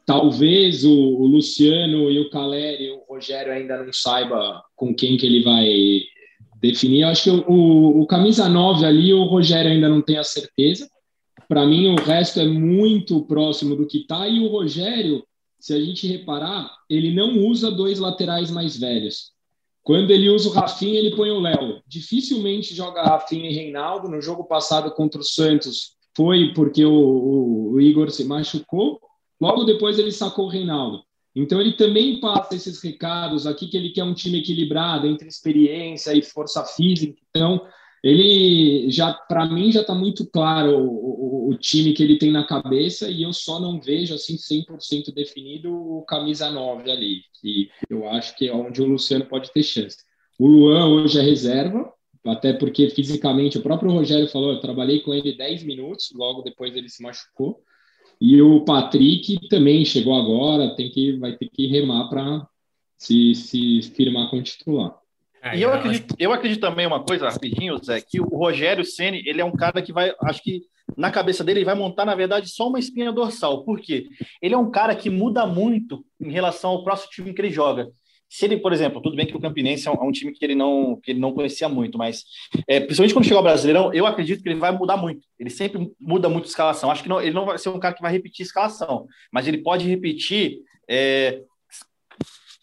Talvez 0.04 0.84
o, 0.84 0.92
o, 0.92 1.26
Luciano 1.26 2.10
e 2.10 2.18
o 2.18 2.28
Caleri, 2.28 2.90
o 2.90 3.04
Rogério 3.08 3.52
ainda 3.52 3.82
não 3.82 3.92
saiba 3.92 4.62
com 4.74 4.94
quem 4.94 5.16
que 5.16 5.26
ele 5.26 5.42
vai 5.42 6.02
definir. 6.60 7.02
Eu 7.02 7.08
acho 7.08 7.24
que 7.24 7.30
o, 7.30 8.00
o, 8.00 8.06
camisa 8.06 8.48
9 8.48 8.84
ali, 8.84 9.14
o 9.14 9.24
Rogério 9.24 9.70
ainda 9.70 9.88
não 9.88 10.02
tem 10.02 10.18
a 10.18 10.24
certeza. 10.24 10.88
Para 11.48 11.66
mim, 11.66 11.88
o 11.88 11.96
resto 11.96 12.40
é 12.40 12.46
muito 12.46 13.24
próximo 13.26 13.76
do 13.76 13.86
que 13.86 13.98
está. 13.98 14.26
E 14.26 14.40
o 14.40 14.48
Rogério, 14.48 15.24
se 15.60 15.72
a 15.72 15.80
gente 15.80 16.06
reparar, 16.06 16.70
ele 16.88 17.14
não 17.14 17.38
usa 17.46 17.70
dois 17.70 17.98
laterais 17.98 18.50
mais 18.50 18.76
velhos. 18.76 19.32
Quando 19.82 20.10
ele 20.10 20.30
usa 20.30 20.48
o 20.48 20.52
Rafinha, 20.52 20.98
ele 20.98 21.14
põe 21.16 21.30
o 21.30 21.40
Léo. 21.40 21.80
Dificilmente 21.86 22.74
joga 22.74 23.02
Rafinha 23.02 23.50
e 23.50 23.54
Reinaldo. 23.54 24.08
No 24.08 24.20
jogo 24.20 24.44
passado 24.44 24.90
contra 24.92 25.20
o 25.20 25.24
Santos, 25.24 25.96
foi 26.16 26.52
porque 26.54 26.84
o, 26.84 26.92
o, 26.92 27.72
o 27.72 27.80
Igor 27.80 28.10
se 28.10 28.24
machucou. 28.24 29.00
Logo 29.42 29.64
depois, 29.64 29.98
ele 29.98 30.12
sacou 30.12 30.44
o 30.44 30.48
Reinaldo. 30.48 31.02
Então 31.34 31.60
ele 31.60 31.72
também 31.72 32.20
passa 32.20 32.54
esses 32.54 32.80
recados 32.80 33.44
aqui 33.44 33.66
que 33.66 33.76
ele 33.76 33.90
quer 33.90 34.04
um 34.04 34.14
time 34.14 34.38
equilibrado 34.38 35.08
entre 35.08 35.26
experiência 35.26 36.14
e 36.14 36.22
força 36.22 36.64
física. 36.64 37.18
Então 37.28 37.60
ele 38.04 38.88
já, 38.88 39.12
para 39.12 39.46
mim, 39.46 39.72
já 39.72 39.80
está 39.80 39.96
muito 39.96 40.24
claro 40.30 40.78
o, 40.78 41.48
o, 41.48 41.50
o, 41.50 41.56
time 41.56 41.92
que 41.92 42.04
ele 42.04 42.18
tem 42.18 42.30
na 42.30 42.46
cabeça 42.46 43.08
e 43.08 43.22
eu 43.24 43.32
só 43.32 43.58
não 43.58 43.80
vejo 43.80 44.14
assim 44.14 44.36
100% 44.36 45.12
definido 45.12 45.72
o 45.72 46.04
camisa 46.04 46.48
9 46.48 46.88
ali, 46.88 47.22
que 47.40 47.68
eu 47.90 48.08
acho 48.08 48.36
que 48.36 48.46
é 48.46 48.54
onde 48.54 48.80
o 48.80 48.86
Luciano 48.86 49.24
pode 49.24 49.50
ter 49.52 49.64
chance. 49.64 49.96
O 50.38 50.46
Luan 50.46 50.86
hoje 50.86 51.18
é 51.18 51.22
reserva, 51.22 51.92
até 52.24 52.52
porque 52.52 52.90
fisicamente 52.90 53.58
o 53.58 53.62
próprio 53.62 53.90
Rogério 53.90 54.28
falou, 54.28 54.52
eu 54.52 54.60
trabalhei 54.60 55.00
com 55.00 55.12
ele 55.12 55.36
10 55.36 55.64
minutos, 55.64 56.12
logo 56.14 56.42
depois 56.42 56.76
ele 56.76 56.88
se 56.88 57.02
machucou. 57.02 57.60
E 58.24 58.40
o 58.40 58.64
Patrick 58.64 59.48
também 59.48 59.84
chegou 59.84 60.14
agora, 60.14 60.76
tem 60.76 60.88
que, 60.88 61.18
vai 61.18 61.32
ter 61.32 61.48
que 61.48 61.66
remar 61.66 62.08
para 62.08 62.46
se, 62.96 63.34
se 63.34 63.82
firmar 63.96 64.30
como 64.30 64.40
titular. 64.44 64.94
É, 65.42 65.58
e 65.58 65.62
eu 65.62 65.72
acredito, 65.72 66.14
eu 66.16 66.32
acredito 66.32 66.60
também 66.60 66.86
uma 66.86 67.02
coisa, 67.02 67.28
rapidinho, 67.28 67.76
Zé, 67.84 68.00
que 68.00 68.20
o 68.20 68.26
Rogério 68.26 68.84
Ceni 68.84 69.24
ele 69.26 69.40
é 69.40 69.44
um 69.44 69.50
cara 69.50 69.82
que 69.82 69.92
vai, 69.92 70.14
acho 70.22 70.40
que 70.40 70.62
na 70.96 71.10
cabeça 71.10 71.42
dele 71.42 71.58
ele 71.58 71.64
vai 71.64 71.74
montar, 71.74 72.04
na 72.04 72.14
verdade, 72.14 72.48
só 72.48 72.68
uma 72.68 72.78
espinha 72.78 73.10
dorsal. 73.10 73.64
Por 73.64 73.80
quê? 73.80 74.06
Ele 74.40 74.54
é 74.54 74.58
um 74.58 74.70
cara 74.70 74.94
que 74.94 75.10
muda 75.10 75.44
muito 75.44 76.04
em 76.20 76.30
relação 76.30 76.70
ao 76.70 76.84
próximo 76.84 77.10
time 77.10 77.34
que 77.34 77.40
ele 77.40 77.50
joga 77.50 77.90
se 78.32 78.46
ele, 78.46 78.56
por 78.56 78.72
exemplo, 78.72 79.02
tudo 79.02 79.14
bem 79.14 79.26
que 79.26 79.36
o 79.36 79.40
Campinense 79.40 79.86
é 79.86 79.90
um, 79.90 79.94
é 79.94 80.04
um 80.04 80.10
time 80.10 80.32
que 80.32 80.42
ele 80.42 80.54
não 80.54 80.98
que 81.02 81.10
ele 81.10 81.20
não 81.20 81.34
conhecia 81.34 81.68
muito, 81.68 81.98
mas 81.98 82.24
é, 82.66 82.80
principalmente 82.80 83.12
quando 83.12 83.26
chegar 83.26 83.36
ao 83.36 83.42
Brasileirão, 83.42 83.92
eu 83.92 84.06
acredito 84.06 84.42
que 84.42 84.48
ele 84.48 84.58
vai 84.58 84.72
mudar 84.72 84.96
muito. 84.96 85.20
Ele 85.38 85.50
sempre 85.50 85.92
muda 86.00 86.30
muito 86.30 86.46
a 86.46 86.48
escalação. 86.48 86.90
Acho 86.90 87.02
que 87.02 87.10
não, 87.10 87.20
ele 87.20 87.34
não 87.34 87.44
vai 87.44 87.58
ser 87.58 87.68
um 87.68 87.78
cara 87.78 87.94
que 87.94 88.00
vai 88.00 88.10
repetir 88.10 88.42
a 88.42 88.46
escalação, 88.46 89.06
mas 89.30 89.46
ele 89.46 89.58
pode 89.58 89.86
repetir 89.86 90.60
é, 90.88 91.42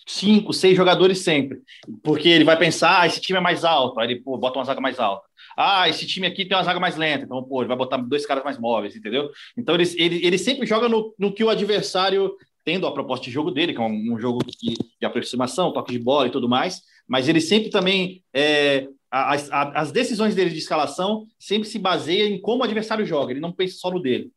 cinco, 0.08 0.54
seis 0.54 0.76
jogadores 0.76 1.20
sempre, 1.20 1.60
porque 2.02 2.28
ele 2.28 2.44
vai 2.44 2.58
pensar, 2.58 3.02
ah, 3.02 3.06
esse 3.06 3.22
time 3.22 3.38
é 3.38 3.42
mais 3.42 3.64
alto, 3.64 4.00
aí 4.00 4.08
ele 4.08 4.22
pô, 4.22 4.40
bota 4.40 4.58
uma 4.58 4.66
zaga 4.66 4.82
mais 4.82 5.00
alta. 5.00 5.24
Ah, 5.56 5.88
esse 5.88 6.08
time 6.08 6.26
aqui 6.26 6.46
tem 6.46 6.58
uma 6.58 6.64
zaga 6.64 6.80
mais 6.80 6.98
lenta, 6.98 7.26
então 7.26 7.44
pô, 7.44 7.62
ele 7.62 7.68
vai 7.68 7.78
botar 7.78 7.98
dois 7.98 8.26
caras 8.26 8.44
mais 8.44 8.58
móveis, 8.58 8.96
entendeu? 8.96 9.30
Então 9.56 9.76
ele, 9.76 9.84
ele, 9.98 10.26
ele 10.26 10.38
sempre 10.40 10.66
joga 10.66 10.90
no, 10.90 11.14
no 11.20 11.32
que 11.32 11.44
o 11.44 11.50
adversário 11.50 12.34
tendo 12.70 12.86
a 12.86 12.94
proposta 12.94 13.26
de 13.26 13.32
jogo 13.32 13.50
dele, 13.50 13.74
que 13.74 13.82
é 13.82 13.84
um, 13.84 14.16
jogo 14.20 14.46
de, 14.46 14.76
de, 14.76 15.06
aproximação, 15.06 15.74
toque 15.74 15.92
de 15.92 15.98
bola 15.98 16.28
e 16.28 16.30
tudo 16.30 16.48
mais, 16.48 16.84
mas 17.08 17.28
ele 17.28 17.42
sempre 17.42 17.72
também, 17.72 18.24
é, 18.32 18.88
as, 19.10 19.50
as 19.52 19.92
decisões 19.92 20.36
dele 20.36 20.52
de 20.52 20.60
escalação 20.60 21.26
sempre 21.40 21.68
se 21.68 21.80
baseiam 21.80 22.28
em 22.28 22.40
como 22.40 22.62
o 22.62 22.64
adversário 22.64 23.04
joga, 23.08 23.32
ele 23.32 23.40
não 23.40 23.52
pensa 23.52 23.80
só 23.80 23.90
no 23.90 24.00
dele. 24.00 24.32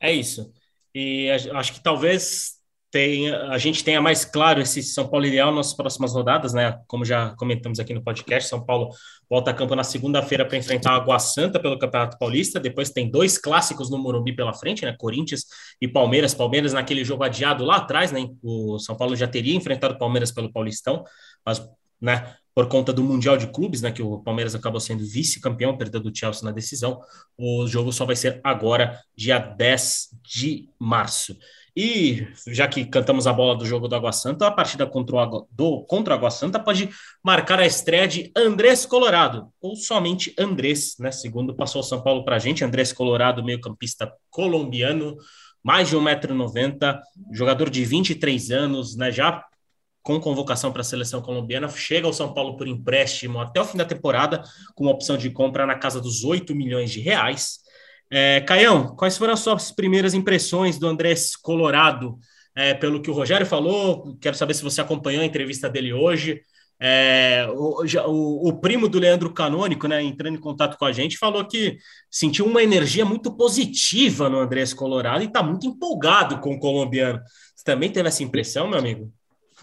É 0.00 0.10
isso. 0.12 0.52
E 0.92 1.30
acho 1.30 1.74
que 1.74 1.80
talvez 1.80 2.54
tenha, 2.90 3.50
a 3.50 3.56
gente 3.56 3.84
tenha 3.84 4.00
mais 4.00 4.24
claro 4.24 4.60
esse 4.60 4.82
São 4.82 5.06
Paulo 5.08 5.24
ideal 5.24 5.54
nas 5.54 5.72
próximas 5.72 6.12
rodadas, 6.12 6.52
né? 6.52 6.76
Como 6.88 7.04
já 7.04 7.36
comentamos 7.36 7.78
aqui 7.78 7.94
no 7.94 8.02
podcast, 8.02 8.48
São 8.48 8.66
Paulo 8.66 8.90
volta 9.32 9.50
a 9.50 9.54
campo 9.54 9.74
na 9.74 9.82
segunda-feira 9.82 10.44
para 10.44 10.58
enfrentar 10.58 10.90
a 10.90 10.96
Água 10.96 11.18
Santa 11.18 11.58
pelo 11.58 11.78
Campeonato 11.78 12.18
Paulista. 12.18 12.60
Depois 12.60 12.90
tem 12.90 13.10
dois 13.10 13.38
clássicos 13.38 13.90
no 13.90 13.96
Morumbi 13.96 14.36
pela 14.36 14.52
frente, 14.52 14.84
né? 14.84 14.94
Corinthians 14.98 15.46
e 15.80 15.88
Palmeiras. 15.88 16.34
Palmeiras 16.34 16.74
naquele 16.74 17.02
jogo 17.02 17.24
adiado 17.24 17.64
lá 17.64 17.76
atrás, 17.76 18.12
né? 18.12 18.28
O 18.42 18.78
São 18.78 18.94
Paulo 18.94 19.16
já 19.16 19.26
teria 19.26 19.56
enfrentado 19.56 19.94
o 19.94 19.98
Palmeiras 19.98 20.30
pelo 20.30 20.52
Paulistão, 20.52 21.02
mas, 21.46 21.66
né? 21.98 22.34
Por 22.54 22.68
conta 22.68 22.92
do 22.92 23.02
Mundial 23.02 23.38
de 23.38 23.46
Clubes, 23.46 23.80
né? 23.80 23.90
Que 23.90 24.02
o 24.02 24.18
Palmeiras 24.18 24.54
acabou 24.54 24.78
sendo 24.78 25.02
vice-campeão, 25.02 25.78
perdendo 25.78 26.10
o 26.10 26.14
Chelsea 26.14 26.44
na 26.44 26.50
decisão. 26.50 27.00
O 27.38 27.66
jogo 27.66 27.90
só 27.90 28.04
vai 28.04 28.16
ser 28.16 28.38
agora, 28.44 29.00
dia 29.16 29.38
10 29.38 30.10
de 30.22 30.68
março. 30.78 31.34
E 31.74 32.28
já 32.48 32.68
que 32.68 32.84
cantamos 32.84 33.26
a 33.26 33.32
bola 33.32 33.56
do 33.56 33.64
jogo 33.64 33.88
do 33.88 33.94
Água 33.94 34.12
Santa, 34.12 34.46
a 34.46 34.50
partida 34.50 34.86
contra 34.86 35.16
o 35.16 35.18
Água, 35.18 35.46
do, 35.50 35.82
contra 35.84 36.12
o 36.12 36.16
Água 36.16 36.30
Santa 36.30 36.58
pode 36.58 36.90
marcar 37.24 37.58
a 37.60 37.66
estreia 37.66 38.06
de 38.06 38.30
Andrés 38.36 38.84
Colorado, 38.84 39.48
ou 39.60 39.74
somente 39.74 40.34
Andrés, 40.38 40.96
né? 40.98 41.10
Segundo 41.10 41.54
passou 41.54 41.80
o 41.80 41.84
São 41.84 42.02
Paulo 42.02 42.24
para 42.24 42.36
a 42.36 42.38
gente, 42.38 42.62
Andrés 42.62 42.92
Colorado, 42.92 43.42
meio-campista 43.42 44.12
colombiano, 44.28 45.16
mais 45.64 45.88
de 45.88 45.96
1,90m, 45.96 47.00
jogador 47.32 47.70
de 47.70 47.84
23 47.84 48.50
anos, 48.50 48.94
né? 48.94 49.10
Já 49.10 49.42
com 50.02 50.20
convocação 50.20 50.72
para 50.72 50.80
a 50.80 50.84
seleção 50.84 51.22
colombiana, 51.22 51.68
chega 51.68 52.06
ao 52.06 52.12
São 52.12 52.34
Paulo 52.34 52.56
por 52.56 52.66
empréstimo 52.66 53.40
até 53.40 53.60
o 53.60 53.64
fim 53.64 53.78
da 53.78 53.84
temporada, 53.84 54.42
com 54.74 54.86
opção 54.86 55.16
de 55.16 55.30
compra 55.30 55.64
na 55.64 55.76
casa 55.76 56.00
dos 56.00 56.24
8 56.24 56.54
milhões 56.54 56.90
de 56.90 57.00
reais. 57.00 57.61
É, 58.14 58.42
Caião, 58.42 58.94
quais 58.94 59.16
foram 59.16 59.32
as 59.32 59.40
suas 59.40 59.70
primeiras 59.70 60.12
impressões 60.12 60.78
do 60.78 60.86
Andrés 60.86 61.34
Colorado? 61.34 62.18
É, 62.54 62.74
pelo 62.74 63.00
que 63.00 63.10
o 63.10 63.14
Rogério 63.14 63.46
falou, 63.46 64.14
quero 64.20 64.36
saber 64.36 64.52
se 64.52 64.62
você 64.62 64.82
acompanhou 64.82 65.22
a 65.22 65.26
entrevista 65.26 65.66
dele 65.70 65.94
hoje. 65.94 66.42
É, 66.78 67.46
o, 67.50 67.82
o, 68.08 68.48
o, 68.48 68.52
primo 68.60 68.86
do 68.86 68.98
Leandro 68.98 69.32
Canônico, 69.32 69.88
né, 69.88 70.02
entrando 70.02 70.36
em 70.36 70.40
contato 70.40 70.76
com 70.76 70.84
a 70.84 70.92
gente, 70.92 71.16
falou 71.16 71.46
que 71.46 71.78
sentiu 72.10 72.44
uma 72.44 72.62
energia 72.62 73.02
muito 73.02 73.34
positiva 73.34 74.28
no 74.28 74.40
Andrés 74.40 74.74
Colorado 74.74 75.22
e 75.22 75.26
está 75.26 75.42
muito 75.42 75.66
empolgado 75.66 76.38
com 76.40 76.54
o 76.54 76.58
colombiano. 76.58 77.18
Você 77.56 77.64
também 77.64 77.88
teve 77.88 78.08
essa 78.08 78.22
impressão, 78.22 78.68
meu 78.68 78.78
amigo? 78.78 79.10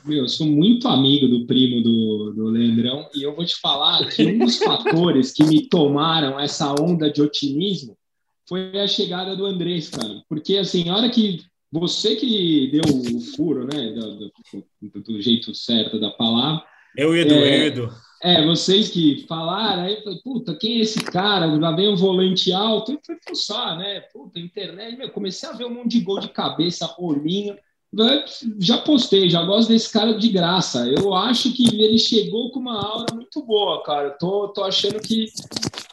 Meu, 0.03 0.19
eu 0.19 0.27
sou 0.27 0.47
muito 0.47 0.87
amigo 0.87 1.27
do 1.27 1.45
primo 1.45 1.83
do, 1.83 2.33
do 2.35 2.45
Leandrão 2.45 3.07
e 3.13 3.21
eu 3.21 3.35
vou 3.35 3.45
te 3.45 3.59
falar 3.59 4.07
que 4.07 4.25
um 4.25 4.39
dos 4.39 4.57
fatores 4.63 5.33
que 5.33 5.43
me 5.43 5.67
tomaram 5.67 6.39
essa 6.39 6.73
onda 6.81 7.11
de 7.11 7.21
otimismo 7.21 7.98
foi 8.49 8.79
a 8.79 8.87
chegada 8.87 9.35
do 9.35 9.45
Andrés, 9.45 9.89
cara. 9.89 10.23
Porque, 10.27 10.57
assim, 10.57 10.89
a 10.89 10.95
hora 10.95 11.09
que 11.09 11.39
você 11.71 12.15
que 12.15 12.71
deu 12.71 12.81
o 12.83 13.21
furo, 13.35 13.67
né, 13.71 13.91
do, 13.91 14.31
do, 14.81 15.01
do 15.03 15.21
jeito 15.21 15.53
certo 15.53 15.99
da 15.99 16.09
palavra. 16.09 16.63
Eu 16.97 17.15
e 17.15 17.19
Edu, 17.19 17.35
é, 17.35 17.37
eu 17.37 17.63
e 17.63 17.67
Edu. 17.67 17.89
É, 18.21 18.45
vocês 18.45 18.89
que 18.89 19.25
falaram, 19.27 19.83
aí 19.83 19.93
eu 19.93 20.03
falei, 20.03 20.19
puta, 20.23 20.55
quem 20.55 20.79
é 20.79 20.81
esse 20.81 21.01
cara? 21.05 21.45
Lá 21.45 21.73
vem 21.73 21.87
um 21.87 21.95
volante 21.95 22.51
alto. 22.51 22.91
Eu 22.91 22.99
fui 23.05 23.15
fuçar, 23.27 23.77
né? 23.77 24.01
Puta, 24.11 24.39
internet. 24.39 24.97
Meu, 24.97 25.11
comecei 25.11 25.47
a 25.47 25.53
ver 25.53 25.65
um 25.65 25.73
monte 25.73 25.99
de 25.99 26.01
gol 26.01 26.19
de 26.19 26.29
cabeça, 26.29 26.87
rolinho. 26.87 27.55
Já 28.59 28.77
postei, 28.77 29.29
já 29.29 29.43
gosto 29.43 29.69
desse 29.69 29.91
cara 29.91 30.13
de 30.13 30.29
graça. 30.29 30.87
Eu 30.87 31.13
acho 31.13 31.51
que 31.53 31.67
ele 31.81 31.97
chegou 31.97 32.51
com 32.51 32.59
uma 32.59 32.79
aura 32.79 33.13
muito 33.13 33.43
boa, 33.43 33.81
cara. 33.83 34.11
Tô, 34.11 34.49
tô 34.49 34.63
achando 34.63 34.99
que, 34.99 35.25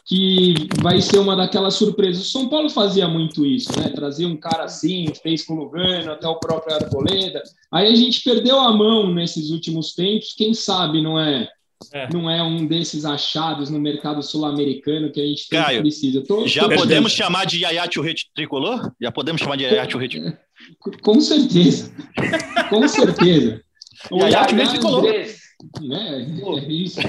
que 0.05 0.55
vai 0.83 1.01
ser 1.01 1.19
uma 1.19 1.35
daquelas 1.35 1.75
surpresas. 1.75 2.27
O 2.27 2.31
São 2.31 2.49
Paulo 2.49 2.69
fazia 2.69 3.09
muito 3.09 3.47
isso, 3.47 3.71
né? 3.81 3.89
Trazia 3.89 4.29
um 4.29 4.37
cara 4.37 4.65
assim, 4.65 5.07
fez 5.23 5.43
com 5.45 5.55
o 5.55 5.65
Lugano, 5.65 6.13
até 6.13 6.29
o 6.29 6.39
próprio 6.39 6.77
Arboleda. 6.77 7.43
Aí 7.73 7.91
a 7.91 7.95
gente 7.95 8.23
perdeu 8.23 8.61
a 8.61 8.73
mão 8.73 9.13
nesses 9.13 9.51
últimos 9.51 9.95
tempos. 9.95 10.35
Quem 10.37 10.53
sabe 10.53 11.01
não 11.01 11.19
é 11.19 11.49
é. 11.93 12.09
Não 12.13 12.31
é 12.31 12.43
um 12.43 12.67
desses 12.67 13.05
achados 13.05 13.69
no 13.69 13.79
mercado 13.79 14.23
sul-americano 14.23 15.13
que 15.13 15.21
a 15.21 15.27
gente 15.27 15.47
Caio, 15.49 15.83
precisa. 15.83 16.23
Tô, 16.25 16.47
já 16.47 16.69
tô 16.69 16.75
podemos 16.75 17.13
chamar 17.13 17.45
de 17.45 17.63
Yaya 17.63 17.89
Churrete 17.91 18.31
tricolor? 18.35 18.91
Já 19.01 19.13
podemos 19.13 19.41
chamar 19.41 19.57
de 19.57 19.65
Yaya 19.65 19.89
Churrete? 19.89 20.21
Com 21.03 21.21
certeza. 21.21 21.93
Com 22.69 22.87
certeza. 22.89 23.61
Yaya 24.13 24.49
Churrete 24.49 24.71
tricolor. 24.71 25.07
É, 25.07 25.21
é 25.21 26.73
isso. 26.73 27.01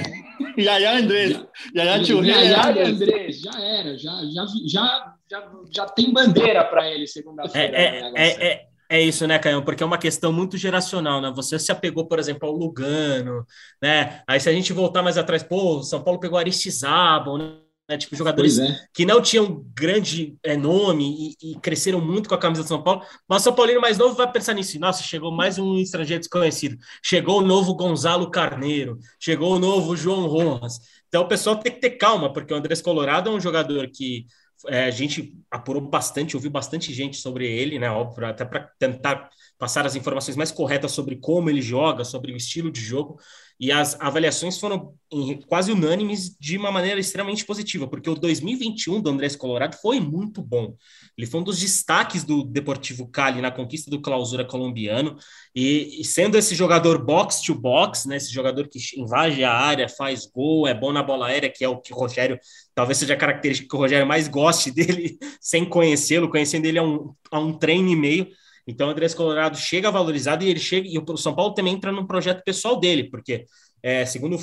Yaya 0.57 0.97
Andrés. 0.97 1.39
Yaya 1.75 2.03
Churrete. 2.03 2.39
Yaya 2.39 2.87
Andrés. 2.87 3.41
Já 3.41 3.59
era. 3.59 3.97
Já, 3.97 4.21
já, 4.33 4.45
já, 4.67 5.15
já, 5.29 5.51
já 5.69 5.85
tem 5.85 6.11
bandeira 6.11 6.63
para 6.63 6.89
ele 6.89 7.07
segunda-feira. 7.07 7.77
É, 7.77 7.83
é, 7.83 8.11
é, 8.15 8.47
é 8.47 8.67
é 8.89 9.01
isso, 9.01 9.27
né, 9.27 9.37
Caio? 9.37 9.63
Porque 9.63 9.83
é 9.83 9.85
uma 9.85 9.97
questão 9.97 10.31
muito 10.31 10.57
geracional, 10.57 11.19
né? 11.19 11.29
Você 11.35 11.59
se 11.59 11.71
apegou, 11.71 12.07
por 12.07 12.19
exemplo, 12.19 12.47
ao 12.47 12.55
Lugano, 12.55 13.45
né? 13.81 14.21
Aí 14.25 14.39
se 14.39 14.47
a 14.47 14.53
gente 14.53 14.71
voltar 14.71 15.03
mais 15.03 15.17
atrás, 15.17 15.43
pô, 15.43 15.83
São 15.83 16.01
Paulo 16.01 16.19
pegou 16.19 16.39
Aristizábal, 16.39 17.37
né? 17.37 17.66
Tipo, 17.95 18.17
jogadores 18.17 18.59
é. 18.59 18.77
que 18.93 19.05
não 19.05 19.21
tinham 19.21 19.63
grande 19.73 20.35
é, 20.43 20.57
nome 20.57 21.35
e, 21.41 21.51
e, 21.51 21.59
cresceram 21.59 22.01
muito 22.01 22.27
com 22.27 22.35
a 22.35 22.37
camisa 22.37 22.63
do 22.63 22.67
São 22.67 22.83
Paulo. 22.83 23.01
Mas 23.29 23.41
o 23.41 23.43
São 23.45 23.55
Paulino 23.55 23.79
mais 23.79 23.97
novo 23.97 24.15
vai 24.15 24.29
pensar 24.29 24.53
nisso. 24.53 24.77
Nossa, 24.77 25.03
chegou 25.03 25.31
mais 25.31 25.57
um 25.57 25.77
estrangeiro 25.77 26.19
desconhecido. 26.19 26.77
Chegou 27.01 27.39
o 27.39 27.45
novo 27.45 27.73
Gonzalo 27.75 28.29
Carneiro. 28.29 28.99
Chegou 29.19 29.55
o 29.55 29.59
novo 29.59 29.95
João 29.95 30.27
Rojas. 30.27 30.79
Então 31.07 31.21
o 31.21 31.27
pessoal 31.27 31.55
tem 31.55 31.71
que 31.71 31.79
ter 31.79 31.91
calma, 31.91 32.33
porque 32.33 32.53
o 32.53 32.57
Andrés 32.57 32.81
Colorado 32.81 33.29
é 33.29 33.33
um 33.33 33.39
jogador 33.39 33.87
que 33.89 34.25
é, 34.67 34.85
a 34.85 34.91
gente 34.91 35.33
apurou 35.51 35.81
bastante, 35.81 36.35
ouviu 36.35 36.49
bastante 36.49 36.93
gente 36.93 37.17
sobre 37.17 37.47
ele, 37.47 37.77
né? 37.77 37.89
Óbvio, 37.89 38.25
até 38.25 38.43
para 38.43 38.69
tentar 38.79 39.29
passar 39.57 39.85
as 39.85 39.95
informações 39.95 40.35
mais 40.35 40.51
corretas 40.51 40.91
sobre 40.91 41.15
como 41.15 41.49
ele 41.49 41.61
joga, 41.61 42.03
sobre 42.03 42.31
o 42.31 42.37
estilo 42.37 42.71
de 42.71 42.81
jogo. 42.81 43.19
E 43.59 43.71
as 43.71 43.99
avaliações 43.99 44.59
foram 44.59 44.93
quase 45.47 45.71
unânimes 45.71 46.35
de 46.37 46.57
uma 46.57 46.71
maneira 46.71 46.99
extremamente 46.99 47.45
positiva, 47.45 47.87
porque 47.87 48.09
o 48.09 48.13
2021 48.13 49.01
do 49.01 49.09
Andrés 49.09 49.35
Colorado 49.35 49.75
foi 49.81 49.99
muito 49.99 50.41
bom. 50.41 50.75
Ele 51.17 51.25
foi 51.25 51.39
um 51.39 51.43
dos 51.43 51.59
destaques 51.59 52.23
do 52.23 52.43
Deportivo 52.43 53.07
Cali 53.07 53.41
na 53.41 53.49
conquista 53.49 53.89
do 53.89 54.01
clausura 54.01 54.45
colombiano, 54.45 55.17
e, 55.55 56.01
e 56.01 56.05
sendo 56.05 56.37
esse 56.37 56.53
jogador 56.53 57.03
box 57.03 57.41
to 57.41 57.55
box, 57.55 58.07
né, 58.07 58.17
esse 58.17 58.31
jogador 58.31 58.67
que 58.67 58.79
invade 58.95 59.43
a 59.43 59.51
área, 59.51 59.89
faz 59.89 60.27
gol, 60.27 60.67
é 60.67 60.73
bom 60.73 60.91
na 60.91 61.01
bola 61.01 61.27
aérea, 61.27 61.51
que 61.51 61.63
é 61.63 61.69
o 61.69 61.81
que 61.81 61.93
o 61.93 61.95
Rogério, 61.95 62.37
talvez 62.75 62.97
seja 62.99 63.13
a 63.13 63.17
característica 63.17 63.67
que 63.67 63.75
o 63.75 63.79
Rogério 63.79 64.05
mais 64.05 64.27
goste 64.27 64.69
dele, 64.71 65.17
sem 65.41 65.65
conhecê-lo, 65.65 66.29
conhecendo 66.29 66.65
ele 66.65 66.77
há 66.77 66.83
um, 66.83 67.13
há 67.31 67.39
um 67.39 67.53
treino 67.53 67.89
e 67.89 67.95
meio. 67.95 68.27
Então, 68.67 68.89
o 68.89 68.91
Andrés 68.91 69.13
Colorado 69.13 69.57
chega 69.57 69.89
valorizado 69.89 70.43
e 70.43 70.49
ele 70.49 70.59
chega, 70.59 70.87
e 70.87 70.99
o 70.99 71.17
São 71.17 71.33
Paulo 71.33 71.53
também 71.53 71.73
entra 71.73 71.91
num 71.91 72.05
projeto 72.05 72.43
pessoal 72.43 72.77
dele, 72.77 73.09
porque 73.09 73.45
é, 73.81 74.05
segundo 74.05 74.37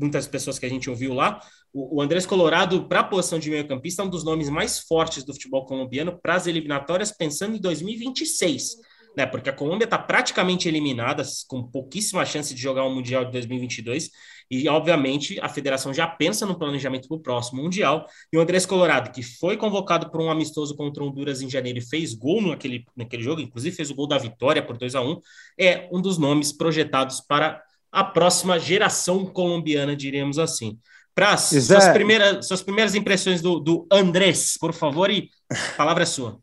muitas 0.00 0.26
pessoas 0.26 0.58
que 0.58 0.64
a 0.64 0.68
gente 0.68 0.88
ouviu 0.88 1.12
lá, 1.12 1.38
o, 1.72 1.96
o 1.98 2.02
Andrés 2.02 2.24
Colorado, 2.24 2.88
para 2.88 3.00
a 3.00 3.04
posição 3.04 3.38
de 3.38 3.50
meio-campista, 3.50 4.02
é 4.02 4.06
um 4.06 4.08
dos 4.08 4.24
nomes 4.24 4.48
mais 4.48 4.78
fortes 4.78 5.24
do 5.24 5.34
futebol 5.34 5.66
colombiano 5.66 6.18
para 6.22 6.34
as 6.34 6.46
eliminatórias, 6.46 7.12
pensando 7.12 7.56
em 7.56 7.60
2026. 7.60 8.76
Né, 9.16 9.24
porque 9.24 9.48
a 9.48 9.52
Colômbia 9.52 9.84
está 9.86 9.98
praticamente 9.98 10.68
eliminada, 10.68 11.22
com 11.48 11.62
pouquíssima 11.62 12.24
chance 12.26 12.54
de 12.54 12.60
jogar 12.60 12.84
o 12.84 12.94
Mundial 12.94 13.24
de 13.24 13.32
2022, 13.32 14.10
e 14.50 14.68
obviamente 14.68 15.38
a 15.40 15.48
federação 15.48 15.92
já 15.92 16.06
pensa 16.06 16.46
no 16.46 16.58
planejamento 16.58 17.08
para 17.08 17.16
o 17.16 17.20
próximo 17.20 17.62
Mundial. 17.62 18.06
E 18.32 18.36
o 18.36 18.40
Andrés 18.40 18.64
Colorado, 18.64 19.10
que 19.10 19.22
foi 19.22 19.56
convocado 19.56 20.10
por 20.10 20.20
um 20.20 20.30
amistoso 20.30 20.76
contra 20.76 21.02
o 21.02 21.08
Honduras 21.08 21.40
em 21.40 21.50
janeiro 21.50 21.78
e 21.78 21.82
fez 21.82 22.14
gol 22.14 22.40
naquele, 22.40 22.84
naquele 22.96 23.22
jogo, 23.22 23.40
inclusive 23.40 23.74
fez 23.74 23.90
o 23.90 23.94
gol 23.94 24.06
da 24.06 24.18
vitória 24.18 24.64
por 24.64 24.76
2 24.76 24.94
a 24.94 25.00
1 25.00 25.20
é 25.58 25.88
um 25.92 26.00
dos 26.00 26.18
nomes 26.18 26.52
projetados 26.52 27.20
para 27.20 27.62
a 27.90 28.04
próxima 28.04 28.58
geração 28.58 29.24
colombiana, 29.26 29.96
diríamos 29.96 30.38
assim. 30.38 30.78
Para 31.14 31.36
suas 31.38 31.88
primeiras, 31.88 32.46
suas 32.46 32.62
primeiras 32.62 32.94
impressões 32.94 33.40
do, 33.40 33.58
do 33.58 33.86
Andrés, 33.90 34.58
por 34.58 34.74
favor, 34.74 35.10
e 35.10 35.30
a 35.50 35.76
palavra 35.76 36.02
é 36.02 36.06
sua. 36.06 36.38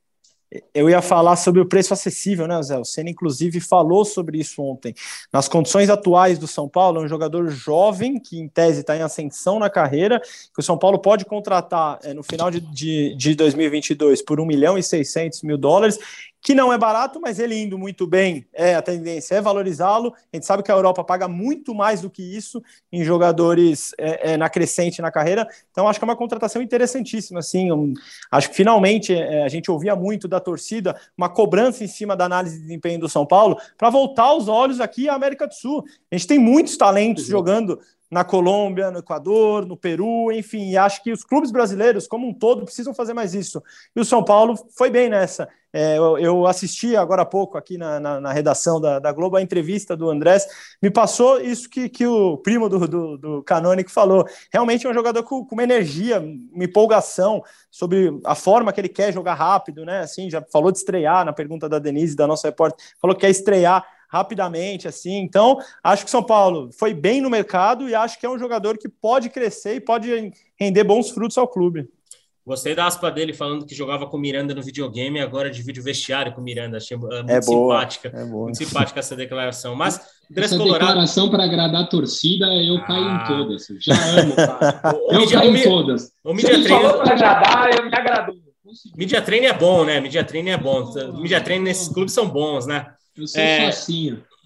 Eu 0.74 0.89
ia 0.89 1.02
falar 1.02 1.36
sobre 1.36 1.62
o 1.62 1.66
preço 1.66 1.94
acessível, 1.94 2.48
né, 2.48 2.62
Zé? 2.62 2.78
O 2.78 2.86
Senna, 2.86 3.10
inclusive, 3.10 3.60
falou 3.60 4.06
sobre 4.06 4.39
isso 4.39 4.62
ontem. 4.62 4.94
Nas 5.32 5.48
condições 5.48 5.89
atuais 5.89 6.38
do 6.38 6.48
São 6.48 6.68
Paulo, 6.68 7.02
é 7.02 7.06
um 7.06 7.08
jogador 7.08 7.50
jovem, 7.50 8.20
que 8.20 8.39
em 8.39 8.48
tese 8.48 8.82
está 8.82 8.96
em 8.96 9.02
ascensão 9.02 9.60
na 9.60 9.70
carreira, 9.70 10.20
que 10.20 10.60
o 10.60 10.63
São 10.63 10.78
Paulo 10.78 11.00
pode 11.00 11.26
contratar 11.26 12.00
é, 12.04 12.13
no 12.13 12.24
final 12.24 12.52
de, 12.52 12.60
de, 12.60 13.16
de 13.16 13.36
2022 13.36 14.22
por 14.22 14.39
1 14.39 14.46
milhão 14.46 14.78
e 14.78 14.84
600 14.84 15.42
mil 15.44 15.58
dólares 15.58 15.98
que 16.43 16.53
não 16.53 16.73
é 16.73 16.77
barato, 16.77 17.21
mas 17.21 17.39
ele 17.39 17.56
indo 17.56 17.77
muito 17.79 18.06
bem, 18.06 18.45
é 18.51 18.75
a 18.75 18.82
tendência 18.82 19.36
é 19.36 19.41
valorizá-lo. 19.41 20.13
A 20.32 20.36
gente 20.36 20.45
sabe 20.45 20.62
que 20.62 20.69
a 20.69 20.75
Europa 20.75 21.01
paga 21.01 21.25
muito 21.25 21.73
mais 21.73 22.01
do 22.01 22.10
que 22.10 22.21
isso 22.21 22.62
em 22.91 23.01
jogadores 23.01 23.93
é, 23.97 24.34
é, 24.34 24.38
na 24.38 24.49
crescente 24.49 25.01
na 25.01 25.10
carreira, 25.10 25.47
então 25.71 25.88
acho 25.88 25.97
que 25.97 26.03
é 26.03 26.08
uma 26.08 26.17
contratação 26.17 26.62
interessantíssima. 26.62 27.39
Assim, 27.39 27.71
um, 27.71 27.93
acho 28.29 28.49
que 28.49 28.58
finalmente 28.58 29.15
é, 29.15 29.45
a 29.45 29.47
gente 29.47 29.71
ouvia 29.71 29.95
muito 29.95 30.27
da 30.27 30.41
torcida 30.41 30.99
uma 31.17 31.29
cobrança 31.29 31.82
em 31.82 31.88
cima 31.88 32.13
da 32.13 32.25
análise 32.25 32.58
de 32.58 32.63
desempenho 32.63 32.99
do 32.99 33.08
São 33.08 33.25
Paulo 33.25 33.58
para 33.77 33.89
voltar 33.89 34.34
os 34.34 34.49
olhos 34.49 34.82
aqui 34.82 35.08
à 35.08 35.13
América 35.13 35.47
do 35.47 35.53
Sul. 35.53 35.86
A 36.12 36.15
gente 36.15 36.27
tem 36.27 36.38
muitos 36.38 36.75
talentos 36.75 37.25
jogando 37.25 37.79
na 38.13 38.23
Colômbia, 38.23 38.91
no 38.91 38.99
Equador, 38.99 39.65
no 39.65 39.76
Peru, 39.76 40.32
enfim, 40.32 40.69
e 40.69 40.78
acho 40.78 41.04
que 41.04 41.12
os 41.12 41.23
clubes 41.23 41.52
brasileiros, 41.52 42.08
como 42.08 42.28
um 42.28 42.34
todo, 42.34 42.63
precisam 42.63 42.93
fazer 42.93 43.13
mais 43.13 43.34
isso. 43.34 43.62
E 43.95 43.99
o 43.99 44.06
São 44.06 44.23
Paulo 44.23 44.56
foi 44.78 44.89
bem 44.89 45.10
nessa. 45.10 45.49
É, 45.76 45.97
eu, 45.97 46.19
eu, 46.19 46.45
assisti 46.45 46.95
agora 46.95 47.23
há 47.23 47.26
pouco 47.26 47.58
aqui 47.58 47.80
na, 47.80 47.99
na, 47.99 48.21
na 48.21 48.32
redação 48.32 48.80
da, 48.80 48.99
da, 48.99 49.12
Globo 49.12 49.38
a 49.38 49.41
entrevista 49.41 49.97
do 49.97 50.08
Andrés, 50.08 50.45
me 50.80 50.91
passou 50.91 51.41
isso 51.41 51.67
que, 51.67 51.89
que 51.89 52.06
o 52.06 52.38
primo 52.38 52.69
do, 52.69 52.88
do, 52.88 53.17
do 53.17 53.43
Canônico 53.43 53.89
falou. 53.89 54.23
Realmente 54.54 54.86
é 54.86 54.89
um 54.89 54.93
jogador 54.93 55.23
com, 55.23 55.43
com, 55.43 55.56
uma 55.56 55.63
energia, 55.63 56.19
uma 56.19 56.63
empolgação 56.63 57.41
sobre 57.71 58.15
a 58.23 58.36
forma 58.36 58.71
que 58.71 58.80
ele 58.80 58.89
quer 58.89 59.12
jogar 59.12 59.34
rápido, 59.34 59.84
né? 59.84 60.02
Assim, 60.02 60.30
já 60.30 60.43
falou 60.52 60.71
de 60.71 60.78
estrear 60.78 61.26
na 61.26 61.34
pergunta 61.34 61.67
da 61.67 61.80
Denise, 61.80 62.15
da 62.15 62.28
nossa 62.28 62.49
repórter, 62.49 62.86
falou 63.02 63.15
que 63.15 63.21
quer 63.21 63.32
estrear 63.32 63.84
rapidamente, 64.13 64.88
assim. 64.88 65.17
Então, 65.17 65.58
acho 65.84 66.06
que 66.06 66.12
São 66.12 66.21
Paulo 66.21 66.69
foi 66.71 66.93
bem 66.93 67.19
no 67.19 67.32
mercado 67.32 67.89
e 67.89 67.95
acho 67.95 68.19
que 68.19 68.26
é 68.28 68.30
um 68.30 68.38
jogador 68.38 68.78
que 68.78 68.88
pode 68.88 69.28
crescer 69.28 69.76
e 69.78 69.82
pode 69.82 70.32
render 70.56 70.84
bons 70.84 71.10
frutos 71.10 71.36
ao 71.36 71.47
clube. 71.47 71.89
Gostei 72.45 72.76
da 72.76 72.86
aspa 72.86 73.10
dele 73.10 73.34
falando 73.34 73.65
que 73.65 73.73
jogava 73.73 74.06
com 74.06 74.17
Miranda 74.17 74.54
no 74.54 74.62
videogame 74.62 75.17
e 75.17 75.21
agora 75.21 75.49
divide 75.49 75.80
o 75.80 75.84
vestiário 75.84 76.32
com 76.34 76.41
Miranda. 76.41 76.78
Achei 76.78 76.95
uh, 76.95 76.99
muito 76.99 77.32
é 77.32 77.41
simpática. 77.41 78.10
é 78.10 78.26
boa. 78.26 78.43
Muito 78.43 78.58
simpática 78.58 78.99
essa 78.99 79.15
declaração. 79.15 79.76
Mas, 79.76 79.99
essa 80.36 80.58
Colorado... 80.58 80.88
declaração 80.88 81.30
para 81.32 81.45
agradar 81.45 81.84
a 81.84 81.88
torcida, 81.88 82.45
eu 82.45 82.76
ah. 82.76 82.86
caio 82.86 83.15
em 83.15 83.26
todas. 83.26 83.65
Já 83.80 83.95
amo, 83.95 84.36
cara. 84.36 84.99
eu 85.10 85.30
caio 85.30 85.58
em 85.58 85.63
todas. 85.63 86.12
O 86.23 86.34
Media 86.34 86.62
Trainer... 86.62 86.69
falou 86.69 87.02
para 87.02 87.13
agradar, 87.13 87.80
eu 87.80 87.89
me 87.89 87.95
agradou. 87.95 88.36
Media 88.95 89.21
Trainer 89.21 89.49
é 89.49 89.58
bom, 89.58 89.86
né? 89.86 89.99
Media 89.99 90.23
Trainer 90.23 90.54
é 90.54 90.58
bom. 90.58 90.93
Media 91.13 91.41
Trainer 91.41 91.63
nesses 91.63 91.88
clubes 91.88 92.13
são 92.13 92.28
bons, 92.28 92.67
né? 92.67 92.86
Eu 93.15 93.28
sou 93.28 93.41
é... 93.41 93.69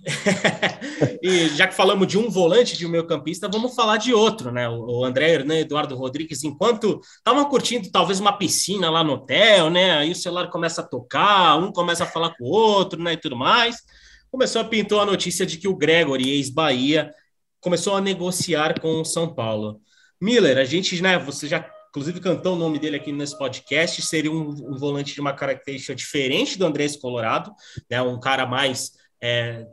e 1.21 1.49
já 1.49 1.67
que 1.67 1.73
falamos 1.73 2.07
de 2.07 2.17
um 2.17 2.29
volante 2.29 2.77
de 2.77 2.85
um 2.85 2.89
meio 2.89 3.05
campista, 3.05 3.49
vamos 3.49 3.75
falar 3.75 3.97
de 3.97 4.13
outro, 4.13 4.51
né? 4.51 4.67
O 4.69 5.03
André 5.03 5.33
Hernan 5.33 5.59
Eduardo 5.59 5.95
Rodrigues, 5.95 6.43
enquanto 6.43 7.01
estavam 7.17 7.43
curtindo 7.45 7.89
talvez 7.91 8.19
uma 8.19 8.37
piscina 8.37 8.89
lá 8.89 9.03
no 9.03 9.13
hotel, 9.13 9.69
né? 9.69 9.97
Aí 9.97 10.11
o 10.11 10.15
celular 10.15 10.49
começa 10.49 10.81
a 10.81 10.83
tocar, 10.83 11.57
um 11.57 11.71
começa 11.71 12.03
a 12.03 12.07
falar 12.07 12.35
com 12.37 12.45
o 12.45 12.47
outro, 12.47 13.01
né? 13.01 13.13
E 13.13 13.17
tudo 13.17 13.35
mais. 13.35 13.77
Começou 14.31 14.61
a 14.61 14.65
pintar 14.65 14.99
a 14.99 15.05
notícia 15.05 15.45
de 15.45 15.57
que 15.57 15.67
o 15.67 15.75
Gregory, 15.75 16.29
ex-Bahia, 16.29 17.11
começou 17.59 17.95
a 17.95 18.01
negociar 18.01 18.79
com 18.79 19.01
o 19.01 19.05
São 19.05 19.33
Paulo. 19.33 19.81
Miller, 20.21 20.57
a 20.57 20.63
gente, 20.63 21.01
né? 21.01 21.17
Você 21.19 21.47
já 21.47 21.65
inclusive 21.97 22.19
cantou 22.19 22.53
o 22.53 22.59
nome 22.59 22.77
dele 22.77 22.95
aqui 22.95 23.11
nesse 23.11 23.35
podcast, 23.35 24.03
seria 24.03 24.31
um, 24.31 24.49
um 24.49 24.77
volante 24.77 25.15
de 25.15 25.19
uma 25.19 25.33
característica 25.33 25.95
diferente 25.95 26.57
do 26.57 26.65
Andrés 26.65 26.95
Colorado, 26.95 27.51
né? 27.89 27.99
Um 28.03 28.19
cara 28.19 28.45
mais 28.45 28.91
é, 29.19 29.65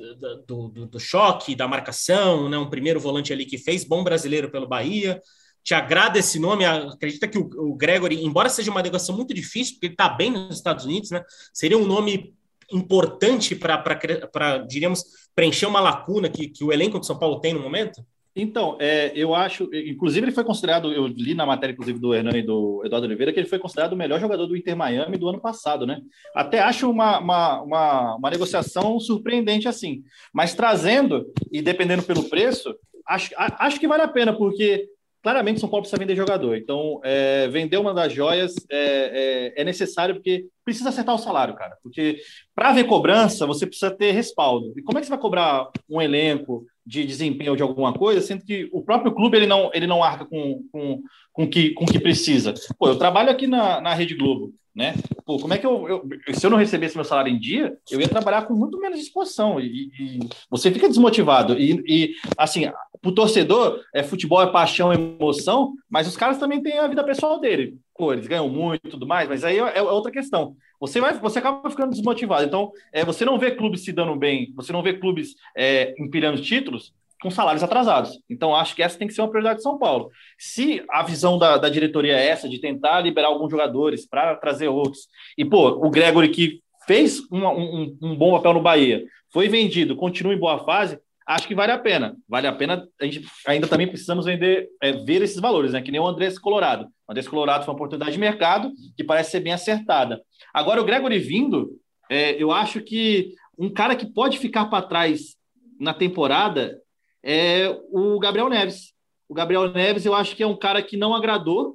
do, 0.47 0.69
do, 0.69 0.87
do, 0.87 0.99
choque, 0.99 1.55
da 1.55 1.69
marcação, 1.69 2.49
né? 2.49 2.57
um 2.57 2.71
primeiro 2.71 2.99
volante 2.99 3.31
ali 3.31 3.45
que 3.45 3.59
fez 3.59 3.85
bom 3.85 4.03
brasileiro 4.03 4.51
pelo 4.51 4.67
Bahia. 4.67 5.21
Te 5.63 5.75
agrada 5.75 6.19
esse 6.19 6.39
nome? 6.39 6.65
Acredita 6.65 7.29
que 7.29 7.39
o, 7.39 7.51
o 7.59 7.75
Gregory, 7.75 8.25
embora 8.25 8.49
seja 8.49 8.71
uma 8.71 8.83
negociação 8.83 9.15
muito 9.15 9.35
difícil, 9.35 9.75
porque 9.75 9.87
ele 9.87 9.95
está 9.95 10.09
bem 10.09 10.31
nos 10.31 10.57
Estados 10.57 10.87
Unidos, 10.87 11.11
né? 11.11 11.23
seria 11.53 11.77
um 11.77 11.85
nome 11.87 12.35
importante 12.73 13.55
para, 13.55 14.59
diríamos, 14.67 15.05
preencher 15.35 15.67
uma 15.67 15.81
lacuna 15.81 16.31
que, 16.31 16.49
que 16.49 16.65
o 16.65 16.73
elenco 16.73 16.99
de 16.99 17.07
São 17.07 17.19
Paulo 17.19 17.39
tem 17.41 17.53
no 17.53 17.61
momento? 17.61 18.03
Então, 18.37 18.77
é, 18.81 19.13
eu 19.15 19.33
acho, 19.33 19.71
inclusive 19.73 20.27
ele 20.27 20.35
foi 20.35 20.43
considerado, 20.43 20.93
eu 20.93 21.07
li 21.07 21.35
na 21.35 21.47
matéria, 21.47 21.73
inclusive, 21.73 22.01
do 22.01 22.13
Hernan 22.13 22.37
e 22.37 22.43
do 22.43 22.83
Eduardo 22.85 23.07
Oliveira, 23.07 23.33
que 23.33 23.39
ele 23.39 23.49
foi 23.49 23.61
considerado 23.61 23.93
o 23.93 23.97
melhor 23.97 24.19
jogador 24.19 24.47
do 24.47 24.57
Inter 24.57 24.77
Miami 24.77 25.17
do 25.17 25.29
ano 25.29 25.41
passado, 25.41 25.87
né? 25.87 26.01
Até 26.35 26.59
acho 26.59 26.91
uma, 26.91 27.21
uma, 27.21 27.63
uma, 27.63 28.17
uma 28.17 28.31
negociação 28.31 28.99
surpreendente 28.99 29.69
assim. 29.69 30.03
Mas 30.33 30.53
trazendo, 30.53 31.27
e 31.53 31.63
dependendo 31.63 32.03
pelo 32.03 32.29
preço, 32.29 32.75
acho, 33.07 33.31
acho 33.37 33.79
que 33.79 33.87
vale 33.87 34.03
a 34.03 34.09
pena, 34.09 34.33
porque 34.33 34.89
claramente 35.25 35.59
São 35.59 35.71
Paulo 35.71 35.83
precisa 35.83 35.99
vender 35.99 36.15
jogador. 36.15 36.55
Então, 36.55 37.01
é, 37.03 37.49
vender 37.49 37.79
uma 37.79 37.95
das 37.95 38.13
joias 38.13 38.55
é, 38.71 39.53
é, 39.57 39.63
é, 39.63 39.65
necessário, 39.65 40.17
porque 40.17 40.47
precisa 40.63 40.91
acertar 40.91 41.15
o 41.15 41.19
salário, 41.19 41.55
cara. 41.55 41.79
Porque 41.83 42.19
para 42.55 42.73
ver 42.73 42.85
cobrança, 42.85 43.47
você 43.47 43.65
precisa 43.67 43.91
ter 43.91 44.11
respaldo. 44.11 44.75
E 44.77 44.83
como 44.83 44.99
é 44.99 45.01
que 45.01 45.07
você 45.07 45.11
vai 45.11 45.19
cobrar 45.19 45.71
um 45.89 46.03
elenco? 46.03 46.67
De 46.87 47.05
desempenho 47.05 47.57
de 47.57 47.63
alguma 47.63 47.93
coisa, 47.93 48.21
sendo 48.21 48.45
que 48.45 48.69
o 48.73 48.83
próprio 48.83 49.13
clube 49.13 49.37
ele 49.37 49.47
não, 49.47 49.71
ele 49.73 49.87
não 49.87 50.03
arca 50.03 50.25
com, 50.25 50.63
com, 50.71 51.03
com, 51.33 51.49
que, 51.49 51.71
com 51.71 51.87
que 51.87 51.99
precisa. 51.99 52.55
Pô, 52.79 52.89
eu 52.89 52.99
trabalho 52.99 53.31
aqui 53.31 53.47
na, 53.47 53.81
na 53.81 53.95
Rede 53.95 54.15
Globo, 54.15 54.53
né? 54.75 54.95
Pô, 55.25 55.39
como 55.39 55.55
é 55.55 55.59
que 55.59 55.67
eu, 55.67 55.89
eu, 55.89 56.35
Se 56.35 56.45
eu 56.45 56.51
não 56.51 56.59
recebesse 56.59 56.97
meu 56.97 57.05
salário 57.05 57.33
em 57.33 57.39
dia, 57.39 57.77
eu 57.91 58.01
ia 58.01 58.09
trabalhar 58.09 58.43
com 58.43 58.55
muito 58.55 58.79
menos 58.79 58.99
disposição. 58.99 59.59
E, 59.59 59.91
e 59.99 60.19
você 60.51 60.71
fica 60.71 60.89
desmotivado. 60.89 61.59
E, 61.59 61.83
e 61.87 62.15
assim, 62.37 62.71
o 63.05 63.13
torcedor, 63.13 63.81
é, 63.95 64.03
futebol 64.03 64.43
é 64.43 64.51
paixão, 64.51 64.93
é 64.93 64.97
emoção, 64.97 65.73
mas 65.89 66.07
os 66.07 66.17
caras 66.17 66.39
também 66.39 66.63
têm 66.63 66.79
a 66.79 66.89
vida 66.89 67.05
pessoal 67.05 67.41
dele. 67.41 67.79
Pô, 67.97 68.13
eles 68.13 68.27
ganham 68.27 68.49
muito 68.49 68.87
e 68.87 68.91
tudo 68.91 69.07
mais, 69.07 69.29
mas 69.29 69.45
aí 69.45 69.59
é, 69.59 69.79
é 69.79 69.83
outra 69.83 70.11
questão 70.11 70.57
você 70.87 71.01
vai, 71.01 71.15
você 71.15 71.39
acaba 71.39 71.71
ficando 71.71 71.91
desmotivado. 71.91 72.45
Então, 72.45 72.71
é, 72.93 73.05
você 73.05 73.25
não 73.25 73.39
vê 73.39 73.53
clubes 73.53 73.85
se 73.85 73.93
dando 73.93 74.15
bem, 74.15 74.53
você 74.55 74.73
não 74.73 74.83
vê 74.83 74.93
clubes 74.93 75.35
é, 75.57 75.95
empilhando 75.99 76.43
títulos 76.43 76.93
com 77.23 77.31
salários 77.31 77.63
atrasados. 77.63 78.21
Então, 78.29 78.55
acho 78.55 78.75
que 78.75 78.83
essa 78.83 78.99
tem 78.99 79.09
que 79.09 79.15
ser 79.15 79.23
uma 79.23 79.31
prioridade 79.31 79.59
de 79.59 79.63
São 79.63 79.79
Paulo. 79.79 80.11
Se 80.39 80.85
a 80.91 81.03
visão 81.03 81.39
da, 81.39 81.57
da 81.57 81.71
diretoria 81.71 82.19
é 82.19 82.27
essa, 82.27 82.49
de 82.49 82.61
tentar 82.61 83.01
liberar 83.01 83.29
alguns 83.29 83.51
jogadores 83.51 84.07
para 84.07 84.37
trazer 84.37 84.69
outros, 84.69 85.09
e, 85.39 85.45
pô, 85.45 85.69
o 85.69 85.89
Gregory 85.89 86.29
que 86.29 86.61
fez 86.87 87.23
um, 87.33 87.47
um, 87.47 87.99
um 88.03 88.17
bom 88.17 88.33
papel 88.33 88.53
no 88.53 88.63
Bahia, 88.63 89.05
foi 89.33 89.49
vendido, 89.49 89.97
continua 89.97 90.35
em 90.35 90.39
boa 90.39 90.65
fase, 90.67 90.99
acho 91.27 91.49
que 91.49 91.55
vale 91.55 91.73
a 91.73 91.79
pena. 91.79 92.17
Vale 92.29 92.47
a 92.47 92.53
pena. 92.53 92.87
A 93.01 93.05
gente 93.05 93.27
ainda 93.47 93.67
também 93.67 93.87
precisamos 93.87 94.27
vender, 94.27 94.69
é, 94.83 94.93
ver 94.93 95.23
esses 95.23 95.41
valores, 95.41 95.73
né? 95.73 95.83
Que 95.83 95.91
nem 95.91 96.01
o 96.01 96.07
Andrés 96.07 96.39
Colorado. 96.39 96.87
O 97.07 97.13
Andrés 97.13 97.29
Colorado 97.29 97.65
foi 97.65 97.73
uma 97.73 97.77
oportunidade 97.77 98.13
de 98.13 98.19
mercado 98.19 98.73
que 98.97 99.05
parece 99.05 99.31
ser 99.31 99.41
bem 99.41 99.53
acertada. 99.53 100.21
Agora, 100.53 100.81
o 100.81 100.85
Gregory 100.85 101.19
vindo, 101.19 101.71
é, 102.11 102.41
eu 102.43 102.53
acho 102.53 102.81
que 102.81 103.35
um 103.59 103.73
cara 103.73 103.97
que 103.97 104.07
pode 104.07 104.39
ficar 104.39 104.67
para 104.67 104.87
trás 104.87 105.37
na 105.79 105.95
temporada 105.95 106.81
é 107.23 107.69
o 107.91 108.19
Gabriel 108.19 108.49
Neves. 108.49 108.93
O 109.29 109.35
Gabriel 109.35 109.71
Neves, 109.73 110.05
eu 110.05 110.15
acho 110.15 110.37
que 110.37 110.43
é 110.43 110.47
um 110.47 110.57
cara 110.57 110.83
que 110.83 110.97
não 110.97 111.15
agradou. 111.15 111.75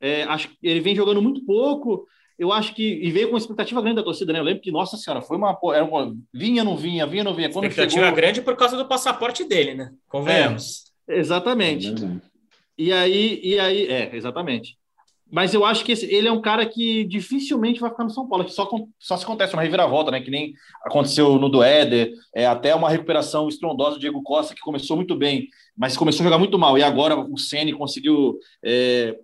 É, 0.00 0.22
acho 0.24 0.50
ele 0.62 0.80
vem 0.80 0.94
jogando 0.94 1.20
muito 1.20 1.44
pouco. 1.44 2.06
Eu 2.38 2.52
acho 2.52 2.74
que. 2.74 2.82
E 2.82 3.10
veio 3.10 3.28
com 3.28 3.34
uma 3.34 3.38
expectativa 3.38 3.80
grande 3.80 3.96
da 3.96 4.02
torcida, 4.02 4.32
né? 4.32 4.38
Eu 4.38 4.44
lembro 4.44 4.62
que, 4.62 4.70
nossa 4.70 4.96
senhora, 4.96 5.20
foi 5.20 5.36
uma. 5.36 5.58
Era 5.74 5.84
uma 5.84 6.14
vinha, 6.32 6.62
não 6.62 6.76
vinha, 6.76 7.06
vinha, 7.06 7.24
não 7.24 7.34
vinha. 7.34 7.50
Quando 7.50 7.64
expectativa 7.64 8.04
chegou... 8.04 8.16
grande 8.16 8.42
por 8.42 8.56
causa 8.56 8.76
do 8.76 8.86
passaporte 8.86 9.44
dele, 9.44 9.74
né? 9.74 9.92
Convenhamos. 10.08 10.84
É, 11.08 11.18
exatamente. 11.18 11.88
É 11.88 12.28
e 12.78 12.92
aí, 12.92 13.40
e 13.42 13.58
aí, 13.58 13.86
é, 13.88 14.14
exatamente. 14.14 14.78
Mas 15.30 15.52
eu 15.52 15.64
acho 15.64 15.84
que 15.84 15.92
esse, 15.92 16.06
ele 16.06 16.26
é 16.26 16.32
um 16.32 16.40
cara 16.40 16.64
que 16.64 17.04
dificilmente 17.04 17.80
vai 17.80 17.90
ficar 17.90 18.04
no 18.04 18.10
São 18.10 18.26
Paulo, 18.26 18.44
que 18.44 18.52
só, 18.52 18.68
só 18.98 19.16
se 19.16 19.24
acontece 19.24 19.52
uma 19.52 19.62
reviravolta, 19.62 20.10
né? 20.10 20.20
Que 20.20 20.30
nem 20.30 20.54
aconteceu 20.84 21.38
no 21.38 21.50
do 21.50 21.62
Éder, 21.62 22.12
é, 22.34 22.46
até 22.46 22.74
uma 22.74 22.88
recuperação 22.88 23.48
estrondosa 23.48 23.96
do 23.96 24.00
Diego 24.00 24.22
Costa, 24.22 24.54
que 24.54 24.60
começou 24.60 24.96
muito 24.96 25.14
bem, 25.14 25.48
mas 25.76 25.96
começou 25.96 26.22
a 26.22 26.24
jogar 26.24 26.38
muito 26.38 26.58
mal. 26.58 26.78
E 26.78 26.82
agora 26.82 27.18
o 27.18 27.36
Ceni 27.36 27.74
conseguiu 27.74 28.38
é, 28.64 29.16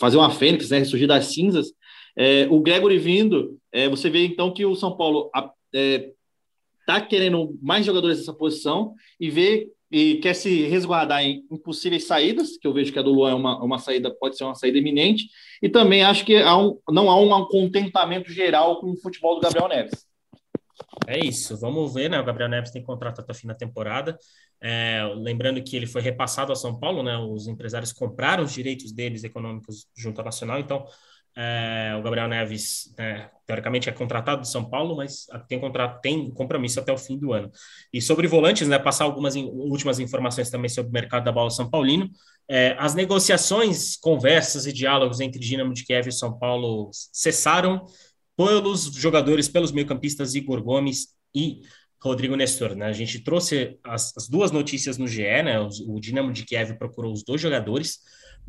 fazer 0.00 0.16
uma 0.16 0.30
fênix, 0.30 0.70
né? 0.70 0.78
Ressurgir 0.78 1.06
das 1.06 1.26
cinzas. 1.26 1.68
É, 2.16 2.46
o 2.50 2.60
Gregory 2.60 2.98
vindo, 2.98 3.58
é, 3.72 3.88
você 3.88 4.10
vê 4.10 4.24
então 4.26 4.52
que 4.52 4.64
o 4.64 4.74
São 4.74 4.96
Paulo 4.96 5.30
está 5.34 6.96
é, 6.96 7.00
querendo 7.00 7.58
mais 7.62 7.86
jogadores 7.86 8.18
nessa 8.18 8.32
posição 8.32 8.94
e 9.18 9.30
vê 9.30 9.70
e 9.90 10.16
quer 10.16 10.34
se 10.34 10.68
resguardar 10.68 11.24
em 11.24 11.44
impossíveis 11.50 12.06
saídas, 12.06 12.56
que 12.56 12.66
eu 12.66 12.72
vejo 12.72 12.92
que 12.92 12.98
a 12.98 13.02
do 13.02 13.10
Luan 13.10 13.30
é 13.32 13.34
uma, 13.34 13.62
uma 13.62 13.78
saída, 13.78 14.08
pode 14.08 14.36
ser 14.36 14.44
uma 14.44 14.54
saída 14.54 14.78
iminente, 14.78 15.28
e 15.60 15.68
também 15.68 16.04
acho 16.04 16.24
que 16.24 16.36
há 16.36 16.56
um, 16.56 16.78
não 16.88 17.10
há 17.10 17.16
um 17.18 17.44
contentamento 17.46 18.30
geral 18.30 18.80
com 18.80 18.92
o 18.92 18.96
futebol 18.96 19.34
do 19.34 19.40
Gabriel 19.40 19.68
Neves. 19.68 20.06
É 21.06 21.18
isso, 21.18 21.58
vamos 21.58 21.92
ver, 21.92 22.08
né? 22.08 22.20
O 22.20 22.24
Gabriel 22.24 22.48
Neves 22.48 22.70
tem 22.70 22.82
contrato 22.82 23.20
até 23.20 23.32
o 23.32 23.34
fim 23.34 23.48
da 23.48 23.54
temporada. 23.54 24.16
É, 24.62 25.02
lembrando 25.16 25.62
que 25.62 25.74
ele 25.74 25.86
foi 25.86 26.02
repassado 26.02 26.52
a 26.52 26.56
São 26.56 26.78
Paulo, 26.78 27.02
né? 27.02 27.16
Os 27.18 27.48
empresários 27.48 27.92
compraram 27.92 28.44
os 28.44 28.52
direitos 28.52 28.92
deles 28.92 29.24
econômicos 29.24 29.88
junto 29.96 30.20
à 30.20 30.24
Nacional, 30.24 30.60
então 30.60 30.86
é, 31.36 31.94
o 31.98 32.02
Gabriel 32.02 32.28
Neves, 32.28 32.92
né, 32.98 33.30
teoricamente, 33.46 33.88
é 33.88 33.92
contratado 33.92 34.42
de 34.42 34.48
São 34.48 34.68
Paulo, 34.68 34.96
mas 34.96 35.26
tem 35.48 35.58
contrato, 35.60 36.00
tem 36.00 36.30
compromisso 36.30 36.80
até 36.80 36.92
o 36.92 36.98
fim 36.98 37.18
do 37.18 37.32
ano. 37.32 37.50
E 37.92 38.02
sobre 38.02 38.26
volantes, 38.26 38.68
né, 38.68 38.78
passar 38.78 39.04
algumas 39.04 39.36
in, 39.36 39.44
últimas 39.44 39.98
informações 39.98 40.50
também 40.50 40.68
sobre 40.68 40.90
o 40.90 40.92
mercado 40.92 41.24
da 41.24 41.32
bola 41.32 41.50
São 41.50 41.68
Paulino. 41.70 42.10
É, 42.48 42.74
as 42.78 42.94
negociações, 42.94 43.96
conversas 43.96 44.66
e 44.66 44.72
diálogos 44.72 45.20
entre 45.20 45.40
Dinamo 45.40 45.72
de 45.72 45.84
Kiev 45.84 46.08
e 46.08 46.12
São 46.12 46.36
Paulo 46.36 46.90
cessaram 46.92 47.86
pelos 48.36 48.84
jogadores, 48.94 49.48
pelos 49.48 49.70
meio-campistas 49.70 50.34
Igor 50.34 50.62
Gomes 50.62 51.08
e 51.34 51.60
Rodrigo 52.02 52.34
Nestor. 52.34 52.74
Né? 52.74 52.86
A 52.86 52.92
gente 52.92 53.20
trouxe 53.20 53.78
as, 53.84 54.16
as 54.16 54.28
duas 54.28 54.50
notícias 54.50 54.98
no 54.98 55.06
GE, 55.06 55.42
né? 55.42 55.60
o, 55.60 55.68
o 55.88 56.00
Dinamo 56.00 56.32
de 56.32 56.44
Kiev 56.44 56.74
procurou 56.76 57.12
os 57.12 57.22
dois 57.22 57.40
jogadores. 57.40 58.00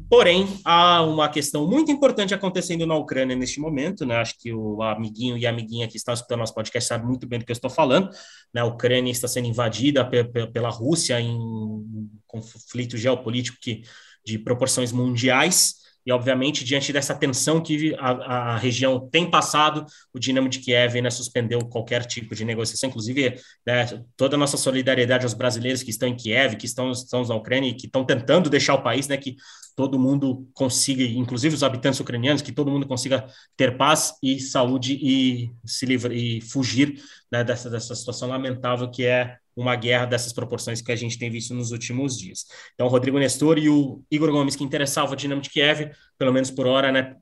Porém, 0.10 0.60
há 0.66 1.02
uma 1.04 1.30
questão 1.30 1.66
muito 1.66 1.92
importante 1.92 2.34
acontecendo 2.34 2.86
na 2.86 2.96
Ucrânia 2.96 3.36
neste 3.36 3.60
momento, 3.60 4.06
né? 4.06 4.16
Acho 4.18 4.38
que 4.38 4.54
o 4.54 4.82
amiguinho 4.82 5.38
e 5.38 5.46
a 5.46 5.50
amiguinha 5.50 5.88
que 5.88 5.96
está 5.96 6.14
escutando 6.14 6.40
nosso 6.40 6.54
podcast 6.54 6.88
sabe 6.88 7.06
muito 7.06 7.26
bem 7.26 7.40
do 7.40 7.46
que 7.46 7.52
eu 7.52 7.56
estou 7.56 7.70
falando. 7.70 8.10
Né? 8.54 8.62
A 8.62 8.66
Ucrânia 8.66 9.12
está 9.12 9.28
sendo 9.28 9.48
invadida 9.48 10.10
pela 10.52 10.70
Rússia 10.70 11.20
em 11.20 11.34
um 11.34 12.10
conflito 12.28 12.98
geopolítico 12.98 13.58
que, 13.62 13.84
de 14.26 14.38
proporções 14.38 14.92
mundiais. 14.92 15.81
E, 16.06 16.12
obviamente, 16.12 16.64
diante 16.64 16.92
dessa 16.92 17.14
tensão 17.14 17.62
que 17.62 17.96
a, 18.00 18.12
a, 18.54 18.58
região 18.58 19.08
tem 19.12 19.30
passado, 19.30 19.86
o 20.14 20.20
Dinamo 20.20 20.50
de 20.50 20.60
Kiev 20.60 21.00
né, 21.02 21.10
suspendeu 21.10 21.60
qualquer 21.60 22.06
tipo 22.06 22.34
de 22.34 22.44
negociação, 22.44 22.90
inclusive 22.90 23.40
né, 23.66 24.04
toda 24.18 24.36
a 24.36 24.40
nossa 24.40 24.58
solidariedade 24.58 25.26
aos 25.26 25.34
brasileiros 25.34 25.84
que 25.84 25.92
estão 25.92 26.10
em 26.10 26.16
Kiev, 26.16 26.56
que 26.56 26.66
estão, 26.66 26.92
estão 26.92 27.24
na 27.24 27.36
Ucrânia 27.36 27.70
e 27.70 27.74
que 27.74 27.86
estão 27.86 28.04
tentando 28.04 28.50
deixar 28.50 28.74
o 28.74 28.82
país, 28.82 29.08
né, 29.08 29.18
que 29.18 29.36
todo 29.76 30.00
mundo 30.00 30.48
consiga, 30.54 31.04
inclusive 31.04 31.56
os 31.56 31.64
habitantes 31.64 32.00
ucranianos, 32.00 32.42
que 32.42 32.52
todo 32.52 32.72
mundo 32.72 32.88
consiga 32.88 33.26
ter 33.56 33.78
paz 33.78 34.14
e 34.22 34.40
saúde 34.40 34.98
e 35.02 35.52
se 35.66 35.86
livrar 35.86 36.14
e 36.14 36.42
fugir 36.42 37.02
né, 37.32 37.44
dessa, 37.44 37.70
dessa 37.70 37.96
situação 37.96 38.28
lamentável 38.28 38.90
que 38.90 39.06
é 39.06 39.38
uma 39.62 39.76
guerra 39.76 40.06
dessas 40.06 40.34
proporções 40.34 40.82
que 40.82 40.92
a 40.92 40.96
gente 40.96 41.18
tem 41.18 41.30
visto 41.30 41.54
nos 41.54 41.72
últimos 41.72 42.18
dias. 42.18 42.46
Então, 42.74 42.88
o 42.88 42.90
Rodrigo 42.90 43.20
Nestor 43.20 43.58
e 43.58 43.70
o 43.70 44.02
Igor 44.10 44.32
Gomes, 44.32 44.56
que 44.56 44.64
interessavam 44.64 45.14
o 45.14 45.16
Dinamo 45.16 45.42
de 45.42 45.50
Kiev, 45.50 45.92
pelo 46.18 46.34
menos 46.34 46.52
por 46.52 46.68
hora, 46.68 46.92
né, 46.92 47.16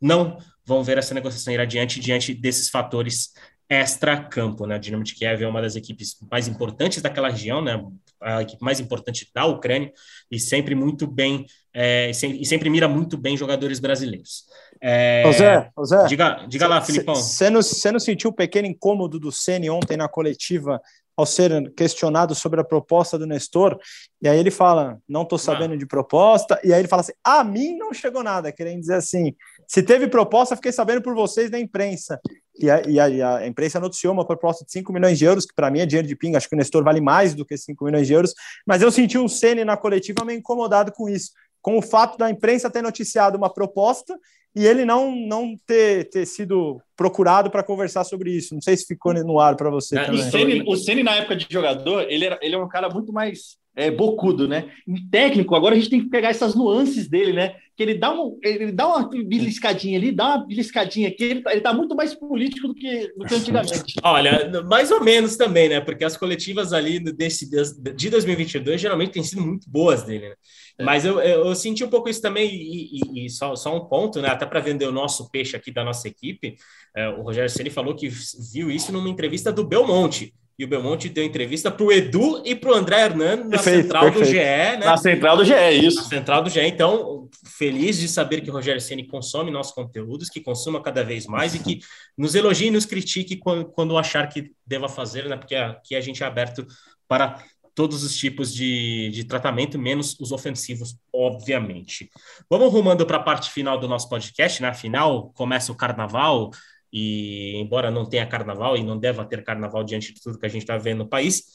não 0.00 0.38
vão 0.64 0.82
ver 0.82 0.98
essa 0.98 1.14
negociação 1.14 1.52
ir 1.52 1.60
adiante 1.60 2.00
diante 2.00 2.32
desses 2.32 2.70
fatores 2.70 3.32
extra-campo. 3.68 4.66
Né? 4.66 4.76
O 4.76 4.78
Dinamo 4.78 5.04
de 5.04 5.14
Kiev 5.14 5.42
é 5.42 5.48
uma 5.48 5.62
das 5.62 5.76
equipes 5.76 6.16
mais 6.30 6.48
importantes 6.48 7.00
daquela 7.02 7.28
região, 7.28 7.62
né? 7.62 7.82
a 8.20 8.42
equipe 8.42 8.62
mais 8.62 8.80
importante 8.80 9.28
da 9.34 9.44
Ucrânia, 9.44 9.92
e 10.30 10.38
sempre 10.38 10.74
muito 10.74 11.06
bem, 11.06 11.46
é, 11.74 12.10
e 12.10 12.46
sempre 12.46 12.70
mira 12.70 12.88
muito 12.88 13.18
bem 13.18 13.36
jogadores 13.36 13.80
brasileiros. 13.80 14.44
É, 14.80 15.24
ô 15.26 15.32
Zé, 15.32 15.70
ô 15.76 15.84
Zé, 15.84 16.06
diga, 16.06 16.46
diga 16.48 16.66
lá, 16.66 16.80
Filipão. 16.80 17.14
Você 17.14 17.50
não, 17.50 17.60
não 17.92 18.00
sentiu 18.00 18.30
o 18.30 18.34
pequeno 18.34 18.66
incômodo 18.66 19.18
do 19.18 19.30
Ceni 19.30 19.68
ontem 19.68 19.96
na 19.96 20.08
coletiva 20.08 20.80
ao 21.16 21.24
ser 21.24 21.72
questionado 21.74 22.34
sobre 22.34 22.60
a 22.60 22.64
proposta 22.64 23.18
do 23.18 23.26
Nestor, 23.26 23.78
e 24.20 24.28
aí 24.28 24.38
ele 24.38 24.50
fala, 24.50 24.98
não 25.08 25.22
estou 25.22 25.38
sabendo 25.38 25.76
de 25.76 25.86
proposta, 25.86 26.60
e 26.64 26.72
aí 26.72 26.80
ele 26.80 26.88
fala 26.88 27.00
assim, 27.00 27.12
a 27.22 27.44
mim 27.44 27.76
não 27.76 27.92
chegou 27.92 28.22
nada, 28.22 28.50
querendo 28.50 28.80
dizer 28.80 28.94
assim, 28.94 29.34
se 29.66 29.82
teve 29.82 30.08
proposta, 30.08 30.56
fiquei 30.56 30.72
sabendo 30.72 31.02
por 31.02 31.14
vocês 31.14 31.50
da 31.50 31.58
imprensa. 31.58 32.20
E 32.58 32.70
a, 32.70 32.82
e 32.86 33.00
a, 33.00 33.08
e 33.08 33.22
a 33.22 33.46
imprensa 33.46 33.80
noticiou 33.80 34.12
uma 34.12 34.26
proposta 34.26 34.64
de 34.64 34.72
5 34.72 34.92
milhões 34.92 35.18
de 35.18 35.24
euros, 35.24 35.46
que 35.46 35.54
para 35.54 35.70
mim 35.70 35.80
é 35.80 35.86
dinheiro 35.86 36.06
de 36.06 36.16
pinga, 36.16 36.38
acho 36.38 36.48
que 36.48 36.54
o 36.54 36.58
Nestor 36.58 36.84
vale 36.84 37.00
mais 37.00 37.34
do 37.34 37.44
que 37.44 37.56
5 37.56 37.84
milhões 37.84 38.06
de 38.06 38.12
euros, 38.12 38.34
mas 38.66 38.82
eu 38.82 38.90
senti 38.90 39.18
o 39.18 39.28
Ceni 39.28 39.64
na 39.64 39.76
coletiva 39.76 40.24
meio 40.24 40.38
incomodado 40.38 40.92
com 40.92 41.08
isso, 41.08 41.30
com 41.62 41.78
o 41.78 41.82
fato 41.82 42.18
da 42.18 42.30
imprensa 42.30 42.70
ter 42.70 42.82
noticiado 42.82 43.36
uma 43.36 43.52
proposta 43.52 44.18
e 44.54 44.66
ele 44.66 44.84
não, 44.84 45.14
não 45.14 45.58
ter, 45.66 46.08
ter 46.10 46.24
sido 46.26 46.80
procurado 46.96 47.50
para 47.50 47.62
conversar 47.64 48.04
sobre 48.04 48.30
isso. 48.30 48.54
Não 48.54 48.62
sei 48.62 48.76
se 48.76 48.86
ficou 48.86 49.12
no 49.12 49.40
ar 49.40 49.56
para 49.56 49.68
você 49.68 49.98
é, 49.98 50.04
também. 50.04 50.64
O 50.66 50.76
Ceni, 50.76 51.02
na 51.02 51.16
época 51.16 51.36
de 51.36 51.46
jogador, 51.50 52.06
ele, 52.08 52.24
era, 52.24 52.38
ele 52.40 52.54
é 52.54 52.58
um 52.58 52.68
cara 52.68 52.88
muito 52.88 53.12
mais 53.12 53.56
é, 53.76 53.90
bocudo, 53.90 54.46
né? 54.46 54.70
Em 54.86 55.08
técnico, 55.08 55.54
agora 55.54 55.74
a 55.74 55.78
gente 55.78 55.90
tem 55.90 56.00
que 56.00 56.08
pegar 56.08 56.28
essas 56.28 56.54
nuances 56.54 57.08
dele, 57.08 57.32
né? 57.32 57.56
Que 57.76 57.82
ele 57.82 57.94
dá, 57.94 58.12
um, 58.12 58.38
ele 58.42 58.70
dá 58.70 58.86
uma 58.86 59.08
beliscadinha 59.08 59.98
ali, 59.98 60.12
dá 60.12 60.36
uma 60.36 60.46
beliscadinha 60.46 61.08
aqui, 61.08 61.24
ele 61.24 61.42
tá, 61.42 61.52
ele 61.52 61.60
tá 61.60 61.72
muito 61.72 61.96
mais 61.96 62.14
político 62.14 62.68
do 62.68 62.74
que, 62.74 63.12
do 63.16 63.24
que 63.24 63.34
antigamente. 63.34 63.94
Olha, 64.04 64.62
mais 64.62 64.92
ou 64.92 65.02
menos 65.02 65.36
também, 65.36 65.68
né? 65.68 65.80
Porque 65.80 66.04
as 66.04 66.16
coletivas 66.16 66.72
ali 66.72 67.00
desse, 67.00 67.50
de 67.50 68.10
2022 68.10 68.80
geralmente 68.80 69.12
têm 69.12 69.24
sido 69.24 69.42
muito 69.42 69.68
boas 69.68 70.04
dele, 70.04 70.28
né? 70.28 70.34
É. 70.78 70.84
Mas 70.84 71.04
eu, 71.04 71.20
eu, 71.20 71.46
eu, 71.46 71.54
senti 71.54 71.82
um 71.84 71.90
pouco 71.90 72.08
isso 72.08 72.22
também, 72.22 72.48
e, 72.52 73.00
e, 73.16 73.26
e 73.26 73.30
só, 73.30 73.56
só, 73.56 73.76
um 73.76 73.86
ponto, 73.86 74.20
né? 74.20 74.28
Até 74.28 74.46
para 74.46 74.60
vender 74.60 74.86
o 74.86 74.92
nosso 74.92 75.28
peixe 75.30 75.56
aqui 75.56 75.72
da 75.72 75.84
nossa 75.84 76.06
equipe, 76.06 76.56
é, 76.96 77.08
o 77.08 77.22
Rogério 77.22 77.50
Ceni 77.50 77.70
falou 77.70 77.94
que 77.94 78.08
viu 78.52 78.70
isso 78.70 78.92
numa 78.92 79.08
entrevista 79.08 79.52
do 79.52 79.64
Belmonte 79.64 80.32
e 80.58 80.64
o 80.64 80.68
Belmonte 80.68 81.08
deu 81.08 81.24
entrevista 81.24 81.70
para 81.70 81.84
o 81.84 81.90
Edu 81.90 82.42
e 82.44 82.54
para 82.54 82.70
o 82.70 82.74
André 82.74 83.00
Hernan 83.00 83.36
na 83.36 83.50
perfeito, 83.50 83.82
central 83.82 84.04
perfeito. 84.04 84.26
do 84.26 84.30
GE, 84.30 84.36
né? 84.36 84.76
Na 84.76 84.96
central 84.96 85.36
do 85.36 85.44
GE, 85.44 85.70
isso. 85.72 85.96
Na 85.96 86.08
central 86.08 86.42
do 86.42 86.50
GE. 86.50 86.60
Então, 86.60 87.28
feliz 87.44 87.98
de 87.98 88.06
saber 88.06 88.40
que 88.40 88.50
o 88.50 88.52
Rogério 88.52 88.80
Ceni 88.80 89.06
consome 89.06 89.50
nossos 89.50 89.72
conteúdos, 89.72 90.28
que 90.28 90.40
consuma 90.40 90.80
cada 90.80 91.02
vez 91.02 91.26
mais 91.26 91.54
e 91.54 91.58
que 91.58 91.80
nos 92.16 92.34
elogie 92.34 92.68
e 92.68 92.70
nos 92.70 92.86
critique 92.86 93.36
quando, 93.36 93.64
quando 93.66 93.98
achar 93.98 94.28
que 94.28 94.52
deva 94.64 94.88
fazer, 94.88 95.28
né? 95.28 95.36
Porque 95.36 95.56
aqui 95.56 95.96
a 95.96 96.00
gente 96.00 96.22
é 96.22 96.26
aberto 96.26 96.66
para 97.08 97.42
todos 97.74 98.04
os 98.04 98.16
tipos 98.16 98.54
de, 98.54 99.10
de 99.10 99.24
tratamento, 99.24 99.78
menos 99.78 100.16
os 100.20 100.30
ofensivos, 100.30 100.96
obviamente. 101.12 102.08
Vamos 102.48 102.72
rumando 102.72 103.04
para 103.04 103.16
a 103.16 103.22
parte 103.22 103.50
final 103.50 103.78
do 103.78 103.88
nosso 103.88 104.08
podcast, 104.08 104.62
né? 104.62 104.68
Afinal, 104.68 105.32
começa 105.34 105.72
o 105.72 105.76
carnaval, 105.76 106.50
e 106.94 107.56
embora 107.56 107.90
não 107.90 108.08
tenha 108.08 108.24
carnaval 108.24 108.76
e 108.76 108.84
não 108.84 108.96
deva 108.96 109.24
ter 109.24 109.42
carnaval 109.42 109.82
diante 109.82 110.14
de 110.14 110.22
tudo 110.22 110.38
que 110.38 110.46
a 110.46 110.48
gente 110.48 110.62
está 110.62 110.78
vendo 110.78 110.98
no 110.98 111.08
país, 111.08 111.46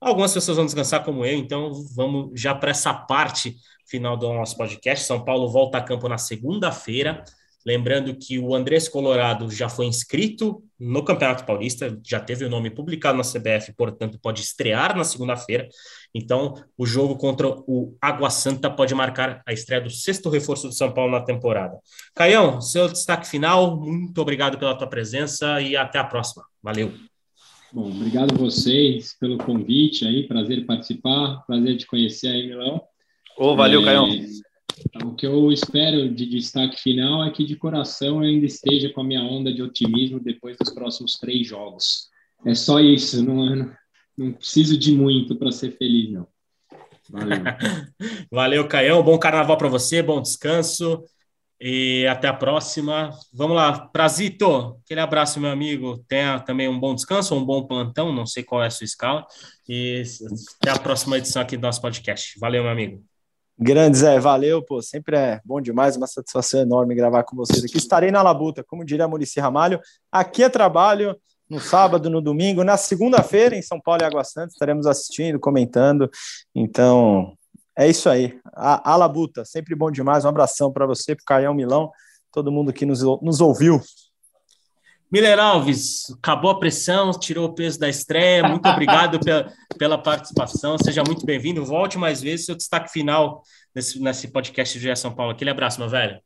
algumas 0.00 0.34
pessoas 0.34 0.56
vão 0.56 0.66
descansar 0.66 1.04
como 1.04 1.24
eu, 1.24 1.38
então 1.38 1.70
vamos 1.94 2.32
já 2.34 2.52
para 2.52 2.72
essa 2.72 2.92
parte 2.92 3.54
final 3.86 4.16
do 4.16 4.32
nosso 4.34 4.56
podcast. 4.56 5.06
São 5.06 5.24
Paulo 5.24 5.48
volta 5.48 5.78
a 5.78 5.82
campo 5.82 6.08
na 6.08 6.18
segunda-feira. 6.18 7.22
Lembrando 7.68 8.16
que 8.16 8.38
o 8.38 8.54
Andrés 8.54 8.88
Colorado 8.88 9.50
já 9.50 9.68
foi 9.68 9.84
inscrito 9.84 10.64
no 10.80 11.04
Campeonato 11.04 11.44
Paulista, 11.44 12.00
já 12.02 12.18
teve 12.18 12.46
o 12.46 12.48
nome 12.48 12.70
publicado 12.70 13.18
na 13.18 13.22
CBF, 13.22 13.74
portanto, 13.76 14.18
pode 14.22 14.40
estrear 14.40 14.96
na 14.96 15.04
segunda-feira. 15.04 15.68
Então, 16.14 16.54
o 16.78 16.86
jogo 16.86 17.18
contra 17.18 17.46
o 17.46 17.94
Água 18.00 18.30
Santa 18.30 18.70
pode 18.70 18.94
marcar 18.94 19.42
a 19.46 19.52
estreia 19.52 19.82
do 19.82 19.90
sexto 19.90 20.30
reforço 20.30 20.68
do 20.68 20.72
São 20.72 20.90
Paulo 20.90 21.12
na 21.12 21.20
temporada. 21.20 21.76
Caião, 22.14 22.58
seu 22.62 22.88
destaque 22.88 23.28
final, 23.28 23.78
muito 23.78 24.18
obrigado 24.18 24.56
pela 24.56 24.74
tua 24.74 24.86
presença 24.86 25.60
e 25.60 25.76
até 25.76 25.98
a 25.98 26.04
próxima. 26.04 26.46
Valeu. 26.62 26.94
Bom, 27.70 27.90
obrigado 27.90 28.32
a 28.32 28.38
vocês 28.38 29.14
pelo 29.20 29.36
convite 29.36 30.06
aí, 30.06 30.26
prazer 30.26 30.64
participar, 30.64 31.44
prazer 31.46 31.76
te 31.76 31.86
conhecer 31.86 32.28
aí, 32.28 32.46
Milão. 32.46 32.80
Ô, 33.36 33.48
oh, 33.48 33.56
valeu, 33.56 33.82
é... 33.82 33.84
Caião. 33.84 34.08
O 35.04 35.14
que 35.14 35.26
eu 35.26 35.50
espero 35.52 36.08
de 36.12 36.26
destaque 36.26 36.80
final 36.80 37.24
é 37.24 37.30
que 37.30 37.44
de 37.44 37.56
coração 37.56 38.22
eu 38.22 38.30
ainda 38.30 38.46
esteja 38.46 38.90
com 38.92 39.00
a 39.00 39.04
minha 39.04 39.22
onda 39.22 39.52
de 39.52 39.62
otimismo 39.62 40.20
depois 40.20 40.56
dos 40.56 40.70
próximos 40.72 41.14
três 41.18 41.46
jogos. 41.46 42.08
É 42.44 42.54
só 42.54 42.80
isso, 42.80 43.24
não, 43.24 43.46
não, 43.46 43.72
não 44.16 44.32
preciso 44.32 44.78
de 44.78 44.92
muito 44.92 45.36
para 45.36 45.50
ser 45.50 45.76
feliz, 45.76 46.10
não. 46.10 46.26
Valeu. 47.10 47.38
Valeu, 48.30 48.68
Caião. 48.68 49.02
Bom 49.02 49.18
carnaval 49.18 49.56
para 49.56 49.68
você, 49.68 50.02
bom 50.02 50.20
descanso. 50.20 51.02
E 51.60 52.06
até 52.06 52.28
a 52.28 52.32
próxima. 52.32 53.10
Vamos 53.32 53.56
lá, 53.56 53.88
Prazito, 53.88 54.78
aquele 54.84 55.00
abraço, 55.00 55.40
meu 55.40 55.50
amigo. 55.50 56.04
Tenha 56.06 56.38
também 56.38 56.68
um 56.68 56.78
bom 56.78 56.94
descanso, 56.94 57.34
um 57.34 57.44
bom 57.44 57.66
plantão, 57.66 58.12
não 58.12 58.26
sei 58.26 58.44
qual 58.44 58.62
é 58.62 58.66
a 58.66 58.70
sua 58.70 58.84
escala. 58.84 59.26
E 59.68 60.02
até 60.60 60.70
a 60.70 60.78
próxima 60.78 61.18
edição 61.18 61.42
aqui 61.42 61.56
do 61.56 61.62
nosso 61.62 61.80
podcast. 61.80 62.38
Valeu, 62.38 62.62
meu 62.62 62.70
amigo. 62.70 63.07
Grande 63.60 63.98
Zé, 63.98 64.20
valeu, 64.20 64.62
pô, 64.62 64.80
sempre 64.80 65.16
é 65.16 65.40
bom 65.44 65.60
demais, 65.60 65.96
uma 65.96 66.06
satisfação 66.06 66.60
enorme 66.60 66.94
gravar 66.94 67.24
com 67.24 67.34
vocês 67.34 67.64
aqui. 67.64 67.76
Estarei 67.76 68.12
na 68.12 68.22
Labuta, 68.22 68.62
como 68.62 68.84
diria 68.84 69.08
Murici 69.08 69.40
Ramalho, 69.40 69.80
aqui 70.12 70.44
é 70.44 70.48
trabalho, 70.48 71.16
no 71.50 71.58
sábado, 71.58 72.08
no 72.08 72.20
domingo, 72.20 72.62
na 72.62 72.76
segunda-feira 72.76 73.56
em 73.56 73.62
São 73.62 73.80
Paulo 73.80 74.02
e 74.02 74.04
Água 74.04 74.22
Santa, 74.22 74.52
estaremos 74.52 74.86
assistindo, 74.86 75.40
comentando, 75.40 76.08
então 76.54 77.32
é 77.76 77.88
isso 77.88 78.08
aí, 78.08 78.38
a, 78.54 78.92
a 78.92 78.96
Labuta, 78.96 79.44
sempre 79.44 79.74
bom 79.74 79.90
demais, 79.90 80.24
um 80.24 80.28
abração 80.28 80.72
para 80.72 80.86
você, 80.86 81.16
para 81.16 81.22
o 81.22 81.26
Caião 81.26 81.54
Milão, 81.54 81.90
todo 82.30 82.52
mundo 82.52 82.72
que 82.72 82.86
nos, 82.86 83.02
nos 83.02 83.40
ouviu. 83.40 83.80
Miller 85.10 85.38
Alves, 85.40 86.10
acabou 86.18 86.50
a 86.50 86.58
pressão, 86.58 87.10
tirou 87.12 87.46
o 87.46 87.54
peso 87.54 87.80
da 87.80 87.88
estreia. 87.88 88.46
Muito 88.46 88.68
obrigado 88.68 89.18
pela, 89.24 89.50
pela 89.78 89.98
participação. 89.98 90.76
Seja 90.76 91.02
muito 91.02 91.24
bem-vindo. 91.24 91.64
Volte 91.64 91.96
mais 91.96 92.20
vezes. 92.20 92.44
Seu 92.44 92.54
destaque 92.54 92.92
final 92.92 93.42
nesse, 93.74 93.98
nesse 94.00 94.28
podcast 94.28 94.78
do 94.78 94.96
São 94.96 95.14
Paulo. 95.14 95.32
Aquele 95.32 95.48
abraço, 95.50 95.80
meu 95.80 95.88
velho. 95.88 96.20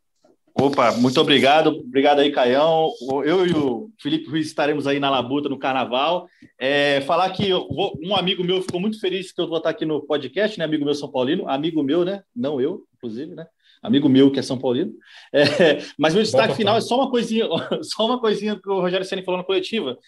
Opa, 0.55 0.93
muito 0.93 1.19
obrigado. 1.21 1.69
Obrigado 1.69 2.19
aí, 2.19 2.33
Caião. 2.33 2.91
Eu 3.25 3.47
e 3.47 3.53
o 3.53 3.89
Felipe 4.01 4.29
Ruiz 4.29 4.49
estaremos 4.49 4.87
aí 4.87 4.99
na 4.99 5.09
Labuta, 5.09 5.49
no 5.49 5.59
Carnaval. 5.59 6.29
É, 6.59 7.01
falar 7.03 7.31
que 7.31 7.51
vou, 7.51 7.99
um 8.03 8.15
amigo 8.15 8.45
meu 8.45 8.61
ficou 8.61 8.81
muito 8.81 9.01
feliz 9.01 9.33
que 9.33 9.41
eu 9.41 9.49
vou 9.49 9.59
estar 9.59 9.71
aqui 9.71 9.87
no 9.87 10.03
podcast, 10.03 10.59
né? 10.59 10.65
Amigo 10.65 10.85
meu 10.85 10.95
São 10.95 11.11
Paulino. 11.11 11.49
Amigo 11.49 11.83
meu, 11.83 12.05
né? 12.05 12.23
Não 12.35 12.61
eu, 12.61 12.83
inclusive, 12.97 13.35
né? 13.35 13.47
Amigo 13.83 14.09
meu 14.09 14.31
que 14.31 14.39
é 14.39 14.43
São 14.43 14.59
Paulino. 14.59 14.93
É, 15.33 15.83
mas 15.99 16.15
meu 16.15 16.23
destaque 16.23 16.55
final 16.55 16.77
é 16.77 16.81
só 16.81 16.97
uma 16.97 17.11
coisinha, 17.11 17.47
só 17.83 18.07
uma 18.07 18.21
coisinha 18.21 18.59
que 18.59 18.69
o 18.69 18.81
Rogério 18.81 19.05
Ceni 19.05 19.25
falou 19.25 19.39
na 19.39 19.45
coletiva. 19.45 19.99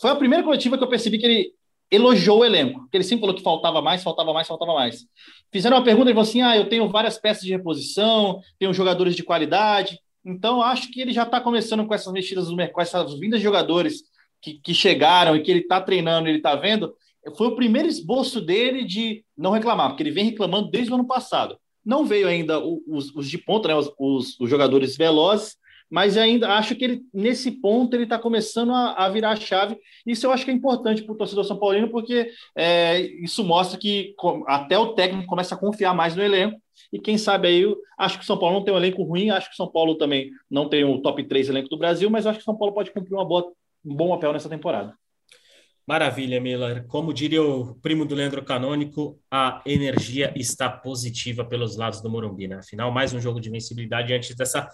Foi 0.00 0.10
a 0.10 0.16
primeira 0.16 0.44
coletiva 0.44 0.76
que 0.76 0.84
eu 0.84 0.88
percebi 0.88 1.18
que 1.18 1.26
ele 1.26 1.52
elogiou 1.90 2.40
o 2.40 2.44
elenco, 2.44 2.88
que 2.88 2.96
ele 2.96 3.04
sempre 3.04 3.20
falou 3.20 3.34
que 3.34 3.42
faltava 3.42 3.82
mais, 3.82 4.02
faltava 4.02 4.32
mais, 4.32 4.46
faltava 4.46 4.74
mais. 4.74 5.06
Fizeram 5.52 5.76
uma 5.76 5.84
pergunta 5.84 6.10
e 6.10 6.14
falou 6.14 6.28
assim: 6.28 6.42
ah, 6.42 6.56
eu 6.56 6.68
tenho 6.68 6.88
várias 6.88 7.18
peças 7.18 7.42
de 7.42 7.50
reposição, 7.50 8.40
tenho 8.58 8.72
jogadores 8.72 9.16
de 9.16 9.22
qualidade. 9.22 9.98
Então, 10.24 10.62
acho 10.62 10.90
que 10.90 11.00
ele 11.00 11.12
já 11.12 11.22
está 11.22 11.40
começando 11.40 11.86
com 11.86 11.94
essas 11.94 12.12
mexidas 12.12 12.48
no 12.48 12.56
mercado, 12.56 12.74
com 12.74 12.80
essas 12.82 13.18
vindas 13.18 13.40
de 13.40 13.44
jogadores 13.44 14.02
que, 14.40 14.54
que 14.54 14.74
chegaram 14.74 15.34
e 15.34 15.42
que 15.42 15.50
ele 15.50 15.60
está 15.60 15.80
treinando, 15.80 16.28
ele 16.28 16.38
está 16.38 16.54
vendo. 16.54 16.94
Foi 17.36 17.48
o 17.48 17.56
primeiro 17.56 17.88
esboço 17.88 18.40
dele 18.40 18.84
de 18.84 19.24
não 19.36 19.50
reclamar, 19.50 19.88
porque 19.88 20.02
ele 20.02 20.10
vem 20.10 20.26
reclamando 20.26 20.70
desde 20.70 20.90
o 20.90 20.94
ano 20.94 21.06
passado. 21.06 21.58
Não 21.84 22.04
veio 22.04 22.28
ainda 22.28 22.58
os, 22.58 23.14
os 23.14 23.28
de 23.28 23.38
ponta, 23.38 23.68
né, 23.68 23.74
os, 23.74 24.38
os, 24.38 24.50
jogadores 24.50 24.96
velozes, 24.96 25.56
mas 25.90 26.16
ainda 26.16 26.54
acho 26.54 26.76
que 26.76 26.84
ele, 26.84 27.02
nesse 27.12 27.50
ponto, 27.50 27.94
ele 27.94 28.04
está 28.04 28.18
começando 28.18 28.72
a, 28.72 28.92
a, 28.92 29.08
virar 29.08 29.30
a 29.30 29.36
chave. 29.36 29.76
Isso 30.06 30.26
eu 30.26 30.32
acho 30.32 30.44
que 30.44 30.50
é 30.50 30.54
importante 30.54 31.02
para 31.02 31.12
o 31.12 31.16
torcedor 31.16 31.44
São 31.44 31.58
Paulino, 31.58 31.90
porque 31.90 32.30
é, 32.56 33.00
isso 33.00 33.42
mostra 33.42 33.78
que 33.78 34.14
até 34.46 34.78
o 34.78 34.94
técnico 34.94 35.26
começa 35.26 35.54
a 35.54 35.58
confiar 35.58 35.94
mais 35.94 36.14
no 36.14 36.22
elenco. 36.22 36.60
E 36.92 36.98
quem 36.98 37.18
sabe 37.18 37.48
aí, 37.48 37.76
acho 37.98 38.18
que 38.18 38.24
o 38.24 38.26
São 38.26 38.38
Paulo 38.38 38.56
não 38.56 38.64
tem 38.64 38.72
um 38.72 38.76
elenco 38.76 39.02
ruim, 39.02 39.30
acho 39.30 39.48
que 39.48 39.54
o 39.54 39.56
São 39.56 39.70
Paulo 39.70 39.96
também 39.96 40.30
não 40.50 40.68
tem 40.68 40.84
o 40.84 41.00
top 41.00 41.22
3 41.24 41.48
elenco 41.48 41.68
do 41.68 41.78
Brasil, 41.78 42.08
mas 42.08 42.26
acho 42.26 42.38
que 42.38 42.42
o 42.42 42.44
São 42.44 42.56
Paulo 42.56 42.74
pode 42.74 42.92
cumprir 42.92 43.14
uma 43.14 43.24
boa, 43.24 43.52
um 43.84 43.94
bom 43.94 44.10
papel 44.10 44.32
nessa 44.32 44.48
temporada. 44.48 44.94
Maravilha, 45.90 46.40
Miller. 46.40 46.86
Como 46.86 47.12
diria 47.12 47.42
o 47.42 47.74
primo 47.74 48.04
do 48.04 48.14
Leandro 48.14 48.44
Canônico, 48.44 49.18
a 49.28 49.60
energia 49.66 50.32
está 50.36 50.70
positiva 50.70 51.44
pelos 51.44 51.76
lados 51.76 52.00
do 52.00 52.08
Morumbi, 52.08 52.46
né? 52.46 52.58
Afinal, 52.58 52.92
mais 52.92 53.12
um 53.12 53.20
jogo 53.20 53.40
de 53.40 53.48
invencibilidade 53.48 54.14
antes 54.14 54.36
dessa, 54.36 54.68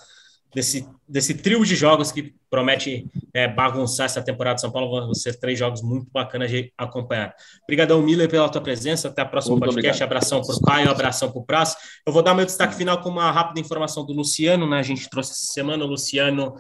desse, 0.55 0.87
desse 1.09 1.33
trio 1.33 1.65
de 1.65 1.75
jogos 1.75 2.13
que 2.13 2.35
promete 2.51 3.07
é, 3.33 3.49
bagunçar 3.49 4.05
essa 4.05 4.21
temporada 4.21 4.57
de 4.57 4.61
São 4.61 4.71
Paulo. 4.71 4.91
Vão 4.91 5.15
ser 5.15 5.39
três 5.41 5.59
jogos 5.59 5.81
muito 5.81 6.07
bacanas 6.13 6.51
de 6.51 6.71
acompanhar. 6.77 7.35
Obrigadão, 7.63 8.03
Miller, 8.03 8.29
pela 8.29 8.51
tua 8.51 8.61
presença. 8.61 9.09
Até 9.09 9.23
a 9.23 9.25
próxima 9.25 9.57
muito 9.57 9.73
podcast. 9.73 10.05
Obrigado. 10.05 10.19
Abração 10.19 10.43
para 10.43 10.55
o 10.55 10.61
Caio, 10.61 10.91
abração 10.91 11.33
para 11.33 11.41
o 11.41 11.47
Prazo. 11.47 11.77
Eu 12.07 12.13
vou 12.13 12.23
dar 12.23 12.35
meu 12.35 12.45
destaque 12.45 12.75
final 12.75 13.01
com 13.01 13.09
uma 13.09 13.33
rápida 13.33 13.59
informação 13.59 14.05
do 14.05 14.13
Luciano, 14.13 14.69
né? 14.69 14.81
A 14.81 14.83
gente 14.83 15.09
trouxe 15.09 15.33
essa 15.33 15.47
semana 15.47 15.83
o 15.83 15.89
Luciano 15.89 16.57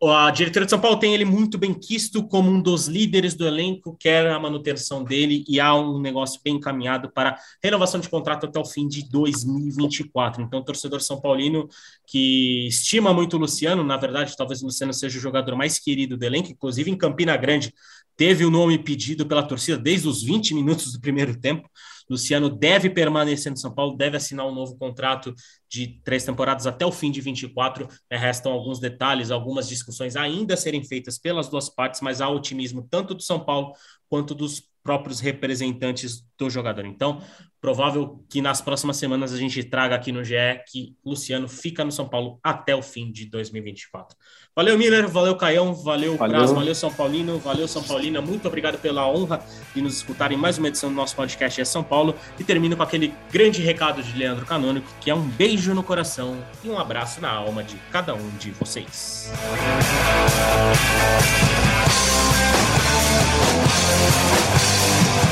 a 0.00 0.30
diretoria 0.30 0.64
de 0.64 0.70
São 0.70 0.80
Paulo 0.80 0.98
tem 0.98 1.12
ele 1.12 1.24
muito 1.24 1.58
bem 1.58 1.74
quisto 1.74 2.22
como 2.28 2.48
um 2.50 2.62
dos 2.62 2.86
líderes 2.86 3.34
do 3.34 3.44
elenco, 3.44 3.96
quer 3.98 4.30
a 4.30 4.38
manutenção 4.38 5.02
dele 5.02 5.44
e 5.48 5.58
há 5.58 5.74
um 5.74 5.98
negócio 6.00 6.40
bem 6.44 6.54
encaminhado 6.54 7.10
para 7.10 7.36
renovação 7.62 7.98
de 7.98 8.08
contrato 8.08 8.46
até 8.46 8.60
o 8.60 8.64
fim 8.64 8.86
de 8.86 9.08
2024. 9.10 10.42
Então, 10.42 10.60
o 10.60 10.64
torcedor 10.64 11.00
São 11.00 11.20
Paulino 11.20 11.68
que 12.06 12.68
estima 12.68 13.12
muito 13.12 13.36
o 13.36 13.40
Luciano, 13.40 13.82
na 13.82 13.96
verdade, 13.96 14.36
talvez 14.36 14.62
o 14.62 14.66
Luciano 14.66 14.94
seja 14.94 15.18
o 15.18 15.20
jogador 15.20 15.56
mais 15.56 15.80
querido 15.80 16.16
do 16.16 16.24
elenco, 16.24 16.52
inclusive 16.52 16.90
em 16.90 16.96
Campina 16.96 17.36
Grande, 17.36 17.74
teve 18.16 18.44
o 18.44 18.50
nome 18.50 18.78
pedido 18.78 19.26
pela 19.26 19.42
torcida 19.42 19.76
desde 19.76 20.06
os 20.06 20.22
20 20.22 20.54
minutos 20.54 20.92
do 20.92 21.00
primeiro 21.00 21.38
tempo. 21.38 21.68
Luciano 22.08 22.48
deve 22.48 22.90
permanecer 22.90 23.50
no 23.50 23.58
São 23.58 23.74
Paulo, 23.74 23.96
deve 23.96 24.16
assinar 24.16 24.46
um 24.46 24.54
novo 24.54 24.76
contrato 24.76 25.34
de 25.70 26.00
três 26.04 26.24
temporadas 26.24 26.66
até 26.66 26.86
o 26.86 26.92
fim 26.92 27.10
de 27.10 27.20
24. 27.20 27.88
É, 28.10 28.16
restam 28.16 28.52
alguns 28.52 28.78
detalhes, 28.78 29.30
algumas 29.30 29.68
discussões 29.68 30.16
ainda 30.16 30.54
a 30.54 30.56
serem 30.56 30.82
feitas 30.84 31.18
pelas 31.18 31.48
duas 31.48 31.68
partes, 31.68 32.00
mas 32.00 32.20
há 32.20 32.28
otimismo 32.28 32.86
tanto 32.90 33.14
do 33.14 33.22
São 33.22 33.38
Paulo 33.40 33.72
quanto 34.08 34.34
dos 34.34 34.62
próprios 34.88 35.20
representantes 35.20 36.24
do 36.38 36.48
jogador. 36.48 36.86
Então, 36.86 37.20
provável 37.60 38.24
que 38.26 38.40
nas 38.40 38.62
próximas 38.62 38.96
semanas 38.96 39.34
a 39.34 39.36
gente 39.36 39.62
traga 39.62 39.94
aqui 39.94 40.10
no 40.10 40.24
GE 40.24 40.32
que 40.66 40.96
Luciano 41.04 41.46
fica 41.46 41.84
no 41.84 41.92
São 41.92 42.08
Paulo 42.08 42.40
até 42.42 42.74
o 42.74 42.80
fim 42.80 43.12
de 43.12 43.26
2024. 43.26 44.16
Valeu, 44.56 44.78
Miller, 44.78 45.06
valeu, 45.06 45.36
Caião, 45.36 45.74
valeu, 45.74 46.16
valeu. 46.16 46.54
Valeu, 46.54 46.74
São 46.74 46.90
Paulino, 46.90 47.38
valeu, 47.38 47.68
São 47.68 47.82
Paulina. 47.82 48.22
Muito 48.22 48.48
obrigado 48.48 48.78
pela 48.78 49.06
honra 49.06 49.44
de 49.74 49.82
nos 49.82 49.98
escutarem 49.98 50.38
mais 50.38 50.56
uma 50.56 50.68
edição 50.68 50.88
do 50.88 50.96
nosso 50.96 51.14
podcast 51.14 51.60
é 51.60 51.66
São 51.66 51.84
Paulo. 51.84 52.14
E 52.40 52.44
termino 52.44 52.74
com 52.74 52.82
aquele 52.82 53.12
grande 53.30 53.60
recado 53.60 54.02
de 54.02 54.16
Leandro 54.16 54.46
Canônico, 54.46 54.88
que 55.02 55.10
é 55.10 55.14
um 55.14 55.28
beijo 55.28 55.74
no 55.74 55.82
coração 55.82 56.42
e 56.64 56.70
um 56.70 56.78
abraço 56.78 57.20
na 57.20 57.30
alma 57.30 57.62
de 57.62 57.76
cada 57.92 58.14
um 58.14 58.30
de 58.38 58.52
vocês. 58.52 59.30
Música 64.08 64.77